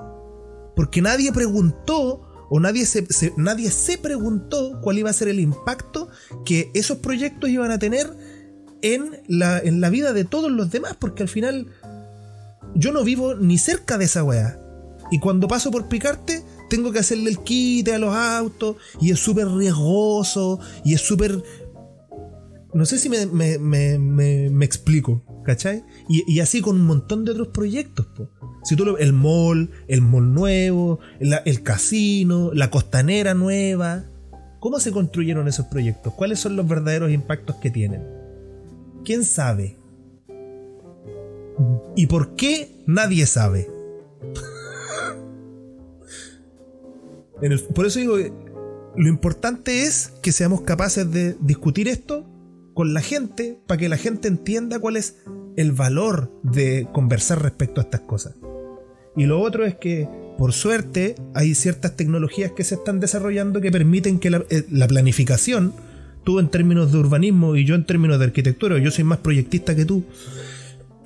Porque 0.75 1.01
nadie 1.01 1.31
preguntó 1.31 2.27
o 2.49 2.59
nadie 2.59 2.85
se, 2.85 3.07
nadie 3.37 3.71
se 3.71 3.97
preguntó 3.97 4.81
cuál 4.81 4.97
iba 4.97 5.09
a 5.09 5.13
ser 5.13 5.29
el 5.29 5.39
impacto 5.39 6.09
que 6.45 6.71
esos 6.73 6.97
proyectos 6.97 7.49
iban 7.49 7.71
a 7.71 7.79
tener 7.79 8.11
en 8.81 9.21
la, 9.27 9.59
en 9.59 9.79
la 9.79 9.89
vida 9.89 10.11
de 10.11 10.25
todos 10.25 10.51
los 10.51 10.71
demás, 10.71 10.95
porque 10.99 11.23
al 11.23 11.29
final 11.29 11.67
yo 12.77 12.91
no 12.91 13.03
vivo 13.03 13.35
ni 13.35 13.57
cerca 13.57 13.97
de 13.97 14.05
esa 14.05 14.23
weá. 14.23 14.59
Y 15.11 15.19
cuando 15.19 15.47
paso 15.47 15.71
por 15.71 15.87
picarte, 15.87 16.43
tengo 16.69 16.91
que 16.91 16.99
hacerle 16.99 17.29
el 17.29 17.39
quite 17.39 17.93
a 17.93 17.99
los 17.99 18.13
autos, 18.13 18.77
y 18.99 19.11
es 19.11 19.19
súper 19.19 19.47
riesgoso, 19.47 20.59
y 20.83 20.93
es 20.93 21.01
súper 21.01 21.43
No 22.73 22.85
sé 22.85 22.99
si 22.99 23.09
me, 23.09 24.65
explico, 24.65 25.23
¿cachai? 25.45 25.83
Y, 26.09 26.39
así 26.39 26.61
con 26.61 26.75
un 26.75 26.85
montón 26.85 27.25
de 27.25 27.31
otros 27.31 27.47
proyectos. 27.49 28.07
Si 28.63 28.75
tú 28.75 28.85
lo, 28.85 28.97
el 28.97 29.13
mall, 29.13 29.71
el 29.87 30.01
mall 30.01 30.33
nuevo, 30.33 30.99
el 31.19 31.63
casino, 31.63 32.51
la 32.53 32.69
costanera 32.69 33.33
nueva. 33.33 34.05
¿Cómo 34.59 34.79
se 34.79 34.91
construyeron 34.91 35.47
esos 35.47 35.67
proyectos? 35.67 36.13
¿Cuáles 36.13 36.39
son 36.39 36.55
los 36.55 36.67
verdaderos 36.67 37.11
impactos 37.11 37.55
que 37.57 37.71
tienen? 37.71 38.03
¿Quién 39.05 39.23
sabe? 39.23 39.77
¿Y 41.95 42.07
por 42.07 42.35
qué 42.35 42.83
nadie 42.85 43.25
sabe? 43.25 43.69
por 47.75 47.85
eso 47.85 47.99
digo, 47.99 48.17
lo 48.17 49.07
importante 49.07 49.83
es 49.83 50.11
que 50.23 50.31
seamos 50.31 50.61
capaces 50.61 51.11
de 51.11 51.35
discutir 51.39 51.87
esto 51.87 52.25
con 52.73 52.93
la 52.95 53.01
gente 53.01 53.59
para 53.67 53.77
que 53.77 53.89
la 53.89 53.97
gente 53.97 54.27
entienda 54.27 54.79
cuál 54.79 54.97
es 54.97 55.17
el 55.55 55.71
valor 55.71 56.31
de 56.43 56.87
conversar 56.93 57.41
respecto 57.41 57.81
a 57.81 57.83
estas 57.83 58.01
cosas. 58.01 58.35
Y 59.15 59.25
lo 59.25 59.41
otro 59.41 59.65
es 59.65 59.75
que, 59.75 60.07
por 60.37 60.53
suerte, 60.53 61.15
hay 61.33 61.55
ciertas 61.55 61.95
tecnologías 61.95 62.51
que 62.51 62.63
se 62.63 62.75
están 62.75 62.99
desarrollando 62.99 63.61
que 63.61 63.71
permiten 63.71 64.19
que 64.19 64.29
la, 64.29 64.45
eh, 64.49 64.63
planificación, 64.87 65.73
tú 66.23 66.39
en 66.39 66.49
términos 66.49 66.91
de 66.91 66.99
urbanismo 66.99 67.55
y 67.55 67.65
yo 67.65 67.73
en 67.73 67.85
términos 67.85 68.19
de 68.19 68.25
arquitectura, 68.25 68.77
yo 68.77 68.91
soy 68.91 69.03
más 69.03 69.19
proyectista 69.19 69.75
que 69.75 69.85
tú, 69.85 70.03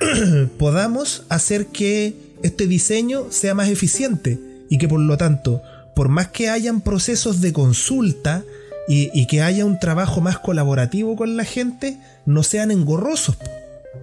podamos 0.57 1.23
hacer 1.29 1.67
que 1.67 2.15
este 2.43 2.67
diseño 2.67 3.27
sea 3.29 3.53
más 3.53 3.69
eficiente 3.69 4.39
y 4.69 4.77
que 4.77 4.87
por 4.87 4.99
lo 4.99 5.17
tanto, 5.17 5.61
por 5.95 6.09
más 6.09 6.29
que 6.29 6.49
hayan 6.49 6.81
procesos 6.81 7.41
de 7.41 7.53
consulta, 7.53 8.43
y, 8.87 9.25
que 9.27 9.41
haya 9.41 9.65
un 9.65 9.79
trabajo 9.79 10.21
más 10.21 10.39
colaborativo 10.39 11.15
con 11.15 11.37
la 11.37 11.45
gente, 11.45 11.97
no 12.25 12.43
sean 12.43 12.71
engorrosos. 12.71 13.37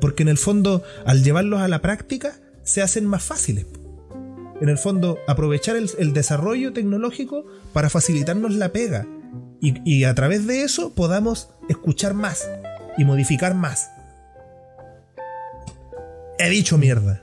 Porque 0.01 0.23
en 0.23 0.29
el 0.29 0.39
fondo, 0.39 0.83
al 1.05 1.23
llevarlos 1.23 1.61
a 1.61 1.69
la 1.69 1.83
práctica, 1.83 2.37
se 2.63 2.81
hacen 2.81 3.05
más 3.05 3.23
fáciles. 3.23 3.67
En 4.61 4.69
el 4.69 4.79
fondo, 4.79 5.19
aprovechar 5.27 5.77
el, 5.77 6.13
desarrollo 6.13 6.73
tecnológico 6.73 7.45
para 7.73 7.91
facilitarnos 7.91 8.55
la 8.55 8.73
pega. 8.73 9.07
Y, 9.61 10.05
a 10.05 10.15
través 10.15 10.47
de 10.47 10.63
eso 10.63 10.95
podamos 10.95 11.51
escuchar 11.69 12.15
más 12.15 12.49
y 12.97 13.05
modificar 13.05 13.55
más. 13.55 13.91
He 16.39 16.49
dicho 16.51 16.79
mierda. 16.79 17.23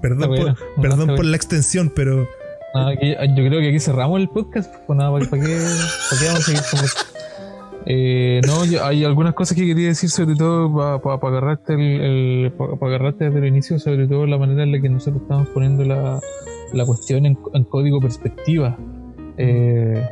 perdón 0.00 0.34
por, 0.34 0.56
perdón 0.80 1.16
por 1.16 1.24
la 1.24 1.36
extensión, 1.36 1.92
pero 1.94 2.26
Ah, 2.74 2.92
yo 2.94 3.44
creo 3.44 3.60
que 3.60 3.68
aquí 3.68 3.80
cerramos 3.80 4.18
el 4.18 4.28
podcast, 4.28 4.74
pues 4.86 4.96
nada, 4.96 5.10
¿para, 5.10 5.26
qué, 5.26 5.36
vamos 5.36 6.40
a 6.40 6.42
seguir 6.42 6.62
con 6.70 6.80
eh, 7.84 8.40
no, 8.46 8.62
hay 8.82 9.04
algunas 9.04 9.34
cosas 9.34 9.56
que 9.56 9.66
quería 9.66 9.88
decir, 9.88 10.08
sobre 10.08 10.36
todo 10.36 10.72
para 11.02 11.16
agarrarte, 11.16 11.74
el, 11.74 12.52
agarrarte 12.80 13.24
desde 13.24 13.40
el 13.40 13.46
inicio, 13.46 13.78
sobre 13.78 14.06
todo 14.06 14.24
la 14.26 14.38
manera 14.38 14.62
en 14.62 14.72
la 14.72 14.80
que 14.80 14.88
nosotros 14.88 15.22
estamos 15.22 15.48
poniendo 15.48 15.84
la, 15.84 16.20
la 16.72 16.86
cuestión 16.86 17.26
en, 17.26 17.34
código 17.64 18.00
perspectiva. 18.00 18.78
Eh, 19.36 20.08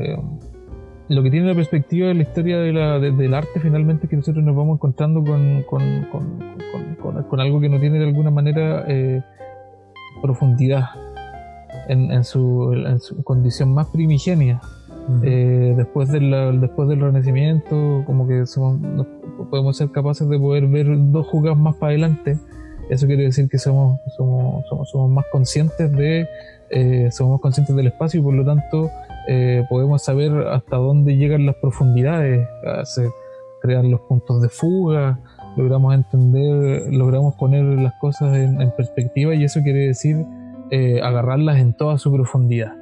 eh, 0.00 0.16
lo 1.08 1.22
que 1.22 1.30
tiene 1.30 1.46
la 1.46 1.54
perspectiva 1.54 2.08
de 2.08 2.14
la 2.14 2.22
historia 2.22 2.58
de 2.58 2.72
la, 2.72 2.98
del 2.98 3.34
arte 3.34 3.60
finalmente 3.60 4.06
es 4.06 4.10
que 4.10 4.16
nosotros 4.16 4.44
nos 4.44 4.56
vamos 4.56 4.76
encontrando 4.76 5.22
con, 5.22 5.62
con, 5.62 6.06
con, 6.10 7.24
con 7.24 7.40
algo 7.40 7.60
que 7.60 7.68
no 7.68 7.78
tiene 7.78 7.98
de 7.98 8.06
alguna 8.06 8.30
manera 8.30 8.84
eh, 8.88 9.22
profundidad 10.20 10.88
en, 11.88 12.24
su, 12.24 12.72
en 12.72 13.00
su 13.00 13.22
condición 13.22 13.72
más 13.72 13.86
primigenia. 13.88 14.60
Eh, 15.22 15.74
después, 15.76 16.10
del, 16.10 16.60
después 16.60 16.88
del 16.88 17.00
Renacimiento, 17.00 18.02
como 18.06 18.26
que 18.26 18.44
somos, 18.46 19.06
podemos 19.50 19.76
ser 19.76 19.90
capaces 19.90 20.28
de 20.28 20.38
poder 20.38 20.66
ver 20.66 20.86
dos 21.12 21.26
jugadas 21.28 21.58
más 21.58 21.76
para 21.76 21.90
adelante. 21.90 22.38
Eso 22.90 23.06
quiere 23.06 23.24
decir 23.24 23.48
que 23.48 23.58
somos, 23.58 24.00
somos, 24.16 24.64
somos, 24.90 25.10
más 25.10 25.24
conscientes 25.30 25.90
de 25.92 26.26
eh, 26.70 27.08
somos 27.12 27.40
conscientes 27.40 27.74
del 27.76 27.88
espacio 27.88 28.20
y 28.20 28.22
por 28.22 28.34
lo 28.34 28.44
tanto 28.44 28.90
eh, 29.28 29.64
podemos 29.68 30.04
saber 30.04 30.32
hasta 30.48 30.76
dónde 30.76 31.16
llegan 31.16 31.46
las 31.46 31.56
profundidades, 31.56 32.46
se 32.84 33.08
crean 33.60 33.90
los 33.90 34.00
puntos 34.02 34.42
de 34.42 34.48
fuga, 34.48 35.18
logramos 35.56 35.94
entender, 35.94 36.92
logramos 36.92 37.34
poner 37.36 37.64
las 37.64 37.94
cosas 38.00 38.36
en, 38.36 38.60
en 38.60 38.70
perspectiva 38.76 39.34
y 39.34 39.44
eso 39.44 39.60
quiere 39.62 39.86
decir 39.86 40.16
eh, 40.70 41.00
agarrarlas 41.00 41.58
en 41.58 41.74
toda 41.74 41.96
su 41.96 42.12
profundidad. 42.12 42.74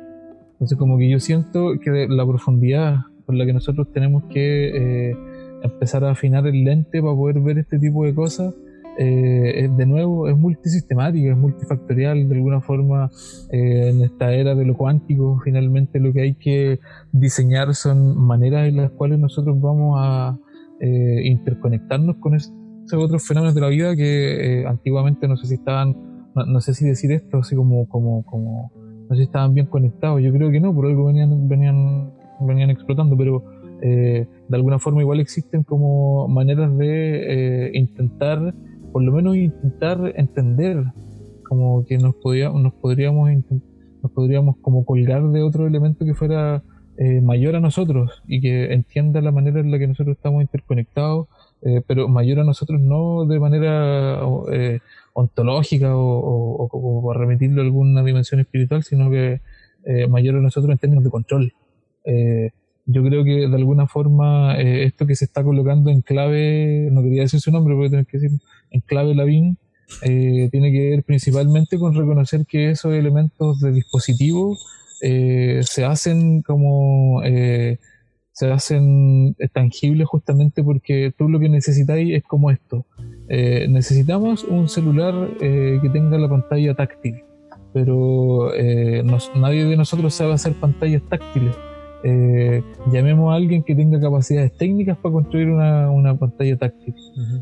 Entonces 0.52 0.78
como 0.78 0.96
que 0.96 1.10
yo 1.10 1.20
siento 1.20 1.78
que 1.82 2.06
la 2.08 2.26
profundidad 2.26 2.96
con 3.26 3.36
la 3.36 3.44
que 3.44 3.52
nosotros 3.52 3.92
tenemos 3.92 4.24
que 4.24 5.10
eh, 5.10 5.16
empezar 5.62 6.04
a 6.04 6.12
afinar 6.12 6.46
el 6.46 6.64
lente 6.64 7.02
para 7.02 7.14
poder 7.14 7.40
ver 7.40 7.58
este 7.58 7.78
tipo 7.78 8.06
de 8.06 8.14
cosas, 8.14 8.54
eh, 8.98 9.68
de 9.76 9.86
nuevo 9.86 10.28
es 10.28 10.36
multisistemática, 10.36 11.30
es 11.30 11.36
multifactorial 11.36 12.28
de 12.28 12.34
alguna 12.34 12.60
forma 12.60 13.10
en 13.50 14.02
esta 14.02 14.32
era 14.32 14.54
de 14.54 14.64
lo 14.64 14.76
cuántico. 14.76 15.40
Finalmente 15.44 16.00
lo 16.00 16.12
que 16.12 16.22
hay 16.22 16.34
que 16.34 16.80
diseñar 17.12 17.74
son 17.74 18.16
maneras 18.18 18.68
en 18.68 18.76
las 18.76 18.90
cuales 18.92 19.18
nosotros 19.18 19.60
vamos 19.60 19.98
a 20.00 20.38
interconectarnos 20.80 22.16
con 22.16 22.34
esos 22.34 22.52
otros 22.92 23.26
fenómenos 23.26 23.54
de 23.54 23.60
la 23.62 23.68
vida 23.68 23.96
que 23.96 24.64
antiguamente 24.68 25.26
no 25.26 25.36
sé 25.36 25.46
si 25.46 25.54
estaban 25.54 25.96
no, 26.34 26.60
sé 26.60 26.74
si 26.74 26.84
decir 26.84 27.12
esto 27.12 27.38
así 27.38 27.54
como, 27.54 27.88
como, 27.88 28.24
como, 28.24 28.72
no 29.08 29.08
sé 29.10 29.16
si 29.16 29.22
estaban 29.22 29.54
bien 29.54 29.66
conectados, 29.66 30.20
yo 30.22 30.32
creo 30.32 30.50
que 30.50 30.60
no, 30.60 30.74
por 30.74 30.86
algo 30.86 31.06
venían, 31.06 31.48
venían, 31.48 32.12
venían 32.40 32.70
explotando, 32.70 33.16
pero 33.16 33.44
eh, 33.82 34.26
de 34.48 34.56
alguna 34.56 34.78
forma 34.78 35.02
igual 35.02 35.20
existen 35.20 35.62
como 35.62 36.26
maneras 36.28 36.76
de 36.76 37.68
eh, 37.68 37.70
intentar, 37.74 38.54
por 38.94 39.02
lo 39.02 39.10
menos 39.10 39.34
intentar 39.34 40.12
entender, 40.14 40.84
como 41.48 41.84
que 41.84 41.98
nos, 41.98 42.14
podíamos 42.14 42.62
nos 42.62 42.72
podríamos 42.74 43.28
nos 44.00 44.12
podríamos 44.12 44.56
como 44.58 44.84
colgar 44.84 45.24
de 45.30 45.42
otro 45.42 45.66
elemento 45.66 46.04
que 46.04 46.14
fuera 46.14 46.62
eh, 46.96 47.20
mayor 47.20 47.56
a 47.56 47.60
nosotros 47.60 48.22
y 48.28 48.40
que 48.40 48.72
entienda 48.72 49.20
la 49.20 49.32
manera 49.32 49.58
en 49.58 49.72
la 49.72 49.80
que 49.80 49.88
nosotros 49.88 50.16
estamos 50.16 50.42
interconectados, 50.42 51.26
pero 51.88 52.06
mayor 52.06 52.38
a 52.38 52.44
nosotros 52.44 52.80
no 52.80 53.24
de 53.24 53.40
manera 53.40 54.20
ontológica 55.12 55.96
o, 55.96 56.68
o, 56.70 57.12
remitirlo 57.14 57.62
a 57.62 57.64
alguna 57.64 58.04
dimensión 58.04 58.38
espiritual, 58.38 58.84
sino 58.84 59.10
que 59.10 59.40
eh, 59.86 60.06
mayor 60.06 60.36
a 60.36 60.40
nosotros 60.40 60.70
en 60.70 60.78
términos 60.78 61.02
de 61.02 61.10
control. 61.10 61.52
Eh, 62.04 62.52
yo 62.86 63.02
creo 63.02 63.24
que 63.24 63.48
de 63.48 63.56
alguna 63.56 63.86
forma 63.86 64.58
eh, 64.58 64.84
esto 64.84 65.06
que 65.06 65.16
se 65.16 65.24
está 65.24 65.42
colocando 65.42 65.90
en 65.90 66.02
clave, 66.02 66.88
no 66.90 67.02
quería 67.02 67.22
decir 67.22 67.40
su 67.40 67.50
nombre, 67.50 67.74
pero 67.76 67.90
tener 67.90 68.06
que 68.06 68.18
decir 68.18 68.38
en 68.70 68.80
clave 68.80 69.14
Lavín, 69.14 69.58
tiene 70.02 70.72
que 70.72 70.90
ver 70.90 71.04
principalmente 71.04 71.78
con 71.78 71.94
reconocer 71.94 72.46
que 72.46 72.70
esos 72.70 72.94
elementos 72.94 73.60
de 73.60 73.70
dispositivo 73.70 74.56
se 75.00 75.84
hacen 75.84 76.42
como 76.42 77.22
se 78.34 78.50
hacen 78.50 79.36
tangibles 79.52 80.08
justamente 80.08 80.64
porque 80.64 81.14
tú 81.16 81.28
lo 81.28 81.38
que 81.38 81.48
necesitáis 81.48 82.14
es 82.14 82.24
como 82.24 82.50
esto. 82.50 82.84
Eh, 83.28 83.66
necesitamos 83.70 84.42
un 84.42 84.68
celular 84.68 85.14
eh, 85.40 85.78
que 85.80 85.88
tenga 85.88 86.18
la 86.18 86.28
pantalla 86.28 86.74
táctil, 86.74 87.22
pero 87.72 88.52
eh, 88.54 89.04
nadie 89.36 89.64
de 89.66 89.76
nosotros 89.76 90.12
sabe 90.14 90.32
hacer 90.32 90.52
pantallas 90.54 91.02
táctiles. 91.08 91.54
Llamemos 92.92 93.32
a 93.32 93.36
alguien 93.36 93.62
que 93.62 93.74
tenga 93.74 94.00
capacidades 94.00 94.52
técnicas 94.56 94.96
para 94.98 95.14
construir 95.14 95.48
una, 95.48 95.90
una 95.90 96.14
pantalla 96.16 96.56
táctil. 96.56 96.94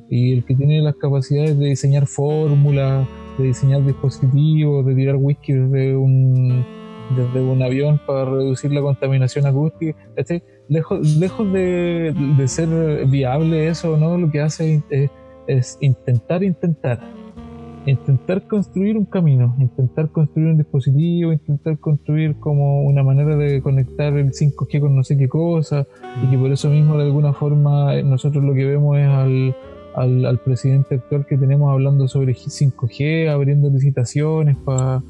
Y 0.08 0.32
el 0.32 0.44
que 0.44 0.54
tiene 0.54 0.80
las 0.80 0.94
capacidades 0.96 1.58
de 1.58 1.66
diseñar 1.66 2.06
fórmulas, 2.06 3.06
de 3.38 3.44
diseñar 3.44 3.84
dispositivos, 3.84 4.86
de 4.86 4.94
tirar 4.94 5.16
whisky 5.16 5.52
desde 5.52 5.96
un, 5.96 6.64
desde 7.16 7.40
un 7.40 7.62
avión 7.62 8.00
para 8.06 8.24
reducir 8.24 8.72
la 8.72 8.80
contaminación 8.80 9.46
acústica, 9.46 9.96
este, 10.16 10.42
lejos, 10.68 11.16
lejos 11.16 11.52
de, 11.52 12.14
ser 12.46 13.06
viable 13.06 13.68
eso, 13.68 13.96
¿no? 13.96 14.16
Lo 14.18 14.30
que 14.30 14.40
hace 14.40 14.82
es, 15.46 15.78
intentar, 15.80 16.42
intentar. 16.42 17.00
Intentar 17.86 18.46
construir 18.46 18.96
un 18.96 19.06
camino, 19.06 19.56
intentar 19.58 20.10
construir 20.10 20.48
un 20.48 20.56
dispositivo, 20.56 21.32
intentar 21.32 21.78
construir 21.78 22.36
como 22.38 22.82
una 22.82 23.02
manera 23.02 23.36
de 23.36 23.60
conectar 23.60 24.16
el 24.16 24.32
5G 24.32 24.80
con 24.80 24.94
no 24.94 25.02
sé 25.02 25.16
qué 25.16 25.28
cosa, 25.28 25.86
y 26.22 26.30
que 26.30 26.38
por 26.38 26.52
eso 26.52 26.70
mismo 26.70 26.96
de 26.96 27.04
alguna 27.04 27.32
forma 27.32 28.00
nosotros 28.02 28.44
lo 28.44 28.54
que 28.54 28.64
vemos 28.64 28.98
es 28.98 29.08
al, 29.08 29.56
al, 30.24 30.38
presidente 30.38 30.94
actual 30.94 31.26
que 31.26 31.36
tenemos 31.36 31.72
hablando 31.72 32.06
sobre 32.06 32.34
5G, 32.34 33.28
abriendo 33.28 33.68
licitaciones 33.68 34.56
para 34.58 35.02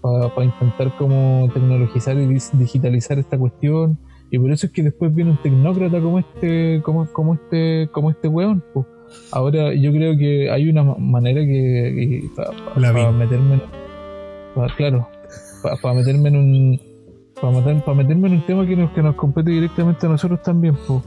para 0.00 0.44
intentar 0.44 0.96
como 0.96 1.50
tecnologizar 1.52 2.16
y 2.16 2.26
digitalizar 2.26 3.18
esta 3.18 3.36
cuestión 3.36 3.98
y 4.30 4.38
por 4.38 4.50
eso 4.50 4.66
es 4.66 4.72
que 4.72 4.82
después 4.82 5.14
viene 5.14 5.30
un 5.30 5.38
tecnócrata 5.38 6.00
como 6.00 6.18
este, 6.18 6.82
como, 6.84 7.06
como 7.12 7.34
este, 7.34 7.88
como 7.92 8.10
este 8.10 8.28
weón. 8.28 8.62
Ahora 9.30 9.74
yo 9.74 9.92
creo 9.92 10.16
que 10.16 10.50
hay 10.50 10.68
una 10.68 10.82
manera 10.82 11.40
que, 11.40 12.24
para 12.34 13.12
meterme, 13.12 13.60
claro, 14.76 15.08
para 15.82 15.94
meterme 15.94 16.28
en 16.30 16.36
un 16.36 16.80
para, 17.40 17.94
meterme 17.94 18.28
en 18.28 18.34
un 18.34 18.46
tema 18.46 18.66
que 18.66 18.76
nos, 18.76 18.90
que 18.92 19.02
nos 19.02 19.14
compete 19.14 19.50
directamente 19.50 20.06
a 20.06 20.08
nosotros 20.08 20.42
también, 20.42 20.76
pues, 20.86 21.02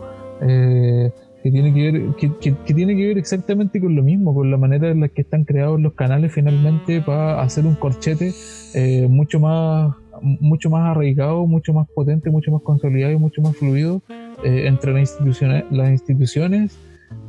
que 1.44 1.52
tiene 1.52 1.74
que 1.74 1.92
ver 1.92 2.16
que, 2.16 2.74
tiene 2.74 2.96
que 2.96 3.08
ver 3.08 3.18
exactamente 3.18 3.80
con 3.80 3.96
lo 3.96 4.04
mismo 4.04 4.34
con 4.34 4.52
la 4.52 4.58
manera 4.58 4.90
en 4.90 5.02
la 5.02 5.08
que 5.08 5.22
están 5.22 5.44
creados 5.44 5.80
los 5.80 5.94
canales 5.94 6.32
finalmente 6.32 7.02
para 7.02 7.42
hacer 7.42 7.66
un 7.66 7.76
corchete 7.76 8.34
eh, 8.74 9.08
mucho 9.10 9.40
más 9.40 9.96
mucho 10.22 10.70
más 10.70 10.92
arraigado 10.92 11.46
mucho 11.48 11.74
más 11.74 11.88
potente 11.90 12.30
mucho 12.30 12.52
más 12.52 12.62
consolidado 12.62 13.14
y 13.14 13.18
mucho 13.18 13.42
más 13.42 13.56
fluido 13.58 14.02
eh, 14.44 14.68
entre 14.68 14.94
las 14.94 15.02
instituciones 15.02 15.66
las 15.72 15.90
instituciones 15.90 16.78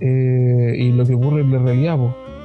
eh, 0.00 0.74
y 0.78 0.92
lo 0.92 1.04
que 1.04 1.14
ocurre 1.14 1.42
en 1.42 1.52
la 1.52 1.58
realidad 1.58 1.98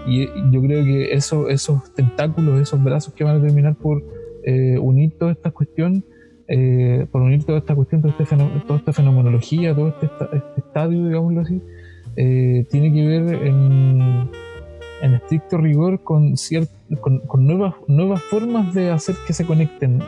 y 0.07 0.27
yo 0.51 0.61
creo 0.61 0.85
que 0.85 1.13
eso, 1.13 1.49
esos 1.49 1.93
tentáculos 1.93 2.61
esos 2.61 2.81
brazos 2.81 3.13
que 3.13 3.23
van 3.23 3.37
a 3.37 3.41
terminar 3.41 3.75
por 3.75 4.03
unir 4.79 5.17
toda 5.17 5.33
esta 5.33 5.51
cuestión 5.51 6.05
eh, 6.49 7.05
por 7.11 7.21
unir 7.21 7.43
toda 7.43 7.57
esta 7.57 7.75
cuestión, 7.75 8.01
toda, 8.01 8.79
esta 8.79 8.93
fenomenología, 8.93 9.75
todo 9.75 9.89
este, 9.89 10.05
este 10.05 10.61
estadio, 10.61 11.05
digámoslo 11.05 11.41
así, 11.41 11.61
eh, 12.15 12.65
tiene 12.69 12.93
que 12.93 13.05
ver 13.05 13.33
en, 13.45 14.29
estricto 15.13 15.57
rigor 15.57 16.03
con, 16.03 16.35
con, 17.01 17.45
nuevas, 17.45 17.75
nuevas 17.87 18.21
formas 18.23 18.73
de 18.73 18.91
hacer 18.91 19.15
que 19.25 19.33
se 19.33 19.45
conecten, 19.45 20.01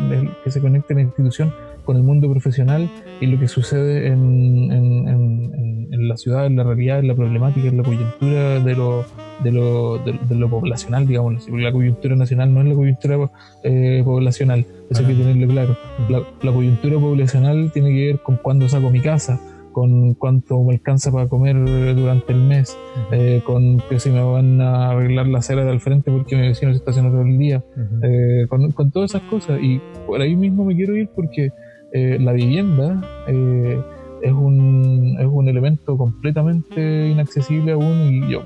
que 0.44 0.50
se 0.50 0.62
conecte 0.62 0.94
la 0.94 1.02
institución 1.02 1.54
con 1.86 1.98
el 1.98 2.04
mundo 2.04 2.30
profesional 2.30 2.90
y 3.22 3.26
lo 3.26 3.40
que 3.40 3.48
sucede 3.48 4.08
en, 4.08 4.72
en, 4.72 6.08
la 6.08 6.18
ciudad, 6.18 6.46
en 6.46 6.56
la 6.56 6.64
realidad, 6.64 7.00
en 7.00 7.08
la 7.08 7.16
problemática, 7.16 7.68
en 7.68 7.78
la 7.78 7.84
coyuntura 7.84 8.60
de 8.60 8.76
lo, 8.76 9.06
de 9.44 9.52
lo, 9.52 9.98
de, 10.00 10.36
lo 10.36 10.50
poblacional, 10.50 11.06
digamos, 11.06 11.46
porque 11.48 11.64
la 11.64 11.72
coyuntura 11.72 12.16
nacional 12.16 12.54
no 12.54 12.62
es 12.62 12.68
la 12.68 12.76
coyuntura 12.76 13.32
eh, 13.64 14.02
poblacional, 14.04 14.66
eso 14.90 15.06
hay 15.06 15.16
que 15.16 15.24
tenerlo 15.24 15.48
claro. 15.48 15.78
La, 16.10 16.52
coyuntura 16.52 17.00
poblacional 17.00 17.72
tiene 17.72 17.90
que 17.90 18.06
ver 18.08 18.20
con 18.20 18.38
cuándo 18.38 18.68
saco 18.70 18.90
mi 18.90 19.02
casa, 19.02 19.40
con 19.72 20.14
cuánto 20.16 20.62
me 20.64 20.74
alcanza 20.74 21.12
para 21.12 21.28
comer 21.28 21.56
durante 21.96 22.34
el 22.34 22.42
mes, 22.42 22.78
eh, 23.12 23.42
con 23.46 23.82
que 23.90 24.00
si 24.00 24.10
me 24.10 24.22
van 24.22 24.62
a 24.62 24.92
arreglar 24.92 25.28
la 25.28 25.40
acera 25.40 25.64
del 25.64 25.80
frente 25.80 26.12
porque 26.12 26.36
mi 26.36 26.48
vecino 26.48 26.72
se 26.72 26.78
estaciona 26.78 27.10
todo 27.10 27.22
el 27.22 27.38
día, 27.38 27.64
eh, 28.04 28.46
con, 28.50 28.72
con, 28.72 28.92
todas 28.92 29.12
esas 29.12 29.24
cosas. 29.30 29.60
Y 29.62 29.80
por 30.08 30.22
ahí 30.22 30.36
mismo 30.36 30.66
me 30.66 30.76
quiero 30.76 30.96
ir 30.98 31.10
porque 31.16 31.52
la 31.94 32.34
vivienda 32.34 33.02
es, 33.28 34.32
un, 34.32 35.18
es 35.20 35.26
un 35.26 35.48
elemento 35.48 35.98
completamente 35.98 37.10
inaccesible 37.10 37.72
aún 37.72 38.14
y 38.14 38.32
yo 38.32 38.44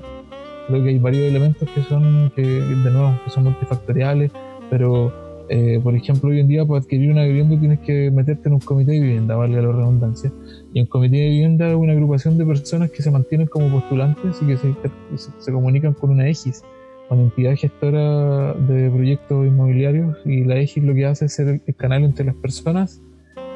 Creo 0.66 0.82
que 0.82 0.88
hay 0.90 0.98
varios 0.98 1.24
elementos 1.24 1.68
que 1.74 1.82
son, 1.82 2.32
que, 2.34 2.42
de 2.42 2.90
nuevo, 2.90 3.18
que 3.24 3.30
son 3.30 3.44
multifactoriales, 3.44 4.32
pero 4.70 5.12
eh, 5.50 5.78
por 5.82 5.94
ejemplo, 5.94 6.30
hoy 6.30 6.40
en 6.40 6.48
día 6.48 6.64
para 6.64 6.80
adquirir 6.80 7.10
una 7.10 7.24
vivienda 7.24 7.58
tienes 7.60 7.80
que 7.80 8.10
meterte 8.10 8.48
en 8.48 8.54
un 8.54 8.60
comité 8.60 8.92
de 8.92 9.00
vivienda, 9.00 9.36
vale 9.36 9.60
la 9.60 9.72
redundancia. 9.72 10.32
Y 10.72 10.80
un 10.80 10.86
comité 10.86 11.16
de 11.16 11.28
vivienda 11.28 11.68
es 11.68 11.74
una 11.74 11.92
agrupación 11.92 12.38
de 12.38 12.46
personas 12.46 12.90
que 12.90 13.02
se 13.02 13.10
mantienen 13.10 13.46
como 13.46 13.68
postulantes 13.68 14.40
y 14.40 14.46
que 14.46 14.56
se, 14.56 14.74
se, 15.38 15.52
comunican 15.52 15.92
con 15.92 16.10
una 16.10 16.28
EGIS, 16.28 16.62
una 17.10 17.22
entidad 17.22 17.56
gestora 17.56 18.54
de 18.54 18.88
proyectos 18.88 19.46
inmobiliarios. 19.46 20.16
Y 20.24 20.44
la 20.44 20.56
EGIS 20.56 20.82
lo 20.82 20.94
que 20.94 21.04
hace 21.04 21.26
es 21.26 21.34
ser 21.34 21.60
el 21.66 21.74
canal 21.74 22.04
entre 22.04 22.24
las 22.24 22.36
personas 22.36 23.02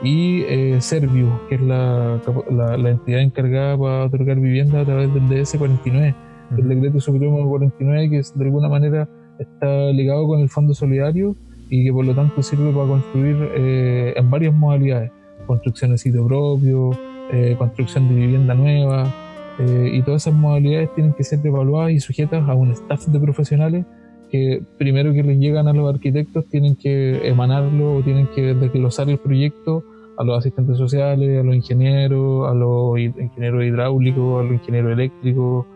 y 0.03 0.43
eh, 0.43 0.81
Serviu, 0.81 1.29
que 1.49 1.57
es 1.57 1.61
la, 1.61 2.21
la, 2.51 2.77
la, 2.77 2.91
entidad 2.91 3.21
encargada 3.21 3.77
para 3.77 4.05
otorgar 4.05 4.39
vivienda 4.39 4.81
a 4.81 4.85
través 4.85 5.13
del 5.13 5.25
DS49 5.25 6.15
el 6.57 6.69
decreto 6.69 7.01
supremo 7.01 7.47
49 7.49 8.11
que 8.11 8.23
de 8.35 8.45
alguna 8.45 8.69
manera 8.69 9.09
está 9.39 9.91
ligado 9.93 10.27
con 10.27 10.41
el 10.41 10.49
fondo 10.49 10.75
solidario 10.75 11.37
y 11.69 11.85
que 11.85 11.93
por 11.93 12.05
lo 12.05 12.15
tanto 12.15 12.43
sirve 12.43 12.73
para 12.73 12.87
construir 12.87 13.37
eh, 13.55 14.15
en 14.17 14.31
varias 14.31 14.55
modalidades, 14.55 15.11
construcción 15.47 15.91
de 15.91 15.99
sitio 15.99 16.27
propio, 16.27 16.91
eh, 17.31 17.55
construcción 17.59 18.09
de 18.09 18.15
vivienda 18.15 18.55
nueva, 18.55 19.13
eh, 19.59 19.91
y 19.93 20.03
todas 20.03 20.23
esas 20.23 20.35
modalidades 20.35 20.95
tienen 20.95 21.13
que 21.13 21.25
ser 21.25 21.41
evaluadas 21.45 21.93
y 21.93 22.01
sujetas 22.01 22.49
a 22.49 22.55
un 22.55 22.71
staff 22.71 23.07
de 23.07 23.21
profesionales 23.21 23.85
que 24.31 24.63
primero 24.79 25.13
que 25.13 25.23
les 25.23 25.39
llegan 25.39 25.69
a 25.69 25.73
los 25.73 25.93
arquitectos 25.93 26.47
tienen 26.47 26.77
que 26.77 27.27
emanarlo 27.29 27.97
o 27.97 28.03
tienen 28.03 28.29
que 28.35 28.55
desglosar 28.55 29.09
el 29.09 29.19
proyecto 29.19 29.85
a 30.17 30.25
los 30.25 30.39
asistentes 30.39 30.77
sociales, 30.77 31.41
a 31.41 31.43
los 31.45 31.55
ingenieros, 31.55 32.51
a 32.51 32.55
los 32.55 32.99
ingenieros 32.99 33.65
hidráulicos, 33.65 34.41
a 34.41 34.43
los 34.45 34.53
ingenieros 34.55 34.93
eléctricos, 34.93 35.67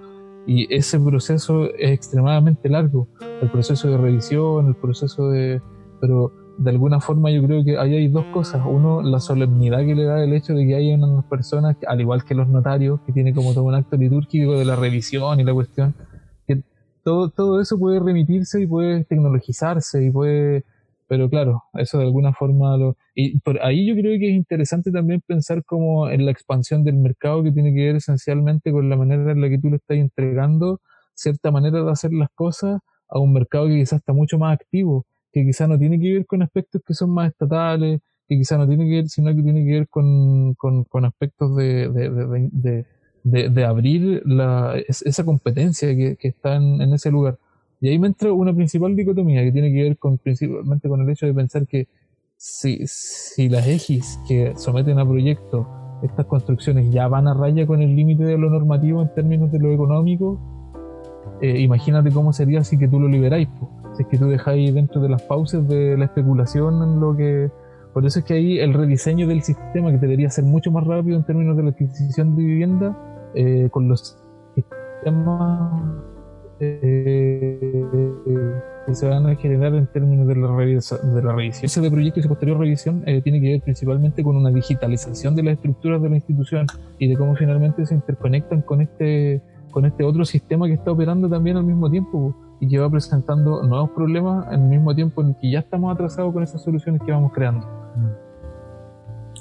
y 0.46 0.72
ese 0.74 0.98
proceso 0.98 1.66
es 1.78 1.92
extremadamente 1.92 2.68
largo, 2.68 3.06
el 3.40 3.50
proceso 3.50 3.90
de 3.90 3.96
revisión, 3.96 4.66
el 4.66 4.74
proceso 4.74 5.30
de... 5.30 5.60
Pero 6.00 6.32
de 6.58 6.70
alguna 6.70 7.00
forma 7.00 7.30
yo 7.30 7.42
creo 7.44 7.64
que 7.64 7.78
ahí 7.78 7.94
hay 7.94 8.08
dos 8.08 8.24
cosas. 8.26 8.62
Uno, 8.66 9.02
la 9.02 9.20
solemnidad 9.20 9.78
que 9.80 9.94
le 9.94 10.04
da 10.04 10.22
el 10.22 10.32
hecho 10.32 10.54
de 10.54 10.66
que 10.66 10.74
haya 10.74 10.96
unas 10.96 11.24
personas, 11.26 11.76
al 11.86 12.00
igual 12.00 12.24
que 12.24 12.34
los 12.34 12.48
notarios, 12.48 13.00
que 13.06 13.12
tiene 13.12 13.32
como 13.32 13.54
todo 13.54 13.64
un 13.64 13.74
acto 13.74 13.96
litúrgico 13.96 14.58
de 14.58 14.64
la 14.64 14.74
revisión 14.74 15.38
y 15.38 15.44
la 15.44 15.54
cuestión, 15.54 15.94
todo, 17.04 17.30
todo 17.30 17.60
eso 17.60 17.78
puede 17.78 18.00
remitirse 18.00 18.60
y 18.60 18.66
puede 18.66 19.04
tecnologizarse 19.04 20.04
y 20.04 20.10
puede 20.10 20.64
pero 21.12 21.28
claro, 21.28 21.64
eso 21.74 21.98
de 21.98 22.04
alguna 22.04 22.32
forma 22.32 22.74
lo... 22.78 22.96
Y 23.14 23.38
por 23.40 23.62
ahí 23.62 23.86
yo 23.86 23.94
creo 23.94 24.18
que 24.18 24.30
es 24.30 24.34
interesante 24.34 24.90
también 24.90 25.20
pensar 25.20 25.62
como 25.62 26.08
en 26.08 26.24
la 26.24 26.30
expansión 26.32 26.84
del 26.84 26.96
mercado 26.96 27.42
que 27.42 27.52
tiene 27.52 27.74
que 27.74 27.84
ver 27.84 27.96
esencialmente 27.96 28.72
con 28.72 28.88
la 28.88 28.96
manera 28.96 29.30
en 29.30 29.42
la 29.42 29.50
que 29.50 29.58
tú 29.58 29.68
le 29.68 29.76
estás 29.76 29.98
entregando 29.98 30.80
cierta 31.14 31.50
manera 31.50 31.82
de 31.82 31.90
hacer 31.90 32.14
las 32.14 32.30
cosas 32.34 32.80
a 33.10 33.18
un 33.18 33.34
mercado 33.34 33.66
que 33.66 33.74
quizás 33.74 33.98
está 33.98 34.14
mucho 34.14 34.38
más 34.38 34.54
activo, 34.54 35.04
que 35.32 35.44
quizás 35.44 35.68
no 35.68 35.78
tiene 35.78 36.00
que 36.00 36.14
ver 36.14 36.24
con 36.24 36.40
aspectos 36.40 36.80
que 36.86 36.94
son 36.94 37.10
más 37.10 37.30
estatales, 37.30 38.00
que 38.26 38.36
quizás 38.38 38.58
no 38.58 38.66
tiene 38.66 38.84
que 38.86 38.94
ver, 38.96 39.08
sino 39.10 39.34
que 39.36 39.42
tiene 39.42 39.66
que 39.66 39.72
ver 39.72 39.88
con, 39.88 40.54
con, 40.54 40.84
con 40.84 41.04
aspectos 41.04 41.54
de, 41.56 42.86
abrir 43.66 44.22
la, 44.24 44.74
esa 44.88 45.24
competencia 45.24 45.94
que, 45.96 46.16
que 46.16 46.28
está 46.28 46.56
en 46.56 46.92
ese 46.92 47.10
lugar. 47.10 47.38
Y 47.82 47.88
ahí 47.88 47.98
me 47.98 48.06
entra 48.06 48.32
una 48.32 48.54
principal 48.54 48.94
dicotomía 48.94 49.42
que 49.42 49.50
tiene 49.50 49.72
que 49.72 49.82
ver 49.82 49.98
con, 49.98 50.16
principalmente 50.16 50.88
con 50.88 51.00
el 51.00 51.10
hecho 51.10 51.26
de 51.26 51.34
pensar 51.34 51.66
que 51.66 51.88
si, 52.36 52.80
si 52.86 53.48
las 53.48 53.66
EGIs 53.66 54.20
que 54.28 54.52
someten 54.54 55.00
a 55.00 55.04
proyectos 55.04 55.66
estas 56.00 56.26
construcciones 56.26 56.92
ya 56.92 57.08
van 57.08 57.26
a 57.26 57.34
raya 57.34 57.66
con 57.66 57.82
el 57.82 57.96
límite 57.96 58.22
de 58.22 58.38
lo 58.38 58.50
normativo 58.50 59.02
en 59.02 59.12
términos 59.12 59.50
de 59.50 59.58
lo 59.58 59.72
económico, 59.72 60.38
eh, 61.40 61.58
imagínate 61.58 62.12
cómo 62.12 62.32
sería 62.32 62.62
si 62.62 62.78
que 62.78 62.86
tú 62.86 63.00
lo 63.00 63.08
liberáis, 63.08 63.48
si 63.96 64.04
es 64.04 64.08
que 64.08 64.16
tú 64.16 64.28
dejáis 64.28 64.72
dentro 64.72 65.00
de 65.00 65.08
las 65.08 65.22
pausas 65.22 65.66
de 65.66 65.96
la 65.96 66.04
especulación 66.04 66.84
en 66.84 67.00
lo 67.00 67.16
que... 67.16 67.50
Por 67.92 68.06
eso 68.06 68.20
es 68.20 68.24
que 68.24 68.34
ahí 68.34 68.60
el 68.60 68.74
rediseño 68.74 69.26
del 69.26 69.42
sistema, 69.42 69.90
que 69.90 69.98
debería 69.98 70.30
ser 70.30 70.44
mucho 70.44 70.70
más 70.70 70.84
rápido 70.84 71.16
en 71.16 71.24
términos 71.24 71.56
de 71.56 71.64
la 71.64 71.70
adquisición 71.70 72.36
de 72.36 72.44
vivienda, 72.44 72.96
eh, 73.34 73.68
con 73.70 73.88
los 73.88 74.18
sistemas 74.54 75.82
eh, 76.60 77.82
que 78.86 78.94
se 78.94 79.08
van 79.08 79.26
a 79.26 79.34
generar 79.36 79.74
en 79.74 79.86
términos 79.88 80.28
de 80.28 80.36
la, 80.36 80.48
de 80.48 81.22
la 81.22 81.34
revisión. 81.34 81.64
Ese 81.64 81.80
de 81.80 81.90
proyecto 81.90 82.20
y 82.20 82.22
su 82.22 82.28
posterior 82.28 82.58
revisión 82.58 83.02
eh, 83.06 83.20
tiene 83.22 83.40
que 83.40 83.48
ver 83.52 83.62
principalmente 83.62 84.22
con 84.22 84.36
una 84.36 84.50
digitalización 84.50 85.34
de 85.34 85.42
las 85.42 85.54
estructuras 85.54 86.00
de 86.02 86.08
la 86.08 86.16
institución 86.16 86.66
y 86.98 87.08
de 87.08 87.16
cómo 87.16 87.34
finalmente 87.36 87.84
se 87.86 87.94
interconectan 87.94 88.62
con 88.62 88.80
este, 88.80 89.42
con 89.70 89.84
este 89.86 90.04
otro 90.04 90.24
sistema 90.24 90.66
que 90.66 90.74
está 90.74 90.92
operando 90.92 91.28
también 91.28 91.56
al 91.56 91.64
mismo 91.64 91.90
tiempo 91.90 92.34
y 92.60 92.68
que 92.68 92.78
va 92.78 92.88
presentando 92.88 93.62
nuevos 93.64 93.90
problemas 93.90 94.46
al 94.48 94.60
mismo 94.60 94.94
tiempo 94.94 95.22
en 95.22 95.28
el 95.28 95.36
que 95.40 95.50
ya 95.50 95.60
estamos 95.60 95.92
atrasados 95.92 96.32
con 96.32 96.42
esas 96.42 96.62
soluciones 96.62 97.02
que 97.04 97.10
vamos 97.10 97.32
creando. 97.32 97.66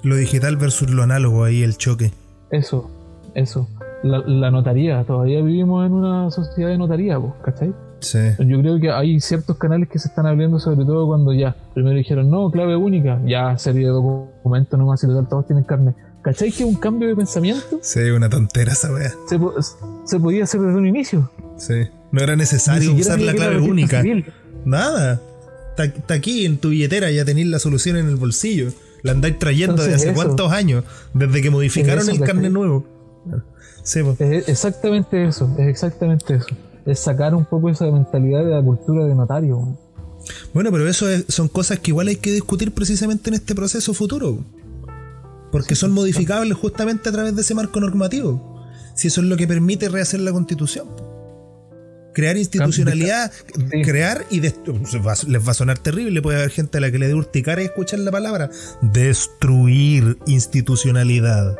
Lo 0.03 0.15
digital 0.15 0.57
versus 0.57 0.89
lo 0.89 1.03
análogo, 1.03 1.43
ahí 1.43 1.61
el 1.61 1.77
choque. 1.77 2.11
Eso, 2.49 2.89
eso 3.35 3.67
la, 4.03 4.51
notaría. 4.51 5.03
Todavía 5.03 5.41
vivimos 5.41 5.85
en 5.85 5.93
una 5.93 6.31
sociedad 6.31 6.69
de 6.69 6.77
notaría, 6.77 7.19
pues, 7.19 7.33
¿cachai? 7.43 7.73
Sí. 7.99 8.19
Yo 8.39 8.59
creo 8.59 8.79
que 8.79 8.89
hay 8.89 9.19
ciertos 9.19 9.57
canales 9.57 9.87
que 9.87 9.99
se 9.99 10.07
están 10.07 10.25
abriendo, 10.25 10.59
sobre 10.59 10.85
todo 10.85 11.05
cuando 11.07 11.33
ya 11.33 11.55
primero 11.73 11.95
dijeron, 11.95 12.31
no, 12.31 12.49
clave 12.49 12.75
única, 12.75 13.19
ya 13.25 13.57
serie 13.57 13.85
de 13.85 13.91
documentos 13.91 14.79
nomás 14.79 15.03
y 15.03 15.07
total, 15.07 15.27
todos 15.29 15.45
tienen 15.47 15.63
carne. 15.63 15.93
¿Cachai 16.23 16.51
que 16.51 16.63
un 16.63 16.75
cambio 16.75 17.07
de 17.07 17.15
pensamiento? 17.15 17.79
Sí, 17.81 17.99
una 18.11 18.29
tontera 18.29 18.73
esa 18.73 18.91
wea. 18.91 19.11
Se, 20.05 20.19
podía 20.19 20.43
hacer 20.43 20.61
desde 20.61 20.77
un 20.77 20.87
inicio. 20.87 21.29
Sí. 21.57 21.87
No 22.11 22.21
era 22.21 22.35
necesario 22.35 22.93
usar 22.93 23.19
la 23.19 23.33
clave 23.33 23.59
única. 23.59 24.03
Nada. 24.65 25.19
Está 25.77 26.13
aquí 26.13 26.45
en 26.45 26.57
tu 26.57 26.69
billetera, 26.69 27.09
ya 27.09 27.25
tenéis 27.25 27.47
la 27.47 27.57
solución 27.57 27.97
en 27.97 28.07
el 28.07 28.17
bolsillo. 28.17 28.71
La 29.03 29.13
andáis 29.13 29.39
trayendo 29.39 29.81
desde 29.81 29.95
hace 29.95 30.13
cuántos 30.13 30.51
años, 30.51 30.83
desde 31.13 31.41
que 31.41 31.49
modificaron 31.49 32.07
el 32.07 32.19
carne 32.19 32.49
nuevo. 32.49 32.85
Es 33.83 34.47
exactamente 34.47 35.25
eso, 35.25 35.53
es 35.57 35.67
exactamente 35.67 36.35
eso. 36.35 36.47
Es 36.85 36.99
sacar 36.99 37.35
un 37.35 37.45
poco 37.45 37.69
esa 37.69 37.85
mentalidad 37.91 38.43
de 38.43 38.51
la 38.51 38.61
cultura 38.61 39.05
de 39.05 39.15
notario. 39.15 39.77
Bueno, 40.53 40.71
pero 40.71 40.87
eso 40.87 41.05
son 41.27 41.47
cosas 41.47 41.79
que 41.79 41.91
igual 41.91 42.07
hay 42.07 42.15
que 42.17 42.31
discutir 42.31 42.73
precisamente 42.73 43.29
en 43.29 43.35
este 43.35 43.55
proceso 43.55 43.93
futuro. 43.93 44.43
Porque 45.51 45.75
son 45.75 45.91
modificables 45.91 46.57
justamente 46.57 47.09
a 47.09 47.11
través 47.11 47.35
de 47.35 47.41
ese 47.41 47.53
marco 47.55 47.79
normativo. 47.79 48.65
Si 48.95 49.07
eso 49.07 49.21
es 49.21 49.27
lo 49.27 49.37
que 49.37 49.47
permite 49.47 49.89
rehacer 49.89 50.19
la 50.21 50.31
constitución. 50.31 50.87
Crear 52.13 52.35
institucionalidad, 52.35 53.31
crear 53.83 54.25
y 54.29 54.41
les 54.41 54.53
va 54.57 55.13
a 55.13 55.53
sonar 55.53 55.79
terrible, 55.79 56.21
puede 56.21 56.39
haber 56.39 56.49
gente 56.49 56.77
a 56.77 56.81
la 56.81 56.91
que 56.91 56.99
le 56.99 57.07
dé 57.07 57.15
urticaria 57.15 57.65
escuchar 57.65 57.99
la 57.99 58.11
palabra. 58.11 58.49
Destruir 58.81 60.17
institucionalidad. 60.25 61.57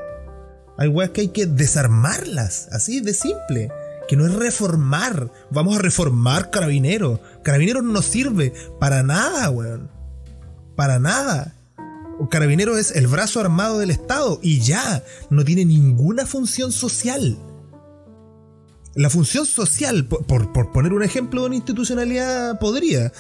Hay 0.78 0.88
weas 0.88 1.12
que 1.12 1.22
hay 1.22 1.28
que 1.30 1.46
desarmarlas, 1.46 2.68
así 2.72 3.02
de 3.02 3.14
simple. 3.14 3.72
Que 4.08 4.16
no 4.16 4.26
es 4.26 4.34
reformar. 4.34 5.32
Vamos 5.52 5.78
a 5.78 5.82
reformar 5.82 6.50
Carabineros. 6.50 7.20
Carabineros 7.44 7.84
no 7.84 8.02
sirve 8.02 8.54
para 8.80 9.04
nada, 9.04 9.50
weón. 9.50 9.90
Para 10.76 11.00
nada. 11.00 11.56
Carabineros 12.30 12.78
es 12.78 12.92
el 12.92 13.08
brazo 13.08 13.40
armado 13.40 13.80
del 13.80 13.92
Estado 13.92 14.40
y 14.42 14.60
ya. 14.60 15.04
No 15.30 15.46
tiene 15.46 15.66
ninguna 15.66 16.26
función 16.26 16.72
social. 16.72 17.38
La 18.94 19.10
función 19.10 19.46
social, 19.46 20.06
por, 20.06 20.52
poner 20.74 20.92
un 20.92 21.04
ejemplo 21.04 21.42
de 21.42 21.48
una 21.48 21.56
institucionalidad, 21.56 22.60
podría. 22.60 23.14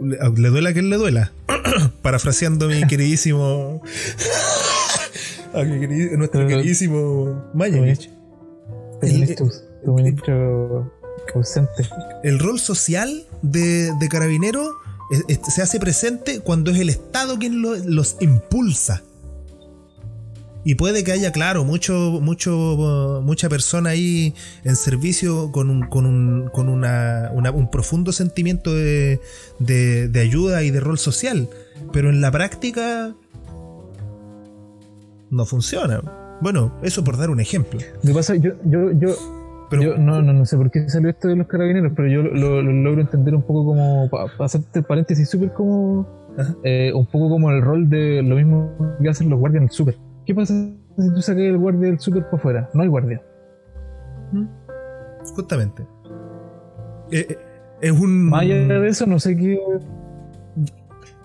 Le, 0.00 0.48
duela 0.48 0.70
a 0.70 0.72
quien 0.72 0.88
le 0.88 0.96
duela. 0.96 1.32
Parafraseando 2.02 2.66
a 2.66 2.68
mi 2.68 2.86
queridísimo. 2.88 3.82
A 5.54 5.64
nuestro 5.64 6.46
queridísimo 6.46 7.50
Mañanich. 7.54 8.10
El, 9.02 9.12
ministro 9.86 10.92
ausente. 11.34 11.88
El 12.24 12.38
rol 12.38 12.58
social 12.58 13.26
de, 13.42 13.92
de 13.98 14.08
carabinero 14.08 14.72
se 15.48 15.62
hace 15.62 15.78
presente 15.78 16.40
cuando 16.40 16.70
es 16.70 16.80
el 16.80 16.88
Estado 16.88 17.38
quien 17.38 17.62
los 17.62 18.16
impulsa. 18.20 19.02
Y 20.64 20.74
puede 20.74 21.02
que 21.02 21.12
haya, 21.12 21.32
claro, 21.32 21.64
mucho, 21.64 22.18
mucho, 22.20 23.22
mucha 23.24 23.48
persona 23.48 23.90
ahí 23.90 24.34
en 24.64 24.76
servicio 24.76 25.50
con 25.50 25.70
un, 25.70 25.86
con 25.86 26.04
un, 26.04 26.50
con 26.50 26.68
una, 26.68 27.30
un 27.32 27.70
profundo 27.70 28.12
sentimiento 28.12 28.74
de, 28.74 29.18
de, 29.60 30.20
ayuda 30.20 30.62
y 30.64 30.70
de 30.70 30.80
rol 30.80 30.98
social. 30.98 31.48
Pero 31.92 32.10
en 32.10 32.20
la 32.20 32.30
práctica 32.30 33.14
no 35.30 35.44
funciona. 35.44 36.00
Bueno, 36.40 36.72
eso 36.82 37.02
por 37.02 37.16
dar 37.16 37.30
un 37.30 37.40
ejemplo. 37.40 37.80
Lo 38.02 38.14
pasa, 38.14 38.36
yo, 38.36 38.52
yo, 38.64 38.92
yo, 38.92 39.14
pero, 39.70 39.98
no, 39.98 40.22
no, 40.22 40.32
no 40.32 40.46
sé 40.46 40.56
por 40.56 40.70
qué 40.70 40.88
salió 40.88 41.10
esto 41.10 41.28
de 41.28 41.36
los 41.36 41.46
carabineros, 41.46 41.92
pero 41.94 42.08
yo 42.08 42.22
lo, 42.22 42.62
logro 42.62 43.00
entender 43.00 43.34
un 43.34 43.42
poco 43.42 43.66
como, 43.66 44.08
para 44.08 44.30
hacerte 44.44 44.82
paréntesis, 44.82 45.28
súper 45.28 45.52
como, 45.52 46.06
eh, 46.62 46.92
un 46.94 47.06
poco 47.06 47.28
como 47.28 47.50
el 47.50 47.60
rol 47.62 47.88
de 47.90 48.22
lo 48.22 48.36
mismo 48.36 48.96
que 49.02 49.08
hacen 49.08 49.28
los 49.28 49.38
guardias 49.38 49.62
en 49.62 49.64
el 49.64 49.70
súper 49.70 49.96
¿Qué 50.24 50.34
pasa 50.34 50.54
si 50.98 51.14
tú 51.14 51.22
sacas 51.22 51.42
el 51.42 51.56
guardia 51.56 51.88
del 51.88 51.98
super 51.98 52.28
por 52.28 52.38
fuera? 52.40 52.68
No 52.74 52.82
hay 52.82 52.88
guardia. 52.88 53.22
¿Mm? 54.32 54.44
Justamente. 55.34 55.86
Eh, 57.10 57.26
eh, 57.30 57.38
es 57.80 57.92
un. 57.92 58.28
Más 58.28 58.42
allá 58.42 58.56
de 58.56 58.88
eso, 58.88 59.06
no 59.06 59.18
sé 59.18 59.34
qué. 59.34 59.58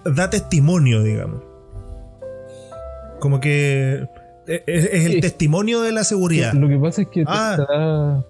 Da 0.06 0.30
testimonio, 0.30 1.04
digamos. 1.04 1.42
Como 3.24 3.40
que. 3.40 4.06
Eh, 4.48 4.64
es, 4.68 5.06
el 5.06 5.22
testimonio 5.22 5.80
de 5.80 5.94
la 5.94 6.04
seguridad. 6.04 6.52
Lo 6.52 6.68
que 6.68 6.78
pasa 6.78 7.04
es 7.04 7.08
que. 7.08 7.24
Ah, 7.26 8.22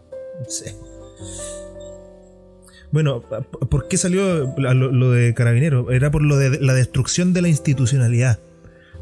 Bueno, 2.92 3.24
¿por 3.72 3.88
qué 3.88 3.98
salió 3.98 4.54
lo, 4.56 4.74
lo 4.74 5.12
de 5.12 5.34
Carabinero? 5.34 5.90
Era 5.90 6.12
por 6.12 6.22
lo 6.22 6.38
de 6.38 6.60
la 6.60 6.76
destrucción 6.76 7.34
de 7.34 7.42
la 7.42 7.48
institucionalidad. 7.48 8.38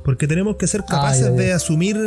Porque 0.05 0.29
tenemos 0.29 0.55
que 0.55 0.65
ser 0.65 0.85
capaces 0.85 1.35
de 1.35 1.51
asumir 1.51 1.97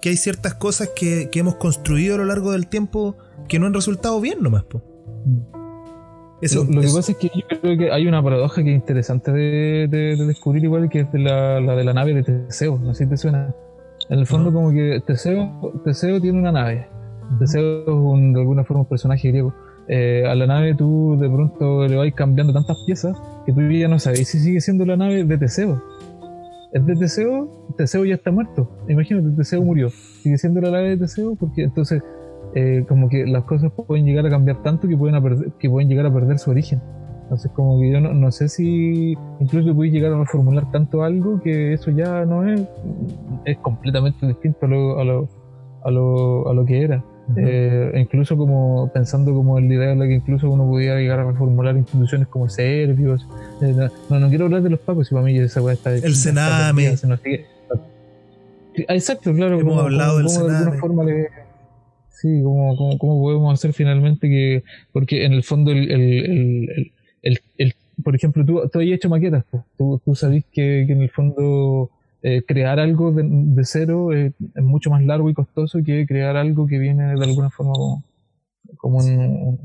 que 0.00 0.10
hay 0.10 0.16
ciertas 0.16 0.54
cosas 0.54 0.90
que, 0.94 1.28
hemos 1.34 1.56
construido 1.56 2.14
a 2.14 2.18
lo 2.18 2.26
largo 2.26 2.52
del 2.52 2.68
tiempo 2.68 3.16
que 3.48 3.58
no 3.58 3.66
han 3.66 3.74
resultado 3.74 4.20
bien 4.20 4.40
nomás. 4.40 4.62
Po. 4.62 4.84
Eso, 6.40 6.64
lo, 6.64 6.80
que 6.82 6.88
pasa 6.88 7.12
es 7.12 7.18
que 7.18 7.30
yo 7.34 7.60
creo 7.60 7.78
que 7.78 7.90
hay 7.90 8.06
una 8.06 8.22
paradoja 8.22 8.62
que 8.62 8.70
es 8.70 8.76
interesante 8.76 9.32
de, 9.32 10.16
descubrir 10.16 10.64
igual 10.64 10.88
que 10.90 11.00
es 11.00 11.08
la, 11.14 11.60
de 11.60 11.84
la 11.84 11.94
nave 11.94 12.12
de 12.14 12.22
Teseo, 12.22 12.78
no 12.78 12.92
sé 12.92 13.04
si 13.04 13.10
te 13.10 13.16
suena. 13.16 13.54
En 14.10 14.18
el 14.18 14.26
fondo 14.26 14.52
como 14.52 14.70
que 14.70 15.02
Teseo, 15.06 15.72
Teseo 15.84 16.20
tiene 16.20 16.38
una 16.38 16.52
nave. 16.52 16.88
Teseo 17.38 17.82
es 17.82 17.88
un, 17.88 18.34
de 18.34 18.40
alguna 18.40 18.64
forma 18.64 18.82
un 18.82 18.88
personaje 18.88 19.28
griego. 19.28 19.54
Eh, 19.88 20.24
a 20.28 20.34
la 20.34 20.46
nave 20.46 20.74
tú 20.74 21.16
de 21.18 21.28
pronto 21.28 21.86
le 21.86 21.96
vas 21.96 22.12
cambiando 22.12 22.52
tantas 22.52 22.76
piezas 22.84 23.16
que 23.46 23.52
tú 23.52 23.60
ya 23.70 23.86
no 23.86 24.00
sabes 24.00 24.26
si 24.26 24.40
sigue 24.40 24.60
siendo 24.60 24.84
la 24.84 24.96
nave 24.96 25.22
de 25.22 25.38
Teseo 25.38 25.80
es 26.76 26.84
de 26.84 26.94
Teseo, 26.94 27.48
Teseo 27.76 28.04
ya 28.04 28.16
está 28.16 28.30
muerto. 28.30 28.68
Imagínate, 28.88 29.30
Teseo 29.36 29.62
murió. 29.62 29.88
Sigue 29.90 30.36
siendo 30.36 30.60
la 30.60 30.70
nave 30.70 30.90
de 30.90 30.96
Teseo 30.98 31.34
porque 31.34 31.62
entonces 31.62 32.02
eh, 32.58 32.86
como 32.88 33.10
que 33.10 33.26
las 33.26 33.44
cosas 33.44 33.70
pueden 33.70 34.06
llegar 34.06 34.24
a 34.24 34.30
cambiar 34.30 34.62
tanto 34.62 34.88
que 34.88 34.96
pueden, 34.96 35.22
que 35.58 35.68
pueden 35.68 35.90
llegar 35.90 36.06
a 36.06 36.14
perder 36.14 36.38
su 36.38 36.50
origen. 36.50 36.80
Entonces 37.24 37.50
como 37.52 37.78
que 37.78 37.92
yo 37.92 38.00
no, 38.00 38.32
sé 38.32 38.48
si 38.48 39.14
incluso 39.40 39.74
puedes 39.74 39.92
llegar 39.92 40.12
a 40.14 40.20
reformular 40.20 40.70
tanto 40.72 41.02
algo 41.02 41.38
que 41.42 41.74
eso 41.74 41.90
ya 41.90 42.24
no 42.24 42.48
es, 42.48 42.62
es 43.44 43.58
completamente 43.58 44.26
distinto 44.26 44.64
a 44.64 44.68
lo, 44.70 44.98
a 44.98 45.04
lo, 45.04 45.28
a 45.84 45.90
lo, 45.90 46.48
a 46.48 46.54
lo 46.54 46.64
que 46.64 46.80
era. 46.80 47.04
Eh, 47.36 47.92
incluso 47.96 48.38
como 48.38 48.90
pensando 48.94 49.34
como 49.34 49.60
la 49.60 49.66
idea 49.66 49.88
de 49.88 49.96
la 49.96 50.06
que 50.06 50.14
incluso 50.14 50.48
uno 50.48 50.66
podía 50.66 50.94
llegar 50.96 51.18
a 51.18 51.24
reformular 51.24 51.76
instituciones 51.76 52.26
como 52.28 52.48
Servios. 52.48 53.28
Eh, 53.60 53.74
no, 54.08 54.18
no 54.18 54.28
quiero 54.30 54.46
hablar 54.46 54.62
de 54.62 54.70
los 54.70 54.80
pacos, 54.80 55.08
si 55.08 55.14
para 55.14 55.26
mí 55.26 55.36
esa 55.36 55.60
está. 55.70 55.92
El 55.92 56.14
Sename. 56.14 56.96
Exacto, 58.74 59.34
claro. 59.34 59.60
Hemos 59.60 59.78
hablado 59.82 60.18
del 60.18 60.30
Sename. 60.30 60.78
Sí, 62.20 62.42
como, 62.42 62.98
como, 62.98 63.22
podemos 63.22 63.54
hacer 63.54 63.72
finalmente 63.72 64.28
que. 64.28 64.64
Porque 64.92 65.24
en 65.24 65.32
el 65.32 65.42
fondo, 65.42 65.70
el, 65.70 65.90
el, 65.90 66.92
el, 67.22 67.40
el 67.58 67.74
por 68.02 68.14
ejemplo, 68.14 68.44
tú, 68.44 68.68
tú 68.72 68.78
has 68.78 68.86
hecho 68.86 69.08
maquetas, 69.08 69.44
tú, 69.76 70.00
tú 70.04 70.14
sabes 70.14 70.44
que, 70.52 70.84
que 70.86 70.92
en 70.92 71.02
el 71.02 71.10
fondo 71.10 71.90
eh, 72.22 72.42
crear 72.46 72.80
algo 72.80 73.12
de, 73.12 73.64
cero 73.64 74.12
es, 74.12 74.32
mucho 74.56 74.90
más 74.90 75.02
largo 75.04 75.30
y 75.30 75.34
costoso 75.34 75.78
que 75.84 76.06
crear 76.06 76.36
algo 76.36 76.66
que 76.66 76.78
viene 76.78 77.14
de 77.14 77.24
alguna 77.24 77.50
forma 77.50 77.72
como, 78.78 78.98
un, 78.98 79.60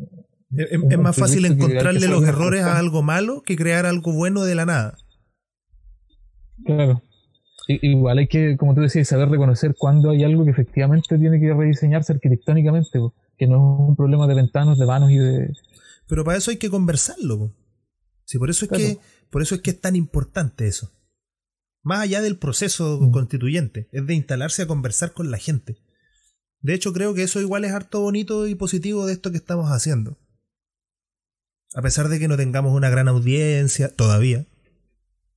es, 0.55 0.99
más 0.99 1.15
fácil 1.15 1.45
encontrarle 1.45 2.07
los 2.07 2.23
errores 2.23 2.63
a 2.63 2.77
algo 2.77 3.01
malo 3.01 3.41
que 3.41 3.55
crear 3.55 3.85
algo 3.85 4.13
bueno 4.13 4.43
de 4.43 4.55
la 4.55 4.65
nada. 4.65 4.97
Claro. 6.63 7.01
Igual 7.81 8.17
hay 8.17 8.27
que, 8.27 8.57
como 8.57 8.73
tú 8.75 8.81
decías, 8.81 9.07
saber 9.07 9.29
reconocer 9.29 9.75
cuando 9.77 10.11
hay 10.11 10.23
algo 10.23 10.45
que 10.45 10.51
efectivamente 10.51 11.17
tiene 11.17 11.39
que 11.39 11.53
rediseñarse 11.53 12.13
arquitectónicamente, 12.13 12.99
que 13.37 13.47
no 13.47 13.55
es 13.55 13.89
un 13.89 13.95
problema 13.95 14.27
de 14.27 14.35
ventanas, 14.35 14.77
de 14.77 14.85
vanos 14.85 15.11
y 15.11 15.17
de... 15.17 15.51
Pero 16.07 16.23
para 16.23 16.37
eso 16.37 16.51
hay 16.51 16.57
que 16.57 16.69
conversarlo. 16.69 17.53
Sí, 18.25 18.37
por 18.37 18.49
eso 18.49 18.65
es 18.65 18.71
que 18.71 18.97
por 19.31 19.41
eso 19.41 19.55
es 19.55 19.61
que 19.61 19.71
es 19.71 19.81
tan 19.81 19.95
importante 19.95 20.67
eso. 20.67 20.91
Más 21.83 22.01
allá 22.01 22.21
del 22.21 22.37
proceso 22.37 22.99
mm. 23.01 23.11
constituyente, 23.11 23.87
es 23.91 24.05
de 24.05 24.13
instalarse 24.13 24.61
a 24.61 24.67
conversar 24.67 25.13
con 25.13 25.31
la 25.31 25.37
gente. 25.37 25.77
De 26.59 26.75
hecho, 26.75 26.93
creo 26.93 27.15
que 27.15 27.23
eso 27.23 27.41
igual 27.41 27.65
es 27.65 27.71
harto 27.71 28.01
bonito 28.01 28.47
y 28.47 28.53
positivo 28.53 29.07
de 29.07 29.13
esto 29.13 29.31
que 29.31 29.37
estamos 29.37 29.69
haciendo. 29.69 30.19
A 31.73 31.81
pesar 31.81 32.09
de 32.09 32.19
que 32.19 32.27
no 32.27 32.37
tengamos 32.37 32.75
una 32.75 32.89
gran 32.89 33.07
audiencia 33.07 33.95
todavía. 33.95 34.45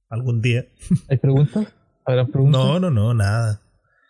Algún 0.09 0.43
día. 0.43 0.67
¿Hay 1.09 1.17
preguntas? 1.17 1.73
Preguntas? 2.05 2.61
No, 2.61 2.81
no, 2.81 2.91
no, 2.91 3.15
nada. 3.15 3.61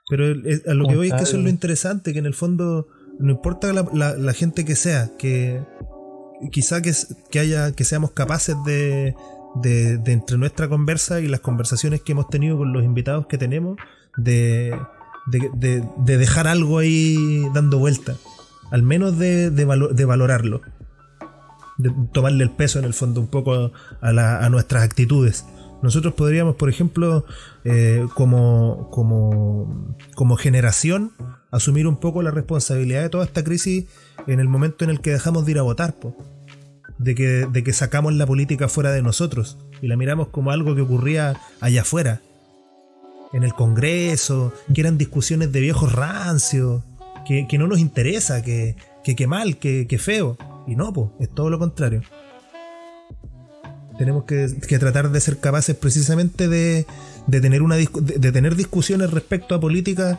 Pero 0.09 0.26
a 0.26 0.74
lo 0.74 0.86
que 0.86 0.97
voy 0.97 1.09
es 1.09 1.14
que 1.14 1.22
eso 1.22 1.36
es 1.36 1.42
lo 1.42 1.49
interesante, 1.49 2.12
que 2.12 2.18
en 2.18 2.26
el 2.26 2.34
fondo 2.34 2.88
no 3.18 3.30
importa 3.30 3.72
la, 3.72 4.32
gente 4.32 4.64
que 4.64 4.76
sea, 4.76 5.11
que 5.18 5.62
quizá 6.51 6.82
que, 6.82 6.92
que, 7.30 7.38
haya, 7.38 7.72
que 7.72 7.84
seamos 7.84 8.11
capaces 8.11 8.57
de, 8.66 9.14
de, 9.55 10.01
entre 10.07 10.36
nuestra 10.36 10.68
conversa 10.68 11.20
y 11.20 11.28
las 11.28 11.40
conversaciones 11.40 12.03
que 12.03 12.12
hemos 12.12 12.28
tenido 12.28 12.59
con 12.59 12.72
los 12.72 12.84
invitados 12.84 13.26
que 13.26 13.38
tenemos, 13.38 13.78
de, 14.16 14.78
de, 15.26 15.82
dejar 15.97 16.47
algo 16.47 16.78
ahí 16.78 17.45
dando 17.55 17.78
vuelta, 17.78 18.16
al 18.70 18.82
menos 18.82 19.18
de, 19.18 19.51
valorarlo, 20.07 20.61
de 21.78 21.92
tomarle 22.12 22.45
el 22.45 22.51
peso 22.51 22.78
en 22.78 22.84
el 22.84 22.95
fondo 22.95 23.20
un 23.20 23.28
poco 23.28 23.72
a, 24.01 24.49
nuestras 24.51 24.82
actitudes. 24.82 25.47
Nosotros 25.85 26.14
podríamos, 26.14 26.57
por 26.57 26.70
ejemplo, 26.70 27.26
eh, 27.62 28.07
como, 28.14 28.89
como, 28.91 29.95
como 30.14 30.37
generación, 30.37 31.12
asumir 31.51 31.87
un 31.87 31.99
poco 31.99 32.22
la 32.22 32.30
responsabilidad 32.30 33.03
de 33.03 33.11
toda 33.11 33.26
esta 33.26 33.45
crisis 33.45 33.85
en 34.26 34.41
el 34.41 34.49
momento 34.49 34.85
en 34.85 34.91
el 34.91 35.03
que 35.03 35.11
dejamos 35.11 35.45
de 35.45 35.53
ir 35.53 35.59
a 35.59 35.62
votar 35.62 35.95
de 36.97 37.14
que, 37.14 37.47
de 37.53 37.62
que 37.62 37.74
sacamos 37.74 38.14
la 38.14 38.24
política 38.24 38.68
fuera 38.68 38.93
de 38.93 39.03
nosotros 39.03 39.59
y 39.82 39.89
la 39.89 39.99
miramos 39.99 40.28
como 40.28 40.53
algo 40.53 40.74
que 40.74 40.80
ocurría 40.80 41.37
allá 41.61 41.82
afuera, 41.82 42.22
en 43.35 43.43
el 43.43 43.53
Congreso, 43.53 44.55
que 44.72 44.80
eran 44.80 44.97
discusiones 44.97 45.53
de 45.53 45.61
viejos 45.61 45.93
rancios, 45.93 46.82
que, 47.26 47.59
no 47.59 47.66
nos 47.66 47.78
interesa, 47.78 48.43
que, 48.43 48.74
que, 49.05 49.26
mal, 49.26 49.59
que, 49.59 49.99
feo. 49.99 50.39
Y 50.66 50.76
no, 50.76 50.95
pues, 50.95 51.11
es 51.20 51.28
todo 51.28 51.51
lo 51.51 51.59
contrario. 51.59 52.01
Tenemos 53.99 54.24
que, 54.24 54.49
tratar 54.78 55.11
de 55.11 55.20
ser 55.20 55.38
capaces 55.38 55.76
precisamente 55.76 56.49
de, 56.49 56.86
de 57.26 57.40
tener, 57.40 57.62
una, 57.62 57.76
de 57.76 58.32
tener 58.32 58.57
discusiones 58.57 59.11
respecto 59.11 59.55
a 59.55 59.61
política 59.61 60.18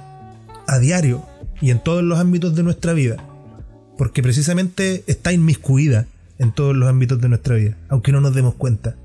a 0.68 0.80
diario 0.80 1.26
y 1.62 1.72
en 1.72 1.80
todos 1.80 2.04
los 2.04 2.20
ámbitos 2.20 2.56
de 2.56 2.64
nuestra 2.64 2.94
vida 2.94 3.18
porque 3.98 4.22
precisamente 4.22 5.04
está 5.08 5.32
inmiscuida 5.32 6.08
en 6.38 6.52
todos 6.52 6.76
los 6.76 6.90
ámbitos 6.90 7.22
de 7.22 7.30
nuestra 7.30 7.56
vida, 7.56 7.78
aunque 7.90 8.12
no 8.12 8.22
nos 8.22 8.36
demos 8.36 8.56
cuenta. 8.56 8.96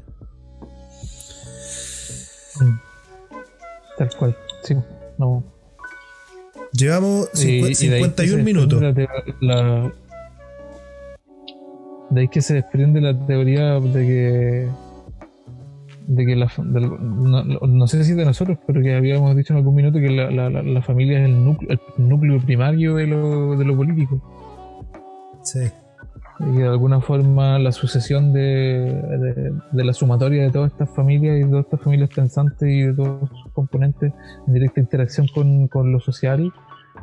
Tal 3.97 4.11
cual, 4.19 4.37
sí, 4.65 4.75
no. 5.19 5.45
Llevamos 6.73 7.29
51 7.33 8.43
minutos. 8.43 8.83
De 12.11 12.21
ahí 12.21 12.29
que 12.29 12.43
se 12.43 12.55
desprende 12.55 13.01
la 13.01 13.19
teoría 13.27 13.81
de 13.81 14.07
que 14.07 14.69
de 16.07 16.27
que 16.27 16.35
la, 16.35 16.51
no, 16.59 17.87
sé 17.87 18.03
si 18.03 18.15
de 18.15 18.25
nosotros, 18.25 18.59
pero 18.67 18.83
que 18.83 18.97
habíamos 18.97 19.37
dicho 19.37 19.53
en 19.53 19.59
algún 19.59 19.77
minuto 19.77 20.01
que 20.01 20.11
la, 20.11 20.83
familia 20.83 21.21
es 21.21 21.27
el 21.27 21.45
núcleo, 21.45 21.71
el 21.71 22.09
núcleo 22.09 22.41
primario 22.41 22.97
de 22.97 23.07
lo, 23.07 23.57
de 23.57 23.65
lo 23.65 23.77
político. 23.77 24.21
Sí. 25.45 25.61
Y 26.41 26.57
que 26.57 26.63
de 26.63 26.69
alguna 26.69 27.01
forma 27.01 27.61
la 27.61 27.71
sucesión 27.71 28.33
de, 28.33 29.53
de, 29.71 29.85
la 29.85 29.93
sumatoria 29.93 30.43
de 30.43 30.51
todas 30.51 30.73
estas 30.73 30.91
familias 30.91 31.37
y 31.37 31.45
de 31.45 31.49
todas 31.49 31.65
estas 31.67 31.81
familias 31.81 32.11
pensantes 32.11 32.69
y 32.69 32.83
de 32.83 32.93
todos 32.93 33.29
sus 33.29 33.53
componentes 33.53 34.13
en 34.49 34.53
directa 34.53 34.81
interacción 34.81 35.29
con, 35.33 35.69
con 35.69 35.93
lo 35.93 36.01
social 36.01 36.53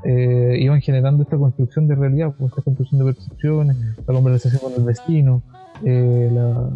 eh, 0.04 0.58
iban 0.60 0.82
generando 0.82 1.24
esta 1.24 1.38
construcción 1.38 1.88
de 1.88 1.96
realidad, 1.96 2.34
pues, 2.38 2.52
esta 2.52 2.62
construcción 2.62 3.00
de 3.00 3.14
percepciones, 3.14 3.78
la 3.98 4.14
conversación 4.14 4.62
con 4.62 4.74
el 4.74 4.86
destino, 4.86 5.42
eh, 5.84 6.30
la 6.32 6.70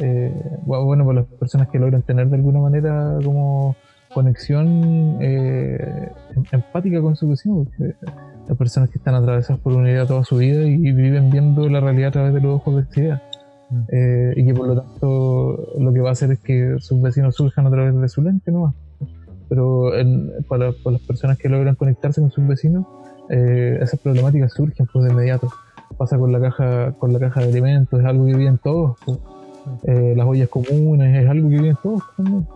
eh, 0.00 0.32
bueno, 0.64 1.04
por 1.04 1.14
las 1.14 1.26
personas 1.26 1.68
que 1.68 1.78
logran 1.78 2.02
tener 2.02 2.28
de 2.28 2.36
alguna 2.36 2.60
manera 2.60 3.18
como 3.24 3.76
conexión 4.12 5.18
eh, 5.20 6.10
em, 6.34 6.44
empática 6.52 7.00
con 7.00 7.16
su 7.16 7.28
vecino, 7.28 7.64
porque 7.64 7.94
las 8.48 8.56
personas 8.56 8.90
que 8.90 8.98
están 8.98 9.14
atravesadas 9.14 9.60
por 9.60 9.72
una 9.72 9.90
idea 9.90 10.06
toda 10.06 10.24
su 10.24 10.36
vida 10.36 10.62
y, 10.62 10.92
viven 10.92 11.30
viendo 11.30 11.68
la 11.68 11.80
realidad 11.80 12.08
a 12.08 12.12
través 12.12 12.34
de 12.34 12.40
los 12.40 12.56
ojos 12.56 12.76
de 12.76 12.82
esta 12.82 13.00
idea. 13.00 13.22
Mm. 13.70 13.82
Eh, 13.88 14.34
y 14.36 14.46
que 14.46 14.54
por 14.54 14.68
lo 14.68 14.80
tanto 14.80 15.74
lo 15.78 15.92
que 15.92 16.00
va 16.00 16.10
a 16.10 16.12
hacer 16.12 16.30
es 16.30 16.38
que 16.38 16.76
sus 16.78 17.00
vecinos 17.02 17.34
surjan 17.34 17.66
a 17.66 17.70
través 17.70 18.00
de 18.00 18.08
su 18.08 18.22
lente 18.22 18.52
¿no? 18.52 18.74
Pero 19.48 19.92
para, 20.48 20.72
las 20.84 21.00
personas 21.02 21.38
que 21.38 21.48
logran 21.48 21.74
conectarse 21.74 22.20
con 22.20 22.30
sus 22.30 22.46
vecinos, 22.46 22.86
esas 23.28 23.98
problemáticas 24.00 24.52
surgen 24.52 24.86
pues 24.92 25.04
de 25.04 25.12
inmediato. 25.12 25.48
Pasa 25.96 26.18
con 26.18 26.32
la 26.32 26.40
caja, 26.40 26.92
con 26.92 27.12
la 27.12 27.18
caja 27.18 27.40
de 27.40 27.48
alimentos, 27.48 28.00
es 28.00 28.06
algo 28.06 28.26
que 28.26 28.34
viven 28.34 28.58
todos. 28.58 28.98
Pues 29.04 29.18
eh, 29.84 30.14
las 30.16 30.26
ollas 30.26 30.48
comunes, 30.48 31.16
es 31.16 31.28
algo 31.28 31.48
que 31.48 31.56
viven 31.56 31.76
todos 31.82 32.00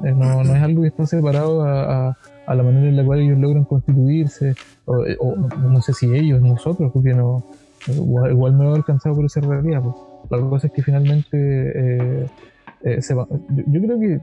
eh, 0.05 0.13
no, 0.13 0.45
no, 0.45 0.55
es 0.55 0.63
algo 0.63 0.83
que 0.83 0.89
está 0.89 1.07
separado 1.07 1.63
a, 1.63 2.17
a, 2.47 2.55
la 2.55 2.63
manera 2.63 2.89
en 2.89 2.97
la 2.97 3.05
cual 3.05 3.21
ellos 3.21 3.39
logran 3.39 3.65
constituirse, 3.65 4.55
o, 4.85 5.05
eh, 5.05 5.17
no 5.61 5.83
sé 5.83 5.93
si 5.93 6.15
ellos, 6.15 6.41
nosotros, 6.41 6.91
porque 6.93 7.15
no 7.15 7.45
igual, 7.89 8.55
me 8.55 8.65
he 8.65 8.75
alcanzado 8.75 9.17
por 9.17 9.25
esa 9.25 9.41
realidad. 9.41 9.83
Pues. 9.83 9.95
La 10.31 10.49
cosa 10.49 10.69
es 10.69 10.73
que 10.73 10.83
finalmente 10.83 12.29
se 13.01 13.15
va, 13.15 13.29
yo, 13.67 13.81
creo 13.81 14.01
que 14.01 14.21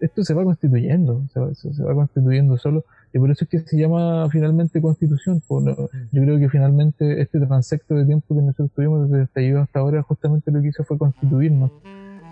esto 0.00 0.24
se 0.24 0.34
va 0.34 0.44
constituyendo, 0.44 1.26
se 1.32 1.40
va, 1.40 1.54
se 1.54 1.82
va, 1.82 1.94
constituyendo 1.94 2.56
solo, 2.56 2.84
y 3.12 3.18
por 3.18 3.30
eso 3.30 3.44
es 3.44 3.50
que 3.50 3.58
se 3.60 3.76
llama 3.76 4.28
finalmente 4.30 4.80
constitución. 4.80 5.42
Pues, 5.46 5.64
yo 6.12 6.22
creo 6.22 6.38
que 6.38 6.48
finalmente 6.48 7.20
este 7.20 7.38
transecto 7.40 7.94
de 7.94 8.06
tiempo 8.06 8.34
que 8.34 8.40
nosotros 8.40 8.70
tuvimos 8.74 9.02
desde 9.02 9.16
el 9.16 9.22
estallido 9.24 9.60
hasta 9.60 9.80
ahora, 9.80 10.02
justamente 10.02 10.50
lo 10.50 10.62
que 10.62 10.68
hizo 10.68 10.84
fue 10.84 10.96
constituirnos. 10.96 11.70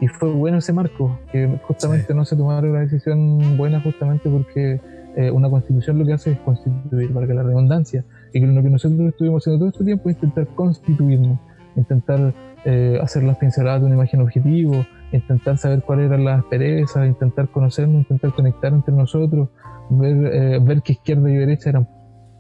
Y 0.01 0.09
fue 0.09 0.33
bueno 0.33 0.59
ese 0.59 0.73
marco, 0.73 1.19
que 1.31 1.61
justamente 1.65 2.15
no 2.15 2.25
se 2.25 2.35
tomaron 2.35 2.73
la 2.73 2.81
decisión 2.81 3.59
buena 3.59 3.83
justamente 3.83 4.31
porque 4.31 4.81
eh, 5.17 5.31
una 5.31 5.51
constitución 5.51 5.99
lo 5.99 6.07
que 6.07 6.15
hace 6.15 6.33
es 6.33 6.39
constituir, 6.39 7.13
para 7.13 7.27
que 7.27 7.35
la 7.35 7.43
redundancia, 7.43 8.05
y 8.33 8.41
que 8.41 8.47
lo 8.47 8.63
que 8.63 8.71
nosotros 8.71 8.99
estuvimos 9.09 9.43
haciendo 9.43 9.59
todo 9.59 9.69
este 9.69 9.85
tiempo 9.85 10.09
es 10.09 10.17
intentar 10.17 10.47
constituirnos, 10.55 11.39
intentar 11.77 12.33
eh, 12.65 12.99
hacer 13.03 13.25
las 13.25 13.37
pinceladas 13.37 13.81
de 13.81 13.87
una 13.87 13.97
imagen 13.97 14.23
objetivo, 14.23 14.87
intentar 15.13 15.59
saber 15.59 15.83
cuáles 15.83 16.07
eran 16.07 16.25
las 16.25 16.45
perezas, 16.45 17.07
intentar 17.07 17.49
conocernos, 17.49 18.03
intentar 18.03 18.33
conectar 18.33 18.73
entre 18.73 18.95
nosotros, 18.95 19.49
ver, 19.91 20.33
eh, 20.33 20.59
ver 20.63 20.83
que 20.83 20.93
izquierda 20.93 21.31
y 21.31 21.35
derecha 21.35 21.71
eran 21.71 21.89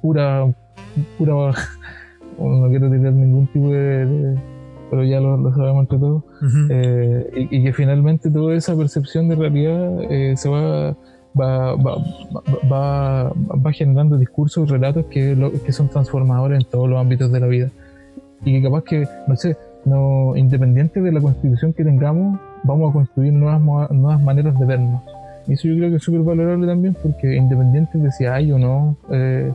pura, 0.01 0.47
pura, 1.19 1.35
no 2.39 2.69
quiero 2.69 2.91
tener 2.91 3.13
ningún 3.13 3.47
tipo 3.49 3.69
de 3.71 4.37
pero 4.91 5.05
ya 5.05 5.21
lo, 5.21 5.55
sabemos 5.55 5.83
entre 5.83 5.99
todos, 5.99 6.25
eh, 6.69 7.47
y, 7.51 7.63
que 7.63 7.73
finalmente 7.73 8.29
toda 8.29 8.57
esa 8.57 8.77
percepción 8.77 9.29
de 9.29 9.37
realidad 9.37 10.03
eh, 10.11 10.35
se 10.37 10.49
va, 10.49 10.97
va, 11.41 11.77
va, 11.77 13.33
va, 13.33 13.73
generando 13.73 14.19
discursos, 14.19 14.69
relatos 14.69 15.07
que, 15.07 15.37
que 15.65 15.73
son 15.73 15.89
transformadores 15.89 16.59
en 16.59 16.69
todos 16.69 16.89
los 16.89 16.99
ámbitos 16.99 17.31
de 17.31 17.41
la 17.41 17.47
vida. 17.47 17.71
Y 18.45 18.55
que 18.55 18.63
capaz 18.63 18.83
que, 18.83 19.07
no 19.29 19.37
sé, 19.37 19.57
no, 19.85 20.37
independiente 20.37 21.01
de 21.01 21.13
la 21.13 21.21
constitución 21.21 21.73
que 21.73 21.85
tengamos, 21.85 22.41
vamos 22.65 22.91
a 22.91 22.93
construir 22.93 23.33
nuevas, 23.33 23.91
nuevas 23.91 24.23
maneras 24.23 24.59
de 24.59 24.67
vernos. 24.67 25.03
Y 25.47 25.55
eso 25.55 25.69
yo 25.69 25.77
creo 25.77 25.91
que 25.91 25.97
es 25.97 26.03
súper 26.03 26.21
valorable 26.21 26.67
también, 26.67 26.97
porque 27.03 27.37
independiente 27.37 27.99
de 27.99 28.13
si 28.13 28.27
hay 28.27 28.53
o 28.53 28.59
no, 28.59 28.97
eh, 29.11 29.53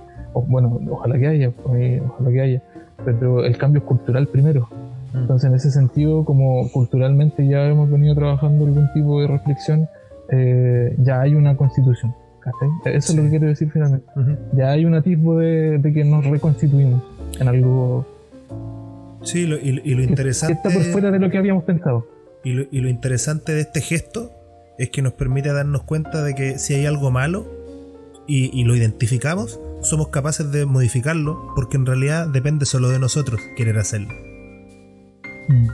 bueno, 0.48 0.80
ojalá 0.90 1.18
que 1.18 1.28
haya, 1.28 1.52
ojalá 1.64 2.32
que 2.32 2.42
haya, 2.42 2.62
pero 3.04 3.46
el 3.46 3.58
cambio 3.58 3.80
es 3.80 3.86
cultural 3.86 4.28
primero. 4.28 4.68
Entonces, 5.14 5.50
en 5.50 5.56
ese 5.56 5.72
sentido, 5.72 6.26
como 6.26 6.70
culturalmente 6.72 7.48
ya 7.48 7.66
hemos 7.68 7.90
venido 7.90 8.16
trabajando 8.16 8.66
algún 8.66 8.92
tipo 8.94 9.22
de 9.22 9.28
reflexión, 9.28 9.88
eh, 10.30 10.94
ya 11.00 11.22
hay 11.22 11.36
una 11.36 11.56
constitución. 11.56 12.14
Eso 12.86 13.12
es 13.12 13.16
lo 13.18 13.24
que 13.24 13.30
quiero 13.30 13.48
decir 13.48 13.72
finalmente. 13.72 14.06
Ya 14.54 14.72
hay 14.72 14.86
un 14.86 14.94
atisbo 14.94 15.40
de, 15.40 15.80
que 15.94 16.04
nos 16.04 16.26
reconstituimos 16.26 17.02
en 17.40 17.48
algo. 17.48 18.06
Sí, 19.24 19.42
y, 19.42 19.96
lo 19.96 20.04
interesante. 20.04 20.54
está 20.54 20.70
por 20.70 20.84
fuera 20.84 21.10
de 21.10 21.20
lo 21.20 21.32
que 21.32 21.38
habíamos 21.38 21.64
pensado. 21.64 22.06
Y 22.46 22.54
lo, 22.54 22.66
y 22.72 22.80
lo 22.80 22.88
interesante 22.88 23.54
de 23.54 23.62
este 23.62 23.82
gesto 23.82 24.32
es 24.78 24.90
que 24.90 25.02
nos 25.02 25.14
permite 25.14 25.52
darnos 25.52 25.84
cuenta 25.84 26.24
de 26.24 26.36
que 26.36 26.60
si 26.60 26.74
hay 26.74 26.86
algo 26.86 27.12
malo 27.12 27.46
y, 28.28 28.64
lo 28.64 28.76
identificamos, 28.76 29.60
somos 29.82 30.08
capaces 30.08 30.52
de 30.52 30.66
modificarlo 30.66 31.54
porque 31.56 31.78
en 31.78 31.86
realidad 31.86 32.28
depende 32.28 32.66
solo 32.66 32.90
de 32.90 33.00
nosotros 33.00 33.40
querer 33.56 33.78
hacerlo. 33.78 34.14
Mm. 35.48 35.68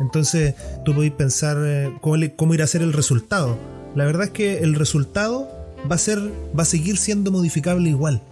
Entonces 0.00 0.54
tú 0.84 0.94
podéis 0.94 1.12
pensar 1.12 1.56
eh, 1.64 1.92
cómo, 2.00 2.54
irá 2.54 2.64
a 2.64 2.68
ser 2.68 2.82
el 2.82 2.92
resultado. 2.92 3.58
La 3.94 4.04
verdad 4.04 4.24
es 4.24 4.30
que 4.30 4.58
el 4.58 4.74
resultado 4.74 5.48
va 5.90 5.94
a 5.94 5.98
ser, 5.98 6.18
va 6.58 6.62
a 6.62 6.66
seguir 6.66 6.98
siendo 6.98 7.30
modificable 7.30 7.88
igual. 7.88 8.22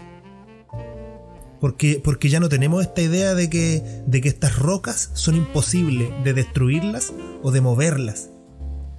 Porque, 1.61 2.00
porque 2.02 2.28
ya 2.28 2.40
no 2.40 2.48
tenemos 2.48 2.82
esta 2.82 3.00
idea 3.00 3.34
de 3.34 3.48
que, 3.48 3.82
de 4.07 4.20
que 4.20 4.28
estas 4.28 4.59
rocas 4.59 5.11
son 5.14 5.36
imposibles 5.36 6.09
de 6.24 6.34
destruirlas 6.34 7.12
o 7.42 7.50
de 7.50 7.61
moverlas. 7.61 8.30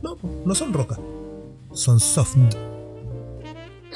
No, 0.01 0.17
no 0.45 0.55
son 0.55 0.73
rocas. 0.73 0.99
Son 1.73 1.99
soft. 1.99 2.37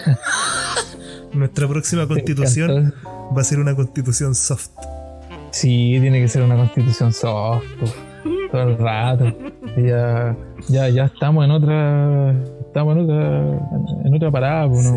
Nuestra 1.34 1.68
próxima 1.68 2.08
constitución 2.08 2.94
va 3.36 3.42
a 3.42 3.44
ser 3.44 3.60
una 3.60 3.76
constitución 3.76 4.36
soft. 4.36 4.72
Sí, 5.52 5.98
tiene 6.00 6.22
que 6.22 6.28
ser 6.28 6.44
una 6.44 6.56
constitución 6.56 7.12
soft 7.12 7.64
todo 8.52 8.62
el 8.64 8.78
rato. 8.78 9.26
Ya, 9.78 10.36
ya, 10.68 10.90
ya 10.90 11.06
estamos 11.06 11.46
en 11.46 11.52
otra, 11.52 12.32
estamos 12.62 12.98
en 12.98 13.04
otra, 13.04 13.42
en 14.06 14.14
otra 14.14 14.32
parada, 14.32 14.68
pues, 14.68 14.88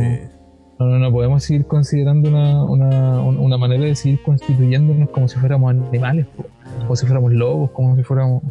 no, 0.79 0.99
no, 0.99 1.13
podemos 1.13 1.45
seguir 1.45 1.67
considerando 1.67 2.29
una, 2.29 2.65
una, 2.65 3.21
una, 3.21 3.57
manera 3.57 3.85
de 3.85 3.95
seguir 3.95 4.23
constituyéndonos 4.23 5.11
como 5.11 5.29
si 5.29 5.39
fuéramos 5.39 5.71
animales, 5.71 6.27
pues, 6.37 6.49
como 6.81 6.97
si 6.97 7.07
fuéramos 7.07 7.33
lobos, 7.33 7.71
como 7.71 7.97
si 7.97 8.03
fuéramos, 8.03 8.43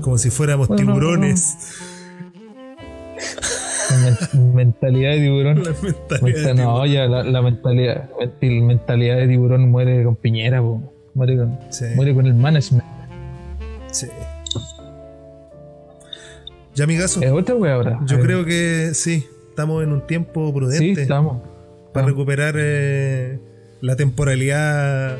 como 0.00 0.18
si 0.18 0.30
fuéramos 0.30 0.74
tiburones. 0.74 1.82
mentalidad 4.54 5.12
de 5.12 5.18
tiburón. 5.18 5.62
La 5.64 6.18
mentalidad 6.20 6.54
no, 6.54 6.86
ya 6.86 7.06
la, 7.06 7.42
mentalidad, 7.42 8.08
mentalidad 8.40 9.16
de 9.16 9.28
tiburón 9.28 9.70
muere 9.70 10.04
con 10.04 10.16
Piñera, 10.16 10.62
muere, 11.14 11.36
con, 11.36 11.58
muere 11.94 12.14
con 12.14 12.26
el 12.26 12.34
management. 12.34 12.84
Sí. 13.90 14.06
Ya, 16.74 16.84
amigazo. 16.84 17.20
Es 17.22 17.32
otra 17.32 17.56
wea 17.56 17.74
ahora. 17.74 17.98
Yo 18.06 18.20
creo 18.20 18.44
que 18.44 18.90
sí, 18.94 19.26
estamos 19.58 19.82
en 19.82 19.90
un 19.90 20.06
tiempo 20.06 20.54
prudente. 20.54 20.94
Sí, 20.94 21.00
estamos. 21.00 21.38
Para 21.92 22.06
recuperar 22.06 22.54
eh, 22.56 23.40
la 23.80 23.96
temporalidad. 23.96 25.16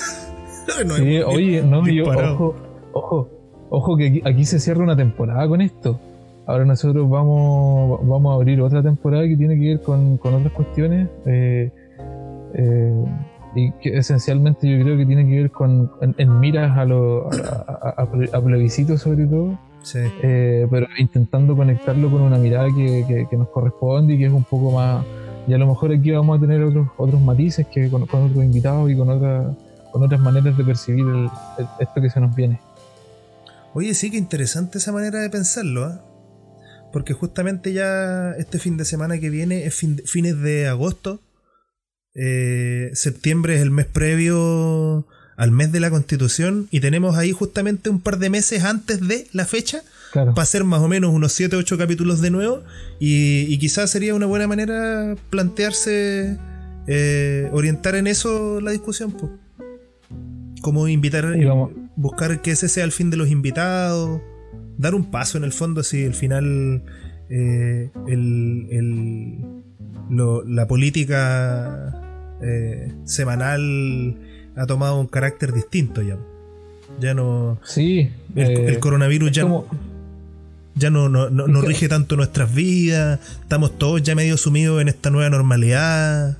sí, 0.96 1.20
oye, 1.20 1.62
no, 1.62 1.86
yo, 1.86 2.06
ojo, 2.08 2.56
ojo, 2.92 3.30
ojo 3.70 3.96
que 3.96 4.20
aquí 4.24 4.44
se 4.44 4.58
cierra 4.58 4.82
una 4.82 4.96
temporada 4.96 5.46
con 5.46 5.60
esto. 5.60 6.00
Ahora 6.44 6.64
nosotros 6.64 7.08
vamos, 7.08 8.00
vamos 8.02 8.32
a 8.32 8.34
abrir 8.34 8.60
otra 8.60 8.82
temporada 8.82 9.22
que 9.28 9.36
tiene 9.36 9.54
que 9.60 9.66
ver 9.68 9.80
con, 9.80 10.18
otras 10.20 10.52
cuestiones. 10.52 11.08
Eh, 11.26 11.70
eh, 12.54 13.04
y 13.54 13.70
que 13.80 13.96
esencialmente 13.96 14.68
yo 14.68 14.82
creo 14.82 14.96
que 14.96 15.06
tiene 15.06 15.24
que 15.24 15.42
ver 15.42 15.50
con 15.52 15.92
en, 16.00 16.40
miras 16.40 16.76
a, 16.76 16.84
lo, 16.84 17.30
a, 17.30 18.40
plebiscito 18.44 18.98
sobre 18.98 19.24
todo. 19.26 19.56
Eh, 19.94 20.66
pero 20.70 20.86
intentando 20.98 21.56
conectarlo 21.56 22.10
con 22.10 22.22
una 22.22 22.38
mirada 22.38 22.68
que, 22.74 23.26
que, 23.30 23.36
nos 23.36 23.48
corresponde 23.48 24.14
y 24.14 24.18
que 24.18 24.26
es 24.26 24.32
un 24.32 24.44
poco 24.44 24.72
más. 24.72 25.04
Y 25.46 25.54
a 25.54 25.58
lo 25.58 25.66
mejor 25.66 25.92
aquí 25.92 26.10
vamos 26.10 26.38
a 26.38 26.40
tener 26.40 26.62
otros, 26.62 26.88
otros 26.96 27.20
matices 27.20 27.66
que 27.68 27.88
con, 27.88 28.02
otros 28.02 28.34
invitados 28.36 28.90
y 28.90 28.96
con, 28.96 29.08
otra, 29.10 29.54
con 29.92 30.02
otras 30.02 30.20
maneras 30.20 30.56
de 30.56 30.64
percibir 30.64 31.06
esto 31.78 32.00
que 32.00 32.10
se 32.10 32.20
nos 32.20 32.34
viene. 32.34 32.60
Oye, 33.74 33.94
sí, 33.94 34.10
que 34.10 34.16
interesante 34.16 34.78
esa 34.78 34.90
manera 34.90 35.20
de 35.20 35.30
pensarlo, 35.30 35.84
¿ah? 35.84 36.02
Porque 36.92 37.12
justamente 37.12 37.72
ya 37.72 38.32
este 38.38 38.58
fin 38.58 38.76
de 38.76 38.84
semana 38.84 39.18
que 39.18 39.28
viene 39.28 39.66
es 39.66 39.74
fines 39.74 40.40
de 40.40 40.66
agosto. 40.66 41.20
Eh, 42.14 42.90
septiembre 42.94 43.56
es 43.56 43.60
el 43.60 43.70
mes 43.70 43.84
previo 43.84 45.06
al 45.36 45.50
mes 45.50 45.70
de 45.70 45.80
la 45.80 45.90
constitución 45.90 46.66
y 46.70 46.80
tenemos 46.80 47.16
ahí 47.16 47.32
justamente 47.32 47.90
un 47.90 48.00
par 48.00 48.18
de 48.18 48.30
meses 48.30 48.64
antes 48.64 49.06
de 49.06 49.26
la 49.32 49.44
fecha 49.44 49.82
para 50.12 50.32
hacer 50.42 50.64
más 50.64 50.80
o 50.80 50.88
menos 50.88 51.12
unos 51.12 51.32
7 51.32 51.56
8 51.56 51.78
capítulos 51.78 52.20
de 52.22 52.30
nuevo 52.30 52.62
y, 52.98 53.56
quizás 53.58 53.90
sería 53.90 54.14
una 54.14 54.26
buena 54.26 54.46
manera 54.46 55.14
plantearse, 55.30 56.38
eh, 56.86 57.48
orientar 57.52 57.96
en 57.96 58.06
eso 58.06 58.60
la 58.60 58.70
discusión. 58.70 59.12
Pues. 59.12 59.32
Como 60.62 60.88
invitar, 60.88 61.36
buscar 61.96 62.40
que 62.40 62.52
ese 62.52 62.68
sea 62.68 62.84
el 62.84 62.92
fin 62.92 63.10
de 63.10 63.18
los 63.18 63.28
invitados, 63.28 64.20
dar 64.78 64.94
un 64.94 65.10
paso 65.10 65.36
en 65.36 65.44
el 65.44 65.52
fondo, 65.52 65.82
si 65.82 66.04
al 66.04 66.14
final 66.14 66.82
eh, 67.28 67.90
la 70.46 70.66
política 70.66 71.92
eh, 72.42 72.92
semanal 73.04 74.18
ha 74.56 74.66
tomado 74.66 74.98
un 74.98 75.06
carácter 75.06 75.52
distinto 75.52 76.02
ya. 76.02 76.16
Ya 77.00 77.14
no. 77.14 77.58
Sí. 77.64 78.10
El, 78.34 78.70
eh, 78.70 78.78
coronavirus 78.78 79.30
ya, 79.32 79.46
ya 80.74 80.90
no, 80.90 81.08
no, 81.08 81.60
rige 81.60 81.88
tanto 81.88 82.16
nuestras 82.16 82.54
vidas. 82.54 83.20
Estamos 83.42 83.76
todos 83.78 84.02
ya 84.02 84.14
medio 84.14 84.36
sumidos 84.36 84.80
en 84.80 84.88
esta 84.88 85.10
nueva 85.10 85.30
normalidad. 85.30 86.38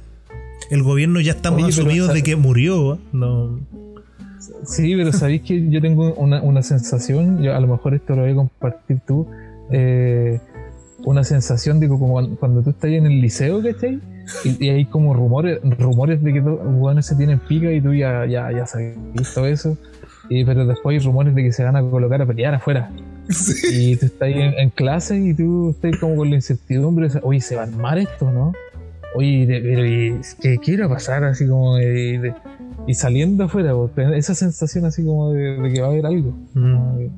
El 0.71 0.83
gobierno 0.83 1.21
ya 1.21 1.33
estamos 1.33 1.63
asumidos 1.69 2.13
de 2.13 2.23
que 2.23 2.37
murió. 2.37 2.99
No. 3.13 3.61
Sí, 4.65 4.95
pero 4.97 5.13
sabéis 5.13 5.43
que 5.43 5.69
yo 5.71 5.81
tengo 5.81 6.15
una, 6.15 6.63
sensación, 6.63 7.43
yo 7.43 7.55
a 7.55 7.61
lo 7.61 7.67
mejor 7.67 7.95
esto 7.95 8.15
lo 8.15 8.23
voy 8.23 8.33
a 8.33 8.35
compartir 8.35 9.01
tú, 9.07 9.27
eh, 9.71 10.41
una 11.05 11.25
sensación 11.25 11.81
de 11.81 11.89
como 11.89 12.37
cuando 12.37 12.63
tú 12.63 12.71
estás 12.71 12.91
en 12.91 13.07
el 13.07 13.21
liceo, 13.21 13.63
¿cachai? 13.63 14.01
Y, 14.45 14.69
hay 14.69 14.85
como 14.87 15.15
rumores 15.15 15.61
rumores 15.79 16.23
de 16.23 16.33
que 16.33 16.41
los 16.41 16.59
jugadores 16.61 17.07
se 17.07 17.15
tienen 17.15 17.39
pica 17.39 17.71
y 17.71 17.81
tú 17.81 17.95
ya, 17.95 18.27
ya, 18.27 18.51
ya 18.51 18.67
sabes 18.67 18.97
visto 19.15 19.47
eso. 19.47 19.77
Y, 20.29 20.45
pero 20.45 20.67
después 20.67 20.95
hay 20.99 21.07
rumores 21.07 21.35
de 21.35 21.45
que 21.45 21.53
se 21.53 21.63
van 21.63 21.77
a 21.77 21.83
colocar 21.83 22.21
a 22.21 22.27
pelear 22.27 22.55
afuera. 22.55 22.91
Y 23.73 23.97
tú 23.97 24.07
estás 24.07 24.23
ahí 24.23 24.35
en, 24.41 24.71
clase 24.71 25.19
y 25.19 25.35
tú 25.35 25.71
estás 25.71 25.99
como 26.01 26.17
con 26.17 26.31
la 26.31 26.37
incertidumbre. 26.37 27.09
Oye, 27.23 27.41
se 27.41 27.57
va 27.57 27.63
a 27.63 27.67
armar 27.67 27.99
esto, 27.99 28.31
¿no? 28.31 28.53
Oye, 29.15 29.47
pero 29.49 29.87
y, 29.87 30.21
¿qué 30.41 30.59
quiere 30.59 30.89
pasar? 30.89 31.25
Así 31.25 31.47
como 31.47 31.77
de, 31.77 32.35
y 32.87 32.95
saliendo 32.95 33.45
afuera, 33.45 33.73
esa 34.15 34.35
sensación 34.35 34.85
así 34.85 35.05
como 35.05 35.33
de, 35.33 35.73
que 35.73 35.81
va 35.81 35.89
a 35.89 35.91
haber 35.91 36.07
algo. 36.07 36.35
Mm. 36.55 37.09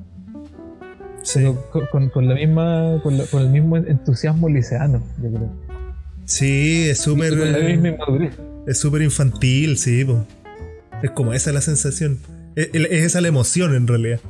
Sí. 1.23 1.45
con, 1.91 2.09
con, 2.09 2.29
la 2.29 2.35
misma, 2.35 3.01
con, 3.03 3.19
con, 3.31 3.43
el 3.43 3.51
mismo 3.51 3.77
entusiasmo 3.77 4.49
liceano, 4.49 5.03
yo 5.23 5.31
creo. 5.31 5.68
Sí, 6.29 6.91
es 6.91 6.99
súper. 6.99 7.33
Es 8.67 8.79
súper 8.79 9.01
infantil, 9.01 9.79
sí, 9.79 10.07
Es 11.03 11.11
como 11.13 11.33
esa 11.33 11.53
la 11.53 11.63
sensación. 11.63 12.19
Es, 12.55 12.69
esa 12.75 13.23
la 13.23 13.29
emoción 13.29 13.75
en 13.75 13.87
realidad. 13.87 14.21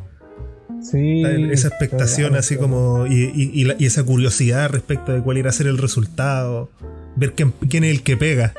Sí. 0.81 1.25
Esa 1.51 1.69
expectación 1.69 2.37
así 2.37 2.57
como. 2.57 3.05
Y, 3.09 3.69
esa 3.81 4.05
curiosidad 4.05 4.71
respecto 4.71 5.13
de 5.13 5.23
cuál 5.23 5.39
irá 5.39 5.51
a 5.51 5.53
ser 5.53 5.67
el 5.67 5.77
resultado. 5.77 6.71
Ver 7.17 7.33
quién, 7.33 7.53
quién 7.69 7.83
es 7.83 7.91
el 7.91 8.03
que 8.05 8.17
pega. 8.17 8.55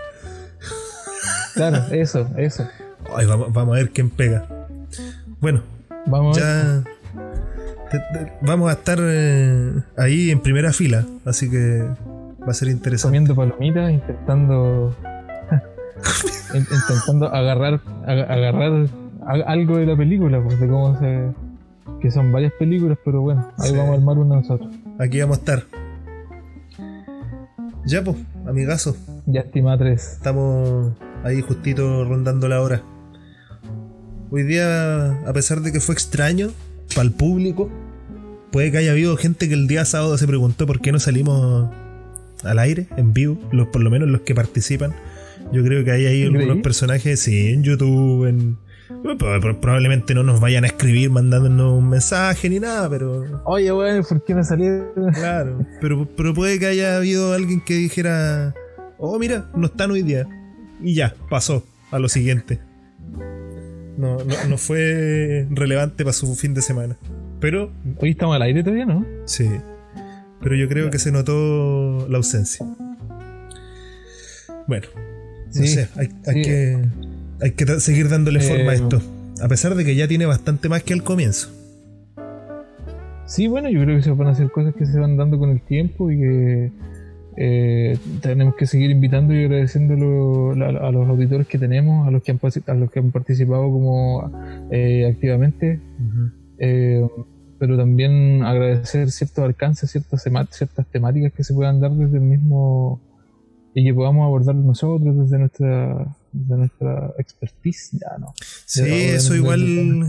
Claro, 1.53 1.93
eso, 1.93 2.29
eso. 2.37 2.67
vamos, 3.09 3.55
a 3.55 3.79
ver 3.79 3.91
quién 3.91 4.09
pega. 4.09 4.67
Bueno, 5.39 5.63
vamos 6.05 6.37
ya. 6.37 6.83
vamos 8.41 8.69
a 8.69 8.73
estar 8.73 8.99
eh, 9.01 9.71
ahí 9.95 10.29
en 10.29 10.41
primera 10.41 10.73
fila, 10.73 11.05
así 11.25 11.49
que 11.49 11.85
va 12.41 12.51
a 12.51 12.53
ser 12.53 12.69
interesante. 12.69 13.09
Comiendo 13.09 13.35
palomitas, 13.35 13.91
intentando. 13.91 14.95
intentando 16.53 17.33
agarrar, 17.33 17.81
agarrar 18.05 18.87
algo 19.25 19.77
de 19.77 19.85
la 19.85 19.95
película, 19.95 20.41
pues, 20.43 20.59
de 20.59 20.67
cómo 20.67 20.97
se. 20.99 21.31
que 22.01 22.11
son 22.11 22.31
varias 22.31 22.53
películas, 22.53 22.97
pero 23.03 23.21
bueno, 23.21 23.51
ahí 23.57 23.75
vamos 23.75 23.91
a 23.91 23.93
armar 23.93 24.17
una 24.17 24.35
nosotros. 24.35 24.73
Aquí 24.97 25.19
vamos 25.19 25.37
a 25.37 25.39
estar. 25.39 25.63
Ya, 27.85 28.03
pues, 28.03 28.17
amigazo. 28.47 28.95
Ya 29.25 29.41
estima 29.41 29.77
tres. 29.77 30.13
Estamos 30.13 30.93
ahí 31.23 31.41
justito 31.41 32.05
rondando 32.05 32.47
la 32.47 32.61
hora. 32.61 32.81
Hoy 34.31 34.43
día, 34.43 35.27
a 35.27 35.33
pesar 35.33 35.61
de 35.61 35.71
que 35.71 35.79
fue 35.79 35.93
extraño 35.93 36.49
para 36.93 37.01
el 37.01 37.11
público, 37.11 37.69
puede 38.51 38.71
que 38.71 38.77
haya 38.77 38.91
habido 38.91 39.17
gente 39.17 39.47
que 39.47 39.55
el 39.55 39.67
día 39.67 39.85
sábado 39.85 40.17
se 40.17 40.27
preguntó 40.27 40.67
por 40.67 40.81
qué 40.81 40.91
no 40.91 40.99
salimos 40.99 41.69
al 42.43 42.59
aire, 42.59 42.87
en 42.97 43.13
vivo, 43.13 43.37
los, 43.51 43.67
por 43.67 43.81
lo 43.81 43.89
menos 43.89 44.09
los 44.09 44.21
que 44.21 44.35
participan. 44.35 44.93
Yo 45.51 45.63
creo 45.63 45.83
que 45.83 45.91
hay 45.91 46.05
ahí 46.05 46.23
algunos 46.23 46.59
personajes, 46.59 47.19
sí, 47.19 47.49
en 47.49 47.63
YouTube, 47.63 48.25
en... 48.27 48.57
Probablemente 49.61 50.15
no 50.15 50.23
nos 50.23 50.39
vayan 50.39 50.63
a 50.63 50.67
escribir 50.67 51.11
mandándonos 51.11 51.77
un 51.77 51.89
mensaje 51.89 52.49
ni 52.49 52.59
nada, 52.59 52.89
pero. 52.89 53.43
Oye, 53.45 53.71
weón, 53.71 54.03
¿por 54.03 54.25
qué 54.25 54.33
me 54.33 54.43
salí? 54.43 54.65
Claro, 55.13 55.63
pero, 55.79 56.07
pero 56.17 56.33
puede 56.33 56.57
que 56.57 56.65
haya 56.65 56.97
habido 56.97 57.33
alguien 57.33 57.61
que 57.61 57.75
dijera: 57.75 58.55
Oh, 58.97 59.17
mira, 59.19 59.45
no 59.55 59.67
están 59.67 59.91
hoy 59.91 60.01
día. 60.01 60.27
Y 60.81 60.95
ya, 60.95 61.13
pasó 61.29 61.63
a 61.91 61.99
lo 61.99 62.09
siguiente. 62.09 62.59
No, 63.97 64.17
no, 64.49 64.57
fue 64.57 65.45
relevante 65.51 66.03
para 66.03 66.13
su 66.13 66.33
fin 66.35 66.53
de 66.53 66.61
semana. 66.61 66.97
Pero. 67.39 67.71
Hoy 67.97 68.11
estamos 68.11 68.35
al 68.35 68.41
aire 68.41 68.63
todavía, 68.63 68.85
¿no? 68.85 69.05
Sí. 69.25 69.49
Pero 70.41 70.55
yo 70.55 70.67
creo 70.69 70.89
que 70.89 70.99
se 70.99 71.11
notó 71.11 72.07
la 72.09 72.17
ausencia. 72.17 72.65
Bueno, 74.67 74.87
no 75.55 75.65
sé, 75.65 75.89
hay, 75.95 76.41
que, 76.41 76.77
hay 77.41 77.51
que 77.51 77.79
seguir 77.79 78.07
dándole 78.07 78.39
forma 78.39 78.71
a 78.71 78.75
eh, 78.75 78.77
esto. 78.77 79.01
A 79.41 79.47
pesar 79.47 79.75
de 79.75 79.83
que 79.83 79.95
ya 79.95 80.07
tiene 80.07 80.25
bastante 80.25 80.69
más 80.69 80.83
que 80.83 80.93
al 80.93 81.03
comienzo. 81.03 81.49
Sí, 83.25 83.47
bueno, 83.47 83.69
yo 83.69 83.81
creo 83.81 83.97
que 83.97 84.03
se 84.03 84.11
van 84.11 84.27
a 84.27 84.31
hacer 84.31 84.49
cosas 84.51 84.73
que 84.75 84.85
se 84.85 84.99
van 84.99 85.17
dando 85.17 85.37
con 85.37 85.49
el 85.49 85.61
tiempo 85.61 86.11
y 86.11 86.19
que 86.19 86.71
eh, 87.37 87.97
tenemos 88.21 88.55
que 88.55 88.65
seguir 88.65 88.91
invitando 88.91 89.33
y 89.33 89.43
agradeciendo 89.43 89.93
a, 90.53 90.91
los 90.91 91.07
auditores 91.07 91.47
que 91.47 91.57
tenemos, 91.57 92.07
a 92.07 92.11
los 92.11 92.23
que 92.23 92.31
han, 92.31 92.39
a 92.67 92.73
los 92.73 92.91
que 92.91 92.99
han 92.99 93.11
participado 93.11 93.63
como 93.63 94.31
eh, 94.71 95.07
activamente 95.11 95.79
pero 97.59 97.77
también 97.77 98.43
agradecer 98.43 99.11
ciertos 99.11 99.43
alcances, 99.43 99.91
ciertas, 99.91 100.23
ciertas 100.51 100.87
temáticas 100.87 101.33
que 101.33 101.43
se 101.43 101.53
puedan 101.53 101.79
dar 101.81 101.91
desde 101.91 102.17
el 102.17 102.23
mismo 102.23 103.01
y 103.75 103.83
que 103.85 103.93
podamos 103.93 104.25
abordar 104.25 104.55
nosotros 104.55 105.17
desde 105.17 105.37
nuestra 105.37 106.15
nuestra 106.31 107.11
expertise. 107.17 107.89
Ya 107.93 108.17
no. 108.19 108.33
Sí 108.65 108.83
eso 108.83 109.35
igual 109.35 110.07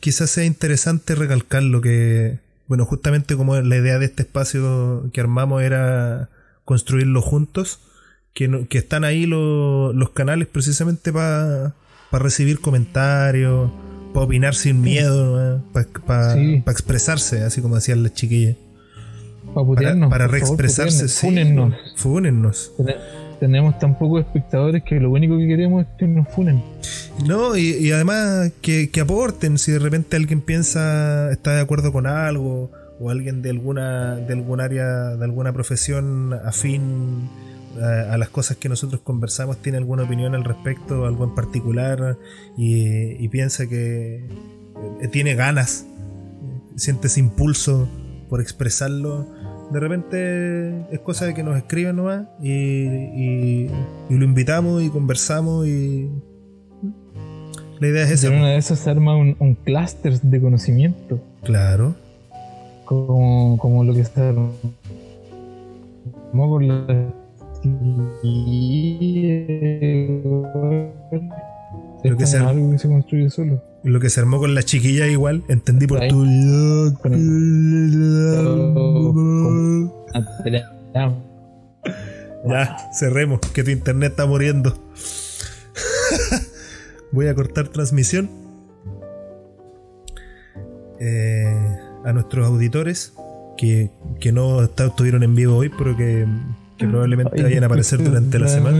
quizás 0.00 0.30
sea 0.30 0.44
interesante 0.44 1.14
recalcar 1.14 1.62
lo 1.62 1.80
que 1.80 2.38
bueno 2.68 2.86
justamente 2.86 3.36
como 3.36 3.60
la 3.60 3.76
idea 3.76 3.98
de 3.98 4.06
este 4.06 4.22
espacio 4.22 5.10
que 5.12 5.20
armamos 5.20 5.62
era 5.62 6.30
construirlo 6.64 7.20
juntos 7.20 7.80
que, 8.34 8.66
que 8.68 8.78
están 8.78 9.04
ahí 9.04 9.26
los 9.26 10.10
canales 10.10 10.48
precisamente 10.48 11.12
para 11.12 11.74
recibir 12.12 12.60
comentarios 12.60 13.70
para 14.12 14.26
opinar 14.26 14.54
sin 14.54 14.80
miedo, 14.80 15.62
para 16.06 16.34
expresarse, 16.66 17.42
así 17.42 17.60
como 17.60 17.76
decían 17.76 18.02
las 18.02 18.14
chiquillas. 18.14 18.56
para, 19.54 20.08
para 20.08 20.26
reexpresarse, 20.26 21.08
fúnennos. 21.08 21.74
Fúnennos. 21.96 22.72
Tenemos 23.40 23.76
tan 23.78 23.98
pocos 23.98 24.20
espectadores 24.20 24.84
que 24.84 25.00
lo 25.00 25.10
único 25.10 25.36
que 25.36 25.48
queremos 25.48 25.82
es 25.82 25.88
que 25.98 26.06
nos 26.06 26.28
funen. 26.28 26.62
No, 27.26 27.56
y, 27.56 27.90
además 27.90 28.52
que, 28.60 28.90
que, 28.90 29.00
aporten. 29.00 29.58
Si 29.58 29.72
de 29.72 29.80
repente 29.80 30.16
alguien 30.16 30.40
piensa, 30.40 31.30
está 31.32 31.56
de 31.56 31.60
acuerdo 31.60 31.92
con 31.92 32.06
algo, 32.06 32.70
o 33.00 33.10
alguien 33.10 33.42
de 33.42 33.50
alguna, 33.50 34.14
de 34.14 34.32
algún 34.32 34.60
área, 34.60 35.16
de 35.16 35.24
alguna 35.24 35.52
profesión 35.52 36.34
afín 36.44 37.28
a, 37.80 38.16
las 38.18 38.28
cosas 38.28 38.56
que 38.56 38.68
nosotros 38.68 39.00
conversamos 39.02 39.58
tiene 39.58 39.78
alguna 39.78 40.04
opinión 40.04 40.34
al 40.34 40.44
respecto, 40.44 41.06
algo 41.06 41.24
en 41.24 41.34
particular, 41.34 42.18
y, 42.56 43.28
piensa 43.28 43.66
que 43.66 44.26
eh, 45.00 45.08
tiene 45.10 45.34
ganas, 45.34 45.86
siente 46.76 47.06
ese 47.06 47.20
impulso 47.20 47.88
por 48.28 48.40
expresarlo, 48.40 49.26
de 49.72 49.80
repente 49.80 50.94
es 50.94 51.00
cosa 51.00 51.24
de 51.24 51.34
que 51.34 51.42
nos 51.42 51.56
escriban 51.56 51.96
nomás 51.96 52.26
y, 52.42 53.68
lo 54.10 54.24
invitamos 54.24 54.82
y 54.82 54.90
conversamos 54.90 55.66
y 55.66 56.10
la 57.80 57.88
idea 57.88 58.04
es 58.04 58.10
esa. 58.10 58.26
En 58.28 58.34
una 58.34 58.50
de 58.50 58.58
esas 58.58 58.78
se 58.78 58.90
arma 58.90 59.16
un, 59.16 59.34
un 59.38 59.54
clúster 59.54 60.20
de 60.20 60.40
conocimiento. 60.40 61.20
Claro. 61.42 61.96
Como, 62.84 63.56
como 63.58 63.82
lo 63.82 63.94
que 63.94 64.00
está 64.00 64.32
por 66.32 66.62
la 66.62 67.21
Lo 72.04 72.16
que, 72.16 72.26
se, 72.26 72.38
algo 72.38 72.70
que 72.72 72.78
se 72.78 72.88
construye 72.88 73.30
solo. 73.30 73.62
lo 73.84 74.00
que 74.00 74.10
se 74.10 74.18
armó 74.20 74.38
con 74.38 74.54
la 74.54 74.62
chiquilla 74.62 75.06
igual, 75.06 75.44
entendí 75.48 75.86
por 75.86 76.00
tu... 76.08 76.24
Ya, 82.44 82.76
cerremos, 82.92 83.38
que 83.54 83.62
tu 83.62 83.70
internet 83.70 84.10
está 84.10 84.26
muriendo. 84.26 84.76
Voy 87.12 87.28
a 87.28 87.34
cortar 87.36 87.68
transmisión. 87.68 88.28
Eh, 90.98 91.76
a 92.04 92.12
nuestros 92.12 92.44
auditores 92.46 93.12
que, 93.56 93.90
que 94.20 94.32
no 94.32 94.62
está- 94.62 94.86
estuvieron 94.86 95.22
en 95.22 95.36
vivo 95.36 95.56
hoy, 95.56 95.68
pero 95.68 95.96
que, 95.96 96.26
que 96.82 96.88
probablemente 96.88 97.32
Ay, 97.36 97.42
vayan 97.44 97.62
a 97.62 97.66
aparecer 97.66 98.02
durante 98.02 98.38
la 98.38 98.48
semana. 98.48 98.78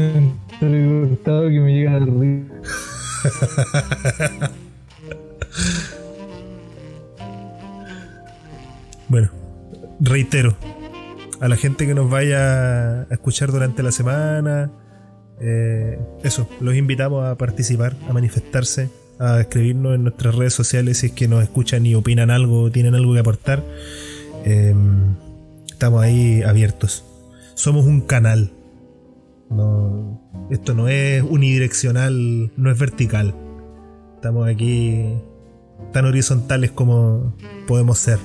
Que 0.59 0.67
me 0.67 1.73
llega. 1.73 1.99
Bueno, 9.09 9.29
reitero, 10.01 10.57
a 11.39 11.47
la 11.47 11.59
gente 11.59 11.87
que 11.87 11.93
nos 11.93 12.09
vaya 12.09 13.03
a 13.03 13.07
escuchar 13.11 13.53
durante 13.53 13.83
la 13.83 13.93
semana, 13.93 14.71
eh, 15.39 15.99
eso, 16.23 16.49
los 16.61 16.75
invitamos 16.75 17.27
a 17.27 17.37
participar, 17.37 17.95
a 18.09 18.15
manifestarse, 18.15 18.89
a 19.19 19.43
escribirnos 19.43 19.97
en 19.97 20.05
nuestras 20.05 20.35
redes 20.35 20.55
sociales 20.55 20.97
si 20.99 21.09
es 21.09 21.13
que 21.13 21.29
nos 21.29 21.43
escuchan 21.43 21.85
y 21.85 21.95
opinan 21.95 22.31
algo, 22.31 22.71
tienen 22.71 22.95
algo 22.95 23.13
que 23.13 23.21
aportar. 23.21 23.63
Eh, 24.47 24.75
estamos 25.71 26.03
ahí 26.03 26.43
abiertos. 26.43 27.05
Somos 27.55 27.87
un 27.87 28.01
canal. 28.01 28.53
No, 29.51 30.21
esto 30.51 30.75
no 30.75 30.89
es 30.89 31.23
unidireccional, 31.23 32.51
no 32.57 32.71
es 32.71 32.79
vertical. 32.79 33.35
Estamos 34.15 34.49
aquí 34.49 35.15
tan 35.93 36.07
horizontales 36.07 36.71
como 36.71 37.35
podemos 37.67 37.99
ser. 37.99 38.19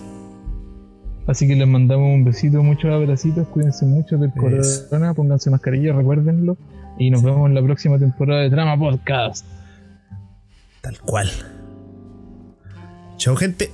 Así 1.28 1.46
que 1.46 1.56
les 1.56 1.68
mandamos 1.68 2.06
un 2.14 2.24
besito, 2.24 2.64
muchos 2.64 2.90
abracitos, 2.90 3.48
cuídense 3.50 3.86
mucho 3.86 4.18
del 4.18 4.32
Eso. 4.60 4.88
corona, 4.90 5.14
pónganse 5.14 5.50
mascarilla, 5.50 5.94
recuérdenlo. 5.94 6.58
Y 6.98 7.10
nos 7.12 7.22
vemos 7.22 7.48
en 7.48 7.56
la 7.56 7.62
próxima 7.62 8.00
temporada 8.00 8.42
de 8.42 8.50
Trama 8.50 8.80
Podcast. 8.80 9.46
Tal 10.82 11.00
cual. 11.02 11.30
Chao 13.18 13.36
gente. 13.36 13.72